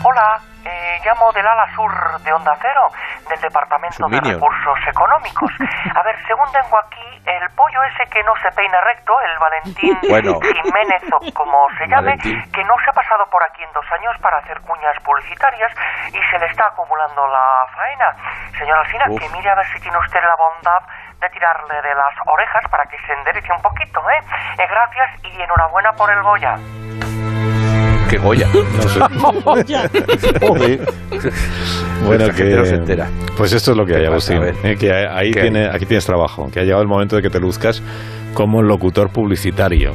Hola, 0.02 0.40
eh, 0.64 0.98
llamo 1.04 1.30
del 1.32 1.46
ala 1.46 1.66
sur 1.74 1.90
de 2.22 2.32
Onda 2.32 2.56
Cero, 2.62 2.88
del 3.28 3.40
Departamento 3.40 4.08
de. 4.08 4.20
Recursos 4.20 4.78
Económicos. 4.88 5.50
A 5.94 6.02
ver, 6.02 6.16
según 6.26 6.46
tengo 6.52 6.78
aquí, 6.78 7.04
el 7.26 7.50
pollo 7.50 7.82
ese 7.92 8.08
que 8.10 8.22
no 8.22 8.32
se 8.40 8.48
peina 8.56 8.80
recto, 8.80 9.12
el 9.20 9.38
Valentín 9.38 9.98
Bueno. 10.08 10.38
Jiménez 10.40 11.02
o 11.12 11.18
como 11.34 11.58
se 11.76 11.84
llame, 11.88 12.16
Valentín. 12.16 12.40
que 12.52 12.64
no 12.64 12.74
se 12.84 12.88
ha 12.88 12.92
pasado 12.94 13.26
por 13.30 13.42
aquí 13.44 13.62
en 13.64 13.72
dos 13.74 13.84
años 13.92 14.16
para 14.22 14.38
hacer 14.38 14.60
cuñas 14.62 14.96
publicitarias 15.04 15.72
y 16.08 16.20
se 16.30 16.38
le 16.38 16.46
está 16.46 16.64
acumulando 16.68 17.26
la 17.26 17.66
faena. 17.74 18.16
Señor 18.56 18.78
Alcina, 18.78 19.04
que 19.18 19.28
mire 19.36 19.50
a 19.50 19.56
ver 19.56 19.66
si 19.74 19.80
tiene 19.80 19.98
usted 19.98 20.20
la 20.22 20.36
bondad 20.38 20.80
de 21.20 21.28
tirarle 21.30 21.74
de 21.82 21.94
las 21.94 22.14
orejas 22.32 22.62
para 22.70 22.84
que 22.84 22.96
se 23.06 23.12
enderece 23.12 23.48
un 23.54 23.62
poquito, 23.62 24.00
¿eh? 24.10 24.22
Eh, 24.58 24.66
gracias 24.70 25.24
y 25.24 25.40
enhorabuena 25.42 25.92
por 25.92 26.10
el 26.12 26.22
Goya. 26.22 26.56
Que 28.08 28.18
Goya. 28.18 28.46
No 28.54 28.82
sé. 28.82 29.00
Joder. 30.46 30.88
Bueno, 32.04 32.26
no 32.28 32.32
se 32.32 32.44
que, 32.44 32.74
entera. 32.76 33.06
pues 33.36 33.52
esto 33.52 33.72
es 33.72 33.76
lo 33.76 33.84
que 33.84 33.96
hay, 33.96 34.02
¿Qué? 34.02 34.06
Agustín. 34.06 34.36
A 34.38 34.40
ver. 34.40 34.54
eh, 34.62 34.76
que 34.78 34.92
ahí 34.92 35.32
¿Qué 35.32 35.40
tiene, 35.42 35.66
aquí 35.68 35.84
tienes 35.84 36.06
trabajo, 36.06 36.48
que 36.50 36.60
ha 36.60 36.62
llegado 36.62 36.80
el 36.80 36.88
momento 36.88 37.16
de 37.16 37.22
que 37.22 37.28
te 37.28 37.40
luzcas 37.40 37.82
como 38.34 38.62
locutor 38.62 39.10
publicitario. 39.12 39.94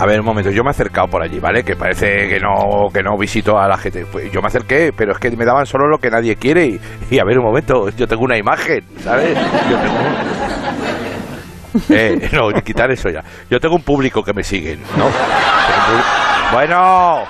A 0.00 0.06
ver, 0.06 0.18
un 0.18 0.24
momento, 0.24 0.50
yo 0.50 0.64
me 0.64 0.70
he 0.70 0.72
acercado 0.72 1.08
por 1.08 1.22
allí, 1.22 1.38
¿vale? 1.38 1.62
Que 1.62 1.76
parece 1.76 2.26
que 2.26 2.40
no, 2.40 2.88
que 2.90 3.02
no 3.02 3.18
visito 3.18 3.58
a 3.58 3.68
la 3.68 3.76
gente. 3.76 4.06
Pues 4.10 4.32
yo 4.32 4.40
me 4.40 4.48
acerqué, 4.48 4.94
pero 4.96 5.12
es 5.12 5.18
que 5.18 5.30
me 5.32 5.44
daban 5.44 5.66
solo 5.66 5.88
lo 5.88 5.98
que 5.98 6.10
nadie 6.10 6.36
quiere. 6.36 6.64
Y, 6.66 6.80
y 7.10 7.18
a 7.18 7.24
ver, 7.24 7.38
un 7.38 7.44
momento, 7.44 7.90
yo 7.90 8.08
tengo 8.08 8.24
una 8.24 8.38
imagen, 8.38 8.82
¿sabes? 9.04 9.36
Yo 9.70 9.76
tengo 9.78 9.94
Eh, 11.90 12.30
no, 12.32 12.50
quitar 12.62 12.90
eso 12.90 13.10
ya. 13.10 13.22
Yo 13.50 13.60
tengo 13.60 13.76
un 13.76 13.82
público 13.82 14.24
que 14.24 14.32
me 14.32 14.42
siguen, 14.42 14.80
¿no? 14.96 15.06
Bueno. 16.52 17.24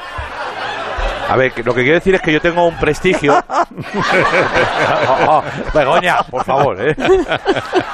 A 1.31 1.37
ver, 1.37 1.53
que 1.53 1.63
lo 1.63 1.73
que 1.75 1.83
quiero 1.83 1.95
decir 1.97 2.15
es 2.15 2.21
que 2.21 2.33
yo 2.33 2.41
tengo 2.41 2.67
un 2.67 2.79
prestigio. 2.79 3.35
Oh, 3.49 5.19
oh, 5.29 5.45
Begoña, 5.75 6.23
por 6.25 6.45
favor, 6.45 6.77
¿eh? 6.81 6.95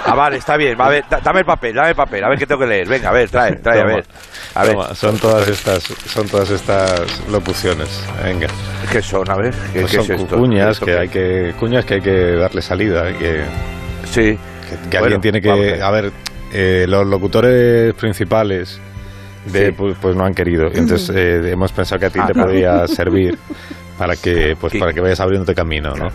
Ah, 0.05 0.15
vale, 0.15 0.39
está 0.39 0.57
bien. 0.57 0.79
Va, 0.79 0.87
a 0.87 0.91
ver, 0.91 1.05
da- 1.09 1.21
dame 1.23 1.41
el 1.41 1.45
papel, 1.47 1.75
dame 1.75 1.91
el 1.91 1.95
papel. 1.95 2.25
A 2.25 2.29
ver 2.29 2.39
qué 2.39 2.47
tengo 2.47 2.61
que 2.61 2.67
leer. 2.67 2.89
Venga, 2.89 3.11
a 3.11 3.13
ver, 3.13 3.29
trae, 3.31 3.57
trae, 3.57 3.81
a 3.81 3.85
ver. 3.85 4.05
A 4.55 4.63
ver. 4.65 4.73
toma, 4.73 4.95
son 4.95 5.19
todas 5.19 5.47
estas, 5.49 5.83
son 5.85 6.27
todas 6.29 6.51
estas 6.51 7.29
locuciones. 7.29 8.03
Venga. 8.23 8.49
¿Qué 8.91 9.03
son? 9.03 9.29
A 9.31 9.37
ver, 9.37 9.53
¿qué, 9.73 9.81
Pues 9.81 9.91
qué 9.93 9.97
son 10.03 10.15
es 10.17 10.23
esto? 10.23 10.37
cuñas 10.37 10.71
¿Esto 10.71 10.87
que 10.87 10.99
hay 10.99 11.09
que 11.09 11.55
cuñas 11.59 11.85
que 11.85 11.95
hay 11.95 12.01
que 12.01 12.33
darle 12.37 12.63
salida, 12.63 13.13
que 13.19 13.43
sí, 14.05 14.39
que, 14.71 14.89
que 14.91 14.99
Bueno, 14.99 15.05
alguien 15.17 15.21
tiene 15.21 15.41
que 15.41 15.81
a 15.83 15.87
a 15.89 15.91
ver 15.91 16.13
eh, 16.53 16.87
los 16.89 17.07
locutores 17.07 17.93
principales 17.95 18.81
de 19.53 19.67
Sí. 19.67 19.73
pues, 19.73 19.97
pues 20.01 20.15
no 20.17 20.25
han 20.25 20.33
querido 20.35 20.65
entonces 20.75 21.11
eh, 21.17 21.51
hemos 21.53 21.73
pensado 21.73 21.99
que 22.01 22.07
a 22.07 22.11
ti 22.11 22.19
Ah, 22.23 22.27
te 22.27 22.33
claro. 22.33 22.49
podría 22.49 22.87
servir 22.87 23.39
para 23.99 24.15
que 24.17 24.55
pues 24.61 24.73
Sí. 24.73 24.79
para 24.79 24.93
que 24.93 25.01
vayas 25.01 25.21
abriéndote 25.21 25.55
camino, 25.55 25.91
¿no? 25.95 26.07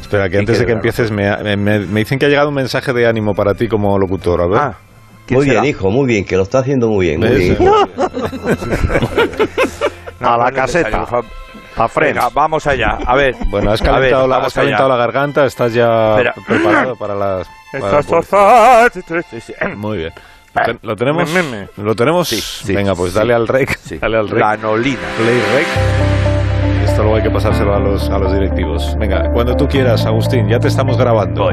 Espera 0.00 0.28
que 0.28 0.38
antes 0.38 0.56
que 0.58 0.60
de 0.60 0.66
que 0.66 0.72
empieces 0.72 1.10
me, 1.10 1.34
me- 1.56 1.56
me- 1.56 2.00
dicen 2.00 2.18
que 2.18 2.26
ha 2.26 2.28
llegado 2.28 2.48
un 2.50 2.54
mensaje 2.54 2.92
de 2.92 3.06
ánimo 3.06 3.32
para 3.34 3.54
ti 3.54 3.66
como 3.68 3.96
locutor, 3.98 4.42
a 4.42 4.46
ver. 4.46 4.58
Ah, 4.58 4.78
¿quién 5.26 5.38
Muy 5.38 5.46
será? 5.46 5.62
bien, 5.62 5.70
hijo, 5.74 5.90
muy 5.90 6.06
bien, 6.06 6.24
que 6.24 6.36
lo 6.36 6.42
está 6.42 6.58
haciendo 6.58 6.88
muy 6.88 7.06
bien. 7.06 7.20
Muy 7.20 7.28
bien. 7.38 7.56
No, 10.20 10.34
A 10.34 10.36
la 10.36 10.50
caseta. 10.52 11.02
A. 11.76 11.88
Venga, 11.98 12.28
vamos 12.34 12.66
allá. 12.66 12.98
A 13.06 13.16
ver. 13.16 13.34
Bueno, 13.48 13.70
has 13.70 13.80
ver, 13.80 13.90
calentado, 13.90 14.26
la, 14.28 14.36
has 14.38 14.52
calentado 14.52 14.88
la 14.90 14.96
garganta, 14.96 15.46
estás 15.46 15.72
ya 15.72 16.10
Espera. 16.10 16.34
preparado 16.46 16.94
para 16.96 17.14
las 17.14 17.48
para- 17.80 18.00
Estas. 18.00 19.50
Muy 19.76 19.98
bien. 19.98 20.12
¿Lo 20.54 20.62
ten- 20.64 20.78
¿Lo 20.82 20.96
tenemos? 20.96 21.30
¿Lo 21.76 21.94
tenemos? 21.94 22.28
Sí, 22.28 22.40
sí, 22.40 22.74
Venga, 22.74 22.94
pues 22.94 23.12
sí. 23.12 23.18
dale 23.18 23.34
al 23.34 23.46
rec. 23.46 23.78
Sí. 23.78 23.98
Dale 23.98 24.16
al 24.18 24.28
rec. 24.28 24.40
La 24.40 24.50
anolina. 24.52 24.98
Play 25.16 25.40
rec. 25.54 25.66
Esto 26.88 27.02
luego 27.02 27.16
hay 27.16 27.22
que 27.22 27.30
pasárselo 27.30 27.74
a 27.74 27.78
los, 27.78 28.08
a 28.10 28.18
los 28.18 28.32
directivos. 28.32 28.96
Venga, 28.98 29.30
cuando 29.32 29.56
tú 29.56 29.68
quieras, 29.68 30.04
Agustín, 30.06 30.48
ya 30.48 30.58
te 30.58 30.68
estamos 30.68 30.96
grabando. 30.98 31.50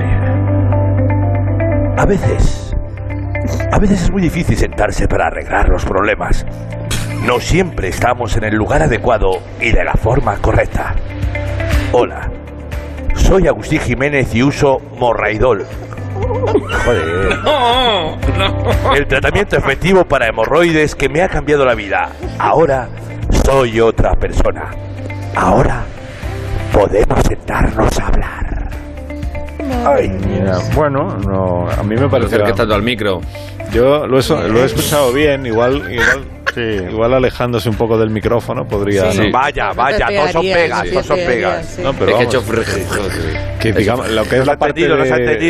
A 1.97 2.05
veces, 2.05 2.75
a 3.71 3.79
veces 3.79 4.03
es 4.03 4.11
muy 4.11 4.21
difícil 4.21 4.57
sentarse 4.57 5.07
para 5.07 5.27
arreglar 5.27 5.69
los 5.69 5.85
problemas. 5.85 6.45
No 7.23 7.39
siempre 7.39 7.89
estamos 7.89 8.35
en 8.37 8.43
el 8.45 8.55
lugar 8.55 8.81
adecuado 8.83 9.39
y 9.59 9.71
de 9.71 9.83
la 9.83 9.93
forma 9.93 10.35
correcta. 10.37 10.95
Hola, 11.91 12.29
soy 13.15 13.47
Agustín 13.47 13.79
Jiménez 13.79 14.33
y 14.35 14.43
uso 14.43 14.79
Morraidol. 14.99 15.65
Joder. 16.85 17.39
El 18.95 19.07
tratamiento 19.07 19.57
efectivo 19.57 20.05
para 20.05 20.27
hemorroides 20.27 20.95
que 20.95 21.09
me 21.09 21.21
ha 21.21 21.29
cambiado 21.29 21.65
la 21.65 21.75
vida. 21.75 22.09
Ahora 22.39 22.89
soy 23.45 23.79
otra 23.79 24.13
persona. 24.13 24.71
Ahora 25.35 25.83
podemos 26.71 27.19
sentarnos 27.27 27.99
a 27.99 28.07
hablar. 28.07 28.69
Ay. 29.85 30.09
Mira, 30.09 30.59
bueno, 30.75 31.17
no, 31.25 31.69
a 31.69 31.83
mí 31.83 31.95
me 31.95 32.07
parece. 32.09 32.35
Acerca 32.35 32.53
tanto 32.53 32.73
al 32.75 32.83
micro. 32.83 33.21
Yo 33.71 34.07
lo 34.07 34.19
he, 34.19 34.49
lo 34.49 34.61
he 34.61 34.65
escuchado 34.65 35.11
bien, 35.11 35.45
igual, 35.45 35.91
igual, 35.91 36.25
igual 36.57 37.13
alejándose 37.13 37.69
un 37.69 37.75
poco 37.75 37.97
del 37.97 38.09
micrófono 38.09 38.65
podría. 38.65 39.11
Sí. 39.11 39.19
¿no? 39.19 39.31
Vaya, 39.31 39.71
vaya, 39.75 40.07
todos 40.07 40.31
son 40.31 40.41
pegas, 40.43 40.89
todos 40.91 41.05
son 41.05 41.17
pegas. 41.17 41.79
No, 41.83 41.93
pero 41.93 42.13
vamos, 42.13 42.35
que 43.59 43.73
digamos, 43.73 44.09
lo 44.11 44.23
que 44.23 44.37
es 44.37 44.45
la 44.45 44.55
parte 44.57 44.81
de, 44.81 44.87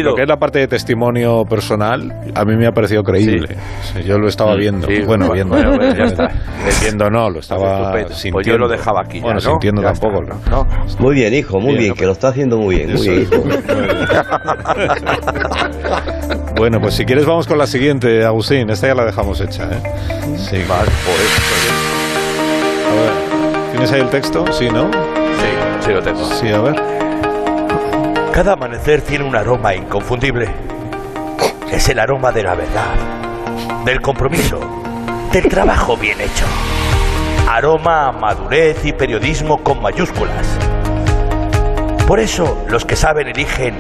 lo 0.04 0.16
que 0.16 0.22
es 0.22 0.28
la 0.28 0.38
parte 0.38 0.60
de 0.60 0.68
testimonio 0.68 1.44
personal, 1.46 2.14
a 2.34 2.46
mí 2.46 2.56
me 2.56 2.68
ha 2.68 2.72
parecido 2.72 3.04
creíble. 3.04 3.56
Sí, 3.94 4.04
Yo 4.04 4.18
lo 4.18 4.28
estaba 4.28 4.56
Mm, 4.56 4.60
viendo. 4.60 4.88
sí, 4.88 5.02
bueno, 5.06 5.28
bueno, 5.28 5.34
viendo, 5.34 5.56
bueno, 5.56 5.78
bueno, 5.78 5.96
ya 5.96 6.04
está. 6.06 6.32
viendo 6.82 7.10
no, 7.10 7.30
lo 7.30 7.40
estaba 7.40 7.94
sintiendo. 8.10 8.34
Pues 8.34 8.48
yo 8.48 8.58
lo 8.58 8.68
dejaba 8.70 9.02
aquí 9.02 9.18
ya, 9.18 9.24
Bueno, 9.24 9.36
¿no? 9.36 9.42
sintiendo 9.52 9.82
Ya 9.82 9.92
tampoco. 9.94 10.24
¿no? 10.24 10.68
Muy 11.00 11.16
bien, 11.16 11.34
hijo, 11.34 11.60
muy 11.60 11.74
Bien, 11.74 11.80
bien, 11.80 11.90
no, 11.90 11.96
que 11.96 12.06
lo 12.06 12.12
está 12.14 12.30
haciendo 12.30 12.58
muy 12.58 12.76
bien. 12.78 12.94
Muy 12.94 13.10
bien, 13.10 13.22
hijo. 13.24 13.44
Bueno, 16.58 16.82
pues 16.82 16.96
si 16.96 17.06
quieres 17.06 17.26
vamos 17.26 17.46
con 17.46 17.60
la 17.60 17.68
siguiente, 17.68 18.26
Agustín. 18.26 18.70
Esta 18.72 18.88
ya 18.88 18.96
la 18.96 19.06
dejamos 19.06 19.40
hecha, 19.42 19.66
¿eh? 19.66 19.80
Sí. 20.38 20.56
A 20.70 20.80
ver, 22.96 23.12
¿tienes 23.72 23.92
ahí 23.92 24.02
el 24.02 24.10
texto? 24.10 24.44
Sí, 24.52 24.68
¿no? 24.70 24.90
Sí, 24.92 25.86
sí 25.86 25.92
lo 25.92 26.02
tengo. 26.02 26.26
Sí, 26.34 26.48
a 26.50 26.60
ver. 26.60 26.82
Cada 28.32 28.54
amanecer 28.54 29.02
tiene 29.02 29.24
un 29.24 29.36
aroma 29.36 29.76
inconfundible. 29.76 30.50
Es 31.72 31.90
el 31.90 32.00
aroma 32.00 32.32
de 32.32 32.44
la 32.44 32.56
verdad, 32.56 32.96
del 33.86 34.02
compromiso, 34.02 34.60
del 35.32 35.48
trabajo 35.50 35.96
bien 35.96 36.20
hecho. 36.20 36.46
Aroma 37.48 38.08
a 38.08 38.12
madurez 38.12 38.84
y 38.84 38.94
periodismo 38.94 39.64
con 39.64 39.80
mayúsculas. 39.82 40.48
Por 42.08 42.20
eso 42.20 42.66
los 42.68 42.84
que 42.84 42.96
saben 42.96 43.28
eligen 43.28 43.76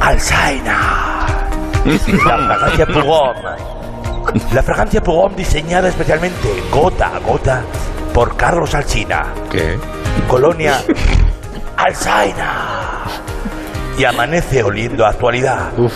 Alzaina. 0.00 1.29
La 2.24 2.38
fragancia 2.38 2.86
Pugom. 2.86 3.36
La 4.52 4.62
fragancia 4.62 5.02
Pugom 5.02 5.34
diseñada 5.34 5.88
especialmente 5.88 6.62
gota 6.70 7.16
a 7.16 7.18
gota 7.18 7.62
por 8.14 8.36
Carlos 8.36 8.74
Alsina. 8.74 9.26
¿Qué? 9.50 9.76
Colonia 10.28 10.80
Alzaina. 11.76 13.04
Y 13.98 14.04
amanece 14.04 14.62
oliendo 14.62 15.04
a 15.04 15.10
actualidad. 15.10 15.76
Uf. 15.76 15.92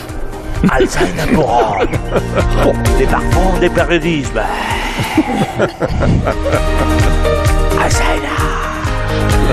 Alzaina 0.69 1.27
Pugom. 1.27 1.79
De 2.99 3.07
parfum 3.07 3.61
de 3.61 3.71
periodismo. 3.71 4.41
Alzaina. 7.81 8.31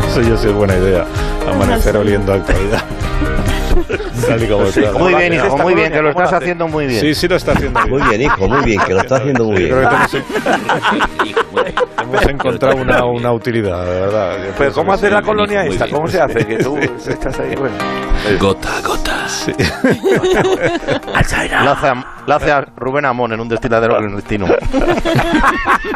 No 0.02 0.10
sé 0.16 0.28
yo 0.28 0.38
si 0.38 0.48
es 0.48 0.54
buena 0.54 0.76
idea. 0.76 1.06
Amanecer 1.52 1.98
oliendo 1.98 2.34
a 2.34 2.36
actualidad. 2.38 2.82
Tal 4.28 4.44
y 4.44 4.48
como 4.48 4.66
Sí, 4.68 4.80
está. 4.84 4.98
Muy 4.98 5.14
bien, 5.16 5.34
hijo, 5.34 5.58
muy 5.58 5.74
bien, 5.74 5.92
que 5.92 6.02
lo 6.02 6.14
¿cómo 6.14 6.24
estás 6.24 6.34
hace? 6.34 6.36
haciendo 6.46 6.68
muy 6.68 6.86
bien. 6.88 7.02
Sí, 7.02 7.14
sí 7.16 7.28
lo 7.28 7.36
está 7.36 7.52
haciendo 7.54 7.80
bien. 7.82 7.90
Muy 7.92 8.10
bien, 8.10 8.22
hijo, 8.22 8.48
muy 8.48 8.64
bien, 8.64 8.82
que 8.86 8.94
lo 8.94 9.02
está 9.02 9.16
haciendo 9.18 9.44
muy 9.46 9.58
bien. 9.58 9.70
creo 9.70 9.90
que 9.90 9.96
hemos, 9.96 10.14
hemos 12.04 12.26
encontrado 12.28 12.76
una, 12.82 13.06
una 13.06 13.32
utilidad, 13.34 13.86
de 13.86 14.02
verdad. 14.02 14.38
Pero 14.58 14.74
¿cómo 14.74 14.98
sí. 14.98 15.08
la 15.10 15.22
colonia 15.22 15.66
esta? 15.66 15.88
¿Cómo 15.90 16.08
se 16.08 16.22
hace? 16.22 16.46
Que 16.46 16.58
tú 16.58 16.78
estás 17.08 17.40
ahí, 17.40 17.56
bueno. 17.56 17.76
Alzaina. 21.14 21.64
La 21.64 21.72
hace, 21.72 21.88
a, 21.88 22.06
la 22.28 22.36
hace 22.36 22.52
a 22.52 22.62
Rubén 22.76 23.06
Amón 23.06 23.34
en 23.34 23.40
un 23.40 23.50
destiladero 23.50 23.98
clandestino. 23.98 24.46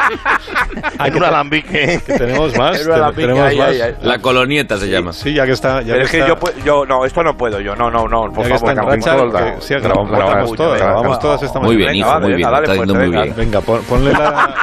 en 1.05 1.15
un 1.15 1.23
alambique. 1.23 2.01
Tenemos 2.05 2.57
más, 2.57 2.77
Pero 2.79 2.95
a 2.95 2.97
la 2.97 3.09
te- 3.11 3.21
tenemos 3.21 3.49
pica, 3.51 3.63
más. 3.63 3.71
ay, 3.71 3.81
ay. 3.81 3.95
La 4.01 4.19
colonieta 4.19 4.77
se 4.77 4.87
llama. 4.89 5.13
Sí, 5.13 5.33
ya 5.33 5.45
que 5.45 5.51
está. 5.53 5.81
Ya 5.81 5.93
Pero 5.93 5.99
que 5.99 6.03
es 6.05 6.11
que 6.11 6.17
está- 6.19 6.27
yo, 6.29 6.37
pu- 6.39 6.63
yo, 6.63 6.85
no, 6.85 7.05
esto 7.05 7.23
no 7.23 7.35
puedo 7.37 7.59
yo, 7.59 7.75
no, 7.75 7.89
no, 7.91 8.07
no, 8.07 8.31
por 8.31 8.45
ya 8.45 8.53
que 8.53 8.57
favor, 8.59 8.69
está 8.69 8.71
en 8.71 9.31
racha, 9.31 9.55
que- 9.55 9.61
sí, 9.61 9.73
grabamos, 9.75 10.11
No, 10.11 10.17
grabamos 10.17 10.53
todas, 10.55 10.79
grabamos 10.81 11.19
todas 11.19 11.43
esta 11.43 11.59
Muy 11.59 11.75
mañana. 11.75 11.91
bien, 11.91 12.03
Venga, 12.03 12.07
hijo, 12.11 12.19
muy 12.21 12.33
bien. 12.33 12.53
Está 12.55 12.75
yendo 12.75 12.95
muy 12.95 13.09
bien. 13.09 13.33
Venga, 13.35 13.61
pon- 13.61 13.83
ponle 13.83 14.11
la. 14.13 14.55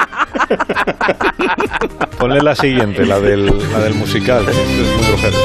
ponle 2.19 2.41
la 2.43 2.55
siguiente, 2.55 3.05
la 3.07 3.21
del, 3.21 3.47
la 3.73 3.79
del 3.81 3.95
musical. 3.95 4.45
que 4.45 4.51
Esto 4.51 4.63
es 4.63 4.97
muy 4.97 5.13
urgente. 5.13 5.39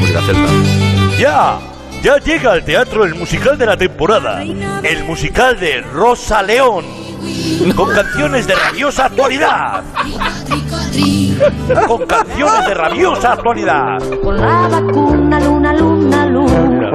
Música 0.00 0.20
celta. 0.22 1.18
Ya, 1.18 1.58
ya 2.04 2.18
llega 2.18 2.52
al 2.52 2.62
teatro 2.62 3.06
el 3.06 3.14
musical 3.14 3.56
de 3.56 3.64
la 3.64 3.78
temporada. 3.78 4.42
El 4.42 5.04
musical 5.04 5.58
de 5.58 5.80
Rosa 5.80 6.42
León. 6.42 6.84
Con 7.74 7.94
canciones 7.94 8.46
de 8.46 8.54
rabiosa 8.54 9.06
actualidad. 9.06 9.82
Con 11.88 12.06
canciones 12.06 12.66
de 12.66 12.74
rabiosa 12.74 13.32
actualidad. 13.32 13.98
Con 14.22 14.36
la 14.36 14.68
vacuna, 14.68 15.40
luna, 15.40 15.72
luna, 15.72 16.26
luna. 16.26 16.90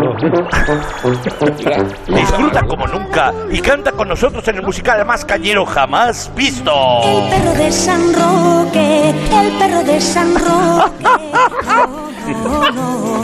Disfruta 2.08 2.62
como 2.68 2.86
nunca 2.86 3.34
y 3.50 3.60
canta 3.62 3.92
con 3.94 4.10
nosotros 4.10 4.48
en 4.48 4.58
el 4.58 4.62
musical 4.62 5.04
más 5.08 5.26
cañero 5.26 5.66
jamás 5.66 6.30
visto. 6.36 6.72
El 7.04 7.30
perro 7.32 7.54
de 7.54 7.72
San 7.72 8.14
Roque, 8.14 9.10
el 9.10 9.52
perro 9.58 9.84
de 9.84 10.00
San 10.00 10.36
Roque. 10.36 11.10
No, 12.30 12.72
no, 12.72 13.22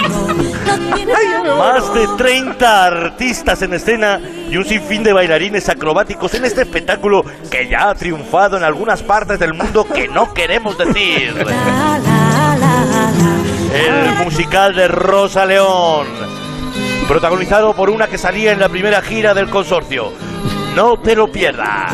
Más 1.58 1.94
de 1.94 2.08
30 2.18 2.86
artistas 2.86 3.62
en 3.62 3.74
escena 3.74 4.20
y 4.50 4.58
un 4.58 4.66
sinfín 4.66 5.04
de 5.04 5.14
bailarines 5.14 5.70
acrobáticos 5.70 6.34
en 6.34 6.46
este 6.46 6.62
espectáculo 6.62 7.24
que 7.50 7.68
ya 7.68 7.90
ha 7.90 7.96
triunfado 7.96 8.58
en 8.58 8.64
algunas 8.64 9.02
partes 9.04 9.40
del 9.40 9.54
mundo 9.54 9.86
que 9.86 10.08
no 10.08 10.34
queremos 10.34 10.78
decir. 10.78 11.34
El 13.74 14.24
musical 14.24 14.76
de 14.76 14.88
Rosa 14.88 15.46
León, 15.46 16.08
protagonizado 17.08 17.74
por 17.74 17.90
una 17.90 18.08
que 18.08 18.18
salía 18.18 18.52
en 18.52 18.60
la 18.60 18.70
primera 18.70 19.02
gira 19.02 19.34
del 19.34 19.50
consorcio. 19.50 20.14
No 20.76 20.98
te 20.98 21.16
lo 21.16 21.32
pierdas. 21.32 21.94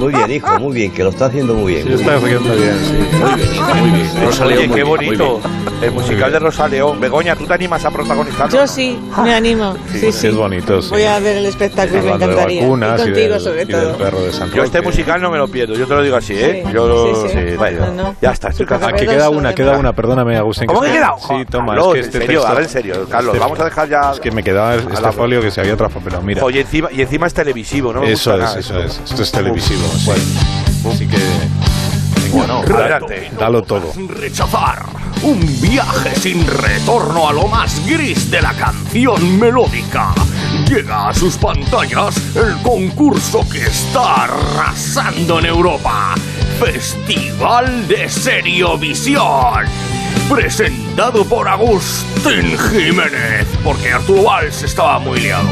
Muy 0.00 0.12
bien, 0.14 0.30
hijo, 0.30 0.58
muy 0.58 0.72
bien, 0.74 0.92
que 0.92 1.04
lo 1.04 1.10
está 1.10 1.26
haciendo 1.26 1.54
muy 1.54 1.74
bien. 1.74 1.86
Sí, 1.86 1.92
está 1.94 2.16
haciendo 2.16 2.54
bien, 2.54 2.78
sí. 2.84 3.16
Muy 3.18 3.34
bien, 3.34 3.54
hijo, 3.54 3.74
muy 3.74 3.90
bien. 3.90 4.42
Oye, 4.42 4.70
qué 4.74 4.82
bonito. 4.82 5.40
El 5.82 5.92
musical 5.92 6.32
de 6.32 6.38
Rosa 6.38 6.68
León. 6.68 7.00
Begoña, 7.00 7.36
¿tú 7.36 7.46
te 7.46 7.54
animas 7.54 7.84
a 7.84 7.90
protagonizarlo? 7.90 8.54
Yo 8.58 8.66
sí, 8.66 8.98
me 9.22 9.34
animo. 9.34 9.74
Sí, 9.92 10.12
sí. 10.12 10.26
es 10.28 10.34
bonito. 10.34 10.82
sí. 10.82 10.90
Voy 10.90 11.04
a 11.04 11.18
ver 11.20 11.38
el 11.38 11.46
espectáculo, 11.46 12.02
me 12.02 12.10
encantaría. 12.12 12.62
vacunas 12.62 13.00
y 13.00 13.02
y 13.02 13.04
contigo, 13.06 13.32
del- 13.34 13.40
sobre 13.40 13.62
y 13.62 13.66
del 13.66 13.82
todo. 13.82 13.96
perro 13.96 14.20
de 14.22 14.32
San 14.32 14.50
Yo 14.50 14.62
este 14.64 14.82
musical 14.82 15.22
no 15.22 15.30
me 15.30 15.38
lo 15.38 15.48
pierdo, 15.48 15.74
yo 15.74 15.86
te 15.86 15.94
lo 15.94 16.02
digo 16.02 16.16
así, 16.16 16.34
¿eh? 16.34 16.62
Sí, 16.66 16.72
Yo, 16.72 17.14
sí, 17.26 17.28
sí. 17.30 17.56
No, 17.80 17.92
no. 17.92 18.16
Ya 18.20 18.30
está, 18.32 18.48
estoy 18.48 18.66
cansado. 18.66 18.94
Aquí 18.94 19.06
queda 19.06 19.30
una, 19.30 19.54
queda 19.54 19.76
una, 19.78 19.92
perdóname, 19.94 20.36
Agustín. 20.36 20.66
¿Cómo 20.66 20.80
que 20.82 20.88
es 20.88 20.92
queda? 20.94 21.14
Sí, 21.18 21.44
toma, 21.50 21.74
Carlos, 21.74 21.86
es 21.86 21.92
que 21.92 21.98
en 21.98 22.04
este 22.04 22.18
serio, 22.18 22.26
texto- 22.40 22.48
ahora 22.48 22.62
en 22.62 22.68
serio, 22.68 22.94
Carlos, 23.10 23.34
este- 23.34 23.38
vamos 23.44 23.60
a 23.60 23.64
dejar 23.64 23.88
ya... 23.88 24.12
Es 24.12 24.20
que 24.20 24.30
me 24.32 24.42
quedaba 24.42 24.74
este 24.74 25.12
folio 25.12 25.40
que 25.40 25.50
se 25.50 25.60
había 25.60 25.74
atrapado, 25.74 26.00
pero 26.04 26.20
mira. 26.22 26.44
Oye, 26.44 26.60
encima, 26.60 26.88
y 26.92 27.00
encima 27.02 27.26
es 27.26 27.34
televisivo, 27.34 27.92
¿no? 27.92 28.02
me 28.02 28.12
eso 28.12 28.32
gusta 28.32 28.58
es, 28.58 28.70
nada 28.70 28.86
eso 28.86 29.00
es. 29.02 29.10
Esto 29.10 29.22
es 29.22 29.32
televisivo. 29.32 29.82
Sí. 29.98 30.10
Así 30.88 31.06
que. 31.06 31.18
Bueno, 32.32 32.60
adelante. 32.60 33.30
Dalo 33.38 33.62
todo. 33.62 33.92
Rechazar 34.08 35.00
un 35.22 35.40
viaje 35.60 36.14
sin 36.18 36.46
retorno 36.46 37.28
a 37.28 37.32
lo 37.32 37.46
más 37.46 37.84
gris 37.86 38.30
de 38.30 38.40
la 38.40 38.54
canción 38.54 39.38
melódica. 39.38 40.14
Llega 40.66 41.08
a 41.08 41.14
sus 41.14 41.36
pantallas 41.36 42.16
el 42.34 42.56
concurso 42.62 43.46
que 43.50 43.66
está 43.66 44.24
arrasando 44.24 45.38
en 45.38 45.46
Europa. 45.46 46.14
Festival 46.58 47.86
de 47.86 48.08
Seriovisión. 48.08 49.66
Presentado 50.28 51.24
por 51.24 51.48
Agustín 51.48 52.56
Jiménez, 52.70 53.46
porque 53.62 53.92
Arturo 53.92 54.22
Valls 54.22 54.62
estaba 54.62 54.98
muy 55.00 55.20
liado. 55.20 55.48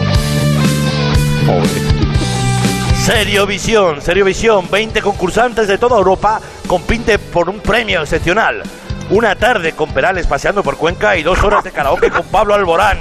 Serio 3.09 3.47
Visión, 3.47 4.03
Serio 4.03 4.27
Visión, 4.27 4.69
20 4.71 5.01
concursantes 5.01 5.67
de 5.67 5.79
toda 5.79 5.97
Europa 5.97 6.43
compiten 6.67 7.19
por 7.33 7.49
un 7.49 7.59
premio 7.59 8.03
excepcional. 8.03 8.63
Una 9.11 9.35
tarde 9.37 9.73
con 9.73 9.91
Perales 9.93 10.27
paseando 10.27 10.63
por 10.63 10.77
Cuenca 10.77 11.17
y 11.17 11.23
dos 11.23 11.43
horas 11.43 11.65
de 11.65 11.73
karaoke 11.73 12.11
con 12.11 12.27
Pablo 12.27 12.55
Alborán. 12.55 12.99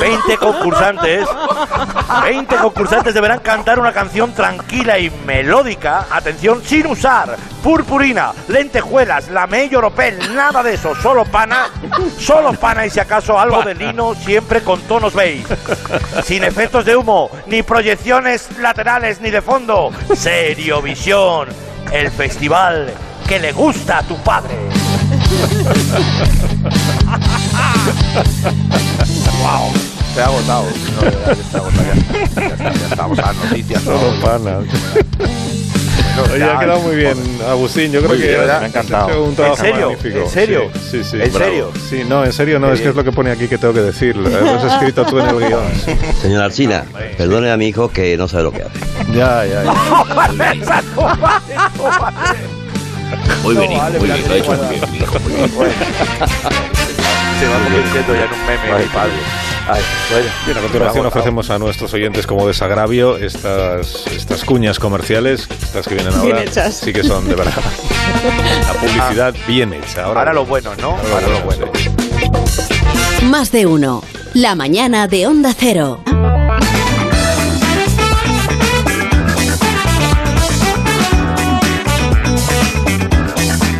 20 0.00 0.36
concursantes, 0.38 1.26
20 2.22 2.56
concursantes 2.56 3.14
deberán 3.14 3.40
cantar 3.40 3.78
una 3.78 3.92
canción 3.92 4.32
tranquila 4.32 4.98
y 4.98 5.10
melódica, 5.24 6.06
atención, 6.10 6.62
sin 6.64 6.86
usar 6.86 7.36
purpurina, 7.62 8.32
lentejuelas, 8.48 9.28
lamé 9.28 9.68
y 9.70 9.74
oropel, 9.74 10.34
nada 10.34 10.62
de 10.62 10.74
eso, 10.74 10.94
solo 10.96 11.24
pana, 11.24 11.68
solo 12.18 12.52
pana 12.52 12.86
y 12.86 12.90
si 12.90 13.00
acaso 13.00 13.38
algo 13.38 13.62
de 13.62 13.74
lino, 13.74 14.14
siempre 14.14 14.62
con 14.62 14.80
tonos 14.82 15.14
beige. 15.14 15.56
Sin 16.24 16.44
efectos 16.44 16.84
de 16.84 16.96
humo, 16.96 17.30
ni 17.46 17.62
proyecciones 17.62 18.58
laterales 18.58 19.20
ni 19.20 19.30
de 19.30 19.42
fondo. 19.42 19.90
Serio 20.14 20.82
Visión, 20.82 21.48
el 21.92 22.10
festival 22.10 22.92
que 23.26 23.38
le 23.38 23.52
gusta 23.52 23.98
a 23.98 24.02
tu 24.02 24.16
padre. 24.18 24.54
wow, 29.42 29.72
se 30.14 30.20
ha 30.22 30.24
agotado. 30.26 30.64
No, 30.94 31.02
ya. 31.02 31.10
Ya 32.36 32.46
está, 32.54 32.72
ya 32.72 32.86
estamos 32.88 33.18
a 33.18 33.32
noticias. 33.32 33.82
Solo 33.82 33.98
todo. 33.98 34.20
pana. 34.20 34.58
Oye, 36.30 36.38
ya, 36.38 36.56
ha 36.56 36.60
quedado 36.60 36.78
muy 36.80 36.94
bien, 36.94 37.16
Agustín. 37.48 37.90
Yo 37.90 38.00
creo 38.00 38.12
que 38.16 38.38
me 38.46 38.52
ha 38.52 38.66
encantado. 38.66 39.08
hecho 39.08 39.22
un 39.24 39.30
¿En 39.30 39.34
trabajo 39.36 39.56
serio? 39.56 39.88
magnífico. 39.90 40.18
¿En 40.18 40.28
serio? 40.30 40.70
Sí, 40.74 41.02
sí. 41.02 41.04
sí, 41.04 41.16
¿En 41.20 41.32
bravo. 41.32 41.44
serio? 41.44 41.72
Sí, 41.90 42.02
no, 42.08 42.24
en 42.24 42.32
serio 42.32 42.60
no. 42.60 42.68
Qué 42.68 42.74
es 42.74 42.80
que 42.82 42.88
es 42.90 42.94
lo 42.94 43.02
que 43.02 43.10
pone 43.12 43.30
aquí 43.32 43.48
que 43.48 43.58
tengo 43.58 43.74
que 43.74 43.80
decir. 43.80 44.14
Lo 44.16 44.28
has 44.28 44.64
escrito 44.74 45.04
tú 45.06 45.18
en 45.18 45.26
el 45.28 45.38
guion. 45.38 45.64
Señor 46.22 46.42
Alcina, 46.42 46.84
perdone 47.18 47.50
a 47.50 47.56
mi 47.56 47.66
hijo 47.66 47.88
que 47.88 48.16
no 48.16 48.28
sabe 48.28 48.44
lo 48.44 48.52
que 48.52 48.62
hace. 48.62 48.78
Ya, 49.12 49.44
ya, 49.44 49.64
ya. 49.64 49.74
Muy 53.42 53.56
bien, 53.56 53.76
vale, 53.78 53.98
muy 53.98 54.08
bien, 54.08 54.26
lo 54.26 54.34
ha 54.34 54.36
hecho 54.38 54.52
muy 54.52 54.68
bien, 54.68 54.94
hijo, 54.96 55.18
muy 55.20 55.32
bien. 55.34 55.50
Se 55.50 57.46
va 57.48 57.58
convirtiendo 57.62 58.14
ya 58.14 58.24
en 58.24 58.32
un 58.32 58.46
meme. 58.46 58.84
mi 58.84 58.90
padre. 58.90 59.12
Ay, 59.68 59.82
bueno. 60.10 60.30
Bien, 60.46 60.58
a 60.58 60.60
continuación 60.60 61.06
ofrecemos 61.06 61.50
a 61.50 61.58
nuestros 61.58 61.92
oyentes 61.94 62.26
como 62.26 62.46
desagravio 62.46 63.16
estas, 63.18 64.06
estas 64.08 64.44
cuñas 64.44 64.78
comerciales, 64.78 65.48
estas 65.62 65.86
que 65.86 65.94
vienen 65.94 66.14
ahora. 66.14 66.24
Bien 66.24 66.38
hechas. 66.48 66.74
Sí 66.76 66.92
que 66.92 67.02
son 67.02 67.28
de 67.28 67.34
verdad. 67.34 67.52
La 68.66 68.72
publicidad 68.80 69.34
bien 69.46 69.72
hecha. 69.74 70.04
Ahora, 70.04 70.20
Ahora 70.20 70.32
lo 70.32 70.46
bueno, 70.46 70.70
¿no? 70.80 70.96
Ahora 71.12 71.28
lo 71.28 71.40
bueno. 71.40 71.66
sí. 71.74 71.90
Más 73.24 73.52
de 73.52 73.66
uno. 73.66 74.02
La 74.34 74.54
mañana 74.54 75.06
de 75.06 75.26
Onda 75.26 75.54
Cero. 75.56 76.00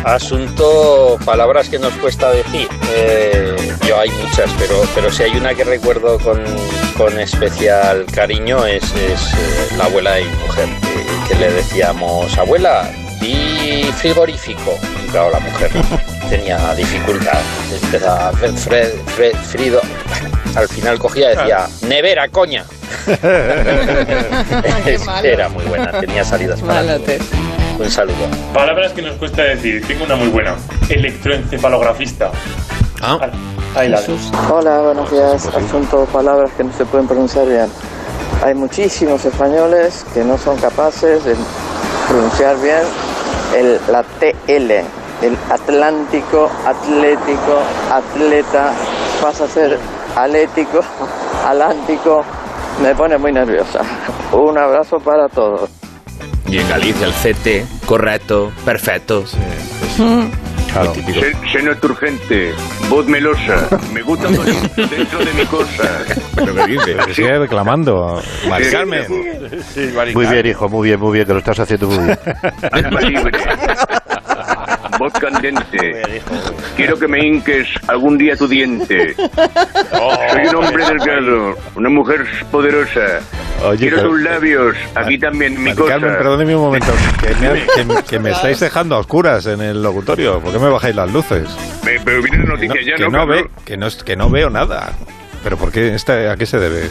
Asunto, 0.05 1.17
palabras 1.25 1.67
que 1.67 1.79
nos 1.79 1.91
cuesta 1.93 2.29
decir. 2.29 2.67
Eh, 2.93 3.55
yo 3.87 3.99
hay 3.99 4.11
muchas, 4.11 4.51
pero, 4.59 4.75
pero 4.93 5.11
si 5.11 5.23
hay 5.23 5.31
una 5.35 5.55
que 5.55 5.63
recuerdo 5.63 6.19
con, 6.19 6.43
con 6.95 7.19
especial 7.19 8.05
cariño 8.13 8.67
es, 8.67 8.83
es, 8.83 9.33
eh, 9.33 9.75
la 9.79 9.85
abuela 9.85 10.13
de 10.13 10.25
mi 10.25 10.29
mujer, 10.45 10.69
que, 10.79 11.33
que 11.33 11.39
le 11.39 11.51
decíamos, 11.53 12.37
abuela, 12.37 12.87
di 13.19 13.89
frigorífico. 13.97 14.77
Y 15.03 15.07
claro, 15.09 15.31
la 15.31 15.39
mujer 15.39 15.71
tenía 16.29 16.75
dificultad, 16.75 17.41
empezaba 17.83 18.31
frido. 18.31 19.81
Al 20.55 20.67
final 20.67 20.99
cogía 20.99 21.33
y 21.33 21.35
decía, 21.35 21.67
nevera, 21.81 22.29
coña. 22.29 22.63
Era 25.23 25.49
muy 25.49 25.65
buena, 25.65 25.91
tenía 25.99 26.23
salidas 26.23 26.61
para. 26.61 26.97
Un 27.77 27.91
saludo. 27.91 28.15
Palabras 28.53 28.93
que 28.93 29.01
nos 29.01 29.15
cuesta 29.15 29.43
decir. 29.43 29.85
Tengo 29.85 30.05
una 30.05 30.15
muy 30.15 30.29
buena. 30.29 30.55
Electroencefalografista. 30.89 32.31
Ah. 33.01 33.29
Ahí 33.75 33.89
la 33.89 33.99
Hola, 34.49 34.79
buenos 34.79 35.11
días. 35.11 35.47
Asunto 35.47 36.05
palabras 36.05 36.51
que 36.55 36.63
no 36.63 36.71
se 36.71 36.85
pueden 36.85 37.07
pronunciar 37.07 37.47
bien. 37.47 37.67
Hay 38.43 38.53
muchísimos 38.53 39.25
españoles 39.25 40.05
que 40.13 40.23
no 40.23 40.37
son 40.37 40.57
capaces 40.57 41.25
de 41.25 41.35
pronunciar 42.07 42.55
bien 42.61 42.81
el, 43.55 43.79
la 43.91 44.03
TL, 44.03 44.71
el 45.21 45.37
Atlántico, 45.49 46.49
Atlético, 46.65 47.59
Atleta, 47.91 48.71
pasa 49.21 49.45
a 49.45 49.47
ser 49.47 49.79
Atlético, 50.15 50.81
Atlántico, 51.45 52.23
me 52.81 52.93
pone 52.95 53.17
muy 53.17 53.31
nerviosa. 53.31 53.81
Un 54.31 54.57
abrazo 54.57 54.99
para 54.99 55.27
todos. 55.29 55.69
Y 56.47 56.59
en 56.59 56.69
Galicia 56.69 57.07
el 57.07 57.13
CT, 57.13 57.85
correcto, 57.85 58.51
perfecto. 58.63 59.23
Claro. 60.71 60.93
Se- 60.93 61.33
Seno 61.53 61.73
turgente, 61.77 62.53
voz 62.89 63.07
melosa, 63.07 63.67
me 63.93 64.01
gusta 64.01 64.27
dentro 64.27 65.19
de 65.19 65.33
mi 65.33 65.45
cosa. 65.45 65.89
¿Pero 66.35 66.53
qué 66.53 66.67
dices? 66.67 67.05
Que 67.05 67.13
sigue 67.13 67.39
reclamando. 67.39 68.21
Mari 68.49 68.65
Carmen. 68.69 69.05
Muy 70.13 70.25
bien, 70.27 70.45
hijo, 70.45 70.67
muy 70.67 70.89
bien, 70.89 70.99
muy 70.99 71.13
bien, 71.13 71.25
que 71.25 71.31
lo 71.33 71.39
estás 71.39 71.59
haciendo 71.59 71.87
muy 71.87 71.97
bien. 72.05 72.19
Voz 74.99 75.13
candente. 75.13 76.03
Quiero 76.75 76.97
que 76.97 77.07
me 77.07 77.19
hinques 77.25 77.67
algún 77.87 78.17
día 78.17 78.35
tu 78.35 78.47
diente. 78.47 79.15
Soy 79.15 80.47
un 80.47 80.55
hombre 80.55 80.85
delgado, 80.85 81.55
una 81.75 81.89
mujer 81.89 82.25
poderosa. 82.51 83.19
Oye, 83.65 83.77
Quiero 83.79 83.97
pero- 83.97 84.09
tus 84.09 84.21
labios, 84.21 84.75
aquí 84.95 85.17
también 85.17 85.61
mi 85.61 85.73
cosa. 85.73 85.93
Carmen, 85.93 86.11
perdóneme 86.17 86.55
un 86.55 86.61
momento. 86.61 86.87
Que 87.21 87.33
me, 87.35 87.95
que- 87.95 88.03
que 88.07 88.19
me 88.19 88.31
estáis 88.31 88.59
dejando 88.59 88.95
a 88.95 88.99
oscuras 88.99 89.45
en 89.47 89.61
el 89.61 89.81
locutorio. 89.81 90.39
¿Por 90.39 90.51
qué 90.53 90.59
me 90.59 90.69
bajáis 90.69 90.95
las 90.95 91.11
luces? 91.11 91.47
Me- 91.83 91.99
Pero 92.03 92.21
viene 92.21 92.37
la 92.37 92.43
Que 92.43 92.47
no, 92.47 92.53
noticia 92.55 92.81
ya, 92.91 92.95
que 92.97 93.03
¿no? 93.09 93.17
no 93.19 93.27
ve, 93.27 93.45
que 93.65 93.77
no, 93.77 93.87
es- 93.87 94.03
que 94.03 94.15
no 94.15 94.29
veo 94.29 94.49
nada. 94.49 94.93
¿Pero 95.43 95.57
por 95.57 95.71
qué? 95.71 95.93
Esta- 95.95 96.31
¿A 96.31 96.35
qué 96.37 96.45
se 96.45 96.59
debe? 96.59 96.89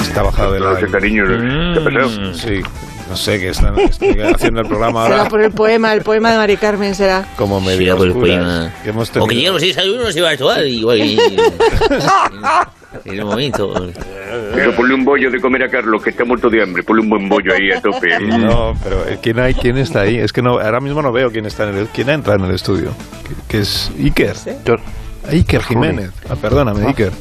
Está 0.00 0.22
bajado 0.22 0.52
de 0.52 0.60
la... 0.60 0.78
Cariño, 0.90 1.24
¿qué 1.26 1.80
ha 1.80 1.84
pasado? 1.84 2.34
Sí, 2.34 2.60
no 3.12 3.16
sé, 3.16 3.38
que 3.38 3.48
están 3.50 3.74
haciendo 4.34 4.60
el 4.60 4.66
programa 4.66 5.04
Será 5.04 5.18
ahora 5.18 5.30
por 5.30 5.40
el 5.42 5.52
poema, 5.52 5.92
el 5.92 6.02
poema 6.02 6.32
de 6.32 6.36
Mari 6.38 6.56
Carmen 6.56 6.94
será. 6.94 7.26
como 7.36 7.60
medio 7.60 7.78
Será 7.78 7.96
por 7.96 8.06
el 8.08 8.12
poema. 8.12 8.72
que 8.82 8.90
hemos 8.90 9.10
O 9.16 9.26
que 9.26 9.34
lleguen 9.34 9.52
los 9.52 10.16
y 10.16 10.20
va 10.20 10.28
a 10.30 10.32
actuar 10.32 10.66
igual. 10.66 10.98
y- 10.98 11.18
En 13.06 13.18
el 13.18 13.24
momento. 13.24 13.72
Pero 14.54 14.76
ponle 14.76 14.94
un 14.94 15.02
bollo 15.04 15.30
de 15.30 15.40
comer 15.40 15.62
a 15.62 15.70
Carlos, 15.70 16.02
que 16.02 16.10
está 16.10 16.26
muerto 16.26 16.50
de 16.50 16.62
hambre. 16.62 16.82
Ponle 16.82 17.00
un 17.02 17.08
buen 17.08 17.26
bollo 17.28 17.54
ahí 17.54 17.70
a 17.72 17.80
tope. 17.80 18.18
No, 18.20 18.74
pero 18.84 19.08
eh, 19.08 19.18
¿quién 19.22 19.38
hay? 19.38 19.54
¿Quién 19.54 19.78
está 19.78 20.02
ahí? 20.02 20.18
Es 20.18 20.30
que 20.32 20.42
no, 20.42 20.58
ahora 20.58 20.78
mismo 20.80 21.00
no 21.00 21.10
veo 21.10 21.30
quién 21.32 21.46
está 21.46 21.68
en 21.70 21.76
el, 21.76 21.86
quién 21.88 22.10
entra 22.10 22.34
en 22.34 22.42
el 22.44 22.50
estudio. 22.54 22.90
Que, 23.26 23.34
que 23.56 23.58
es 23.62 23.90
Iker. 23.98 24.36
Iker 25.30 25.62
Jiménez. 25.62 26.10
Ah, 26.28 26.36
perdóname, 26.36 26.86
Iker. 26.88 27.12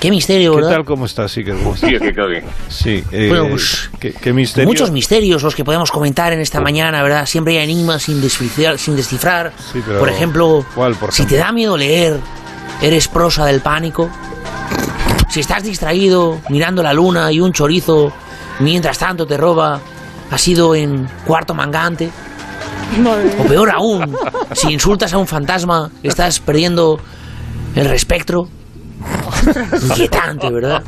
Qué 0.00 0.10
misterio, 0.12 0.52
¿Qué 0.52 0.56
¿verdad? 0.58 0.70
tal? 0.76 0.84
¿Cómo 0.84 1.06
estás, 1.06 1.36
Iker? 1.36 1.56
¿Cómo 1.56 1.74
estás? 1.74 1.90
Hostia, 1.92 1.98
que 1.98 2.14
cague. 2.14 2.44
Sí. 2.68 3.02
eh, 3.10 3.26
Bueno, 3.28 3.48
pues, 3.50 3.90
¿qué, 3.98 4.12
qué 4.12 4.32
misterio? 4.32 4.68
Muchos 4.68 4.92
misterios 4.92 5.42
los 5.42 5.56
que 5.56 5.64
podemos 5.64 5.90
comentar 5.90 6.32
en 6.32 6.40
esta 6.40 6.60
mañana, 6.60 7.02
¿verdad? 7.02 7.26
Siempre 7.26 7.58
hay 7.58 7.64
enigmas 7.64 8.02
sin 8.04 8.20
descifrar. 8.20 8.78
Sin 8.78 8.94
descifrar. 8.94 9.52
Sí, 9.72 9.82
pero- 9.84 9.98
Por 9.98 10.08
ejemplo, 10.08 10.64
¿Cuál, 10.74 10.94
por 10.94 11.12
si 11.12 11.24
te 11.26 11.36
da 11.36 11.50
miedo 11.50 11.76
leer, 11.76 12.20
¿eres 12.80 13.08
prosa 13.08 13.44
del 13.46 13.60
pánico? 13.60 14.08
Si 15.30 15.40
estás 15.40 15.64
distraído 15.64 16.40
mirando 16.48 16.80
la 16.82 16.92
luna 16.92 17.32
y 17.32 17.40
un 17.40 17.52
chorizo 17.52 18.12
mientras 18.60 18.98
tanto 18.98 19.26
te 19.26 19.36
roba, 19.36 19.80
¿has 20.30 20.40
sido 20.40 20.76
en 20.76 21.08
cuarto 21.26 21.54
mangante? 21.54 22.08
O 23.40 23.42
peor 23.44 23.70
aún, 23.70 24.16
si 24.54 24.72
insultas 24.72 25.12
a 25.12 25.18
un 25.18 25.26
fantasma, 25.26 25.90
estás 26.04 26.38
perdiendo 26.40 26.98
el 27.74 27.88
respecto. 27.88 28.48
Inquietante, 29.82 30.50
¿verdad? 30.50 30.82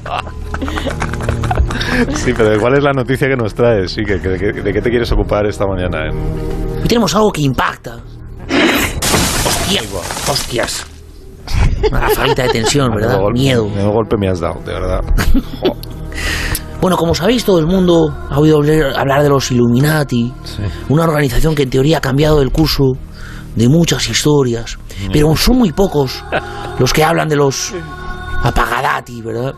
Sí, 2.14 2.32
pero 2.36 2.58
¿cuál 2.61 2.76
es 2.76 2.82
la 2.84 2.92
noticia 2.92 3.28
que 3.28 3.36
nos 3.36 3.54
traes? 3.54 3.92
Sí, 3.92 4.02
que, 4.04 4.20
que- 4.20 4.36
que- 4.38 4.52
¿De 4.62 4.72
qué 4.72 4.80
te 4.80 4.90
quieres 4.90 5.11
ocupar 5.12 5.46
esta 5.46 5.66
mañana? 5.66 6.06
En- 6.06 6.80
Hoy 6.82 6.88
tenemos 6.88 7.14
algo 7.14 7.30
que 7.30 7.42
impacta. 7.42 7.96
Hostia, 9.46 9.82
hostias. 10.28 10.86
Una 11.90 12.08
falta 12.11 12.42
de 12.44 12.48
tensión, 12.50 12.90
¿verdad? 12.94 13.08
Menudo 13.11 13.22
golpe- 13.24 13.38
Miedo. 13.38 13.68
menudo 13.68 13.92
golpe 13.92 14.16
me 14.18 14.28
has 14.28 14.40
dado, 14.40 14.61
de 14.64 14.72
verdad. 14.72 15.00
Bueno, 16.80 16.96
como 16.96 17.14
sabéis, 17.14 17.44
todo 17.44 17.58
el 17.58 17.66
mundo 17.66 18.11
ha 18.30 18.38
oído 18.38 18.56
hablar- 18.56 18.96
hablar 18.98 19.22
de 19.22 19.28
los 19.28 19.50
Illuminati, 19.50 20.32
una 20.88 21.04
organización 21.04 21.54
que 21.54 21.64
en 21.64 21.68
teoría 21.68 21.98
ha 21.98 22.00
cambiado 22.00 22.40
el 22.40 22.50
curso 22.50 22.92
de 23.54 23.68
muchas 23.68 24.08
historias, 24.08 24.78
pero 25.12 25.36
son 25.36 25.58
muy 25.58 25.72
pocos 25.72 26.24
los 26.78 26.94
que 26.94 27.04
hablan 27.04 27.28
de 27.28 27.36
los 27.36 27.74
apagadati, 28.43 29.22
¿verdad? 29.22 29.55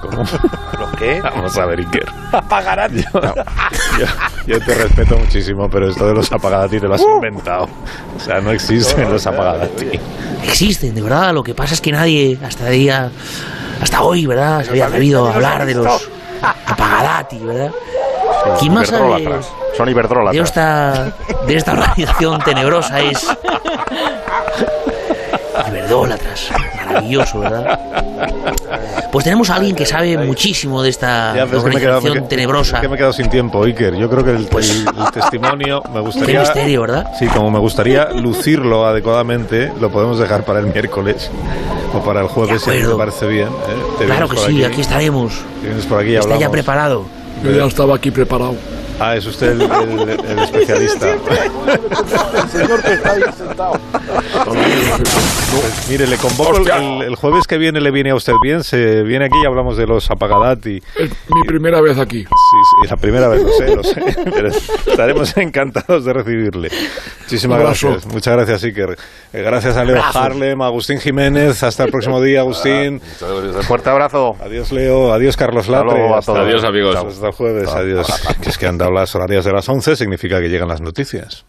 ¿Cómo? 0.00 0.18
¿Los 0.78 0.90
qué? 0.98 1.20
Vamos 1.22 1.56
a 1.56 1.66
ver, 1.66 1.78
Iker. 1.80 2.06
Apagarán. 2.32 2.96
Yo, 2.96 4.06
yo 4.46 4.60
te 4.60 4.74
respeto 4.74 5.16
muchísimo, 5.16 5.68
pero 5.70 5.88
esto 5.88 6.06
de 6.06 6.14
los 6.14 6.30
apagadati 6.30 6.78
te 6.78 6.86
lo 6.86 6.94
has 6.94 7.02
inventado. 7.02 7.68
O 8.16 8.20
sea, 8.20 8.40
no 8.40 8.50
existen 8.50 9.10
los 9.10 9.26
apagadati. 9.26 9.98
Existen, 10.44 10.94
de 10.94 11.02
verdad. 11.02 11.32
Lo 11.32 11.42
que 11.42 11.54
pasa 11.54 11.74
es 11.74 11.80
que 11.80 11.92
nadie 11.92 12.38
hasta 12.44 12.68
día, 12.68 13.10
hasta 13.80 14.02
hoy, 14.02 14.26
¿verdad? 14.26 14.62
Se 14.64 14.70
había 14.70 14.86
atrevido 14.86 15.26
a 15.26 15.34
hablar 15.34 15.64
de 15.64 15.74
los 15.74 16.10
apagadati, 16.42 17.38
¿verdad? 17.38 17.72
¿Quién 18.60 18.74
más 18.74 18.88
sabe. 18.88 19.40
Son 19.76 19.86
de 19.86 19.92
iberdrólatras. 19.92 20.48
esta, 20.48 21.12
de 21.46 21.56
esta 21.56 21.72
organización 21.72 22.40
tenebrosa 22.42 23.00
es 23.00 23.26
Iberdólatras. 25.68 26.50
Maravilloso, 26.86 27.40
¿verdad? 27.40 27.80
Pues 29.12 29.24
tenemos 29.24 29.50
a 29.50 29.56
alguien 29.56 29.74
que 29.76 29.86
sabe 29.86 30.16
muchísimo 30.18 30.82
de 30.82 30.90
esta 30.90 31.34
Ya, 31.34 31.44
es 31.44 31.50
que 31.50 31.56
me 31.56 31.62
quedado, 31.80 32.00
me 32.00 32.08
organización 32.10 32.28
tenebrosa. 32.28 32.76
es 32.76 32.82
que 32.82 32.88
me 32.88 32.94
he 32.94 32.98
quedado 32.98 33.12
sin 33.12 33.28
tiempo, 33.30 33.62
Iker. 33.64 33.94
Yo 33.96 34.08
creo 34.10 34.24
que 34.24 34.30
el, 34.30 34.48
el- 34.48 34.86
el 35.04 35.10
testimonio 35.12 35.82
me 35.92 36.00
gustaría. 36.00 36.26
Qué 36.34 36.38
misterio, 36.40 36.80
¿verdad? 36.82 37.06
Sí, 37.18 37.26
como 37.26 37.50
me 37.50 37.58
gustaría 37.58 38.06
lucirlo 38.10 38.86
adecuadamente, 38.86 39.72
lo 39.80 39.90
podemos 39.90 40.18
dejar 40.18 40.44
para 40.44 40.58
el 40.60 40.66
miércoles 40.66 41.30
o 41.94 41.98
para 42.00 42.20
el 42.20 42.26
jueves, 42.28 42.62
si 42.62 42.70
te 42.70 42.76
acuerdo. 42.78 42.98
parece 42.98 43.26
bien. 43.26 43.48
¿eh? 43.48 43.50
Te 43.98 44.04
Claro 44.06 44.28
que 44.28 44.36
sí, 44.38 44.64
aquí 44.64 44.80
estaremos. 44.80 45.32
te 45.60 45.66
vienes 45.68 45.86
por 45.86 46.00
aquí 46.00 46.16
Está 46.16 46.36
ya 46.38 46.50
preparado. 46.50 47.04
Yo 47.44 47.50
ya 47.50 47.64
estaba 47.66 47.96
aquí 47.96 48.10
preparado. 48.10 48.54
Ah, 48.98 49.14
es 49.14 49.26
usted 49.26 49.48
el, 49.52 49.60
el- 49.62 50.08
el 50.08 50.38
especialista. 50.44 51.08
El 52.42 52.48
señor 52.50 52.82
que 52.82 52.92
está 52.94 53.12
ahí 53.12 53.20
sentado. 53.36 53.78
Pues 54.44 55.88
mire, 55.88 56.06
le 56.06 56.16
convoco 56.16 56.58
el, 56.58 57.14
jueves 57.16 57.46
que 57.46 57.58
viene, 57.58 57.80
le 57.80 57.90
viene 57.90 58.10
a 58.10 58.14
usted 58.14 58.34
bien, 58.42 58.62
se 58.62 59.02
viene 59.02 59.26
aquí 59.26 59.38
y 59.42 59.46
hablamos 59.46 59.76
de 59.76 59.86
los 59.86 60.10
apagadati. 60.10 60.82
Es 60.96 61.10
mi 61.34 61.42
primera 61.46 61.80
vez 61.80 61.98
aquí. 61.98 62.24
Sí, 62.24 62.28
sí, 62.82 62.88
la 62.90 62.96
primera 62.96 63.28
vez, 63.28 63.42
lo 63.42 63.48
sé, 63.52 63.76
lo 63.76 63.82
sé. 63.82 64.00
Pero 64.24 64.48
estaremos 64.48 65.36
encantados 65.36 66.04
de 66.04 66.12
recibirle. 66.12 66.68
Muchísimas 67.22 67.60
gracias. 67.60 68.06
Muchas 68.06 68.34
gracias, 68.36 68.64
Iker. 68.64 68.96
Eh, 69.32 69.42
Gracias 69.42 69.76
a 69.76 69.84
Leo 69.84 69.98
Abrazo. 69.98 70.18
Harlem, 70.18 70.60
a 70.62 70.66
Agustín 70.66 70.98
Jiménez. 71.00 71.62
Hasta 71.62 71.84
el 71.84 71.90
próximo 71.90 72.20
día, 72.20 72.40
Agustín. 72.40 73.00
Fuerte 73.62 73.90
abrazo. 73.90 74.36
Adiós, 74.40 74.72
Leo. 74.72 75.12
Adiós, 75.12 75.36
Carlos 75.36 75.66
Hasta 75.66 75.72
Latre. 75.84 75.98
luego 75.98 76.14
a 76.14 76.18
Hasta- 76.18 76.32
todos. 76.32 76.46
Adiós, 76.46 76.64
amigos. 76.64 76.96
Hasta 76.96 77.26
el 77.26 77.32
jueves. 77.32 77.68
Adiós. 77.68 78.06
Que 78.42 78.48
es 78.50 78.58
que 78.58 78.66
han 78.66 78.78
dado 78.78 78.92
las 78.92 79.14
horarias 79.14 79.44
de 79.44 79.52
las 79.52 79.68
11, 79.68 79.96
significa 79.96 80.40
que 80.40 80.48
llegan 80.48 80.68
las 80.68 80.80
noticias. 80.80 81.44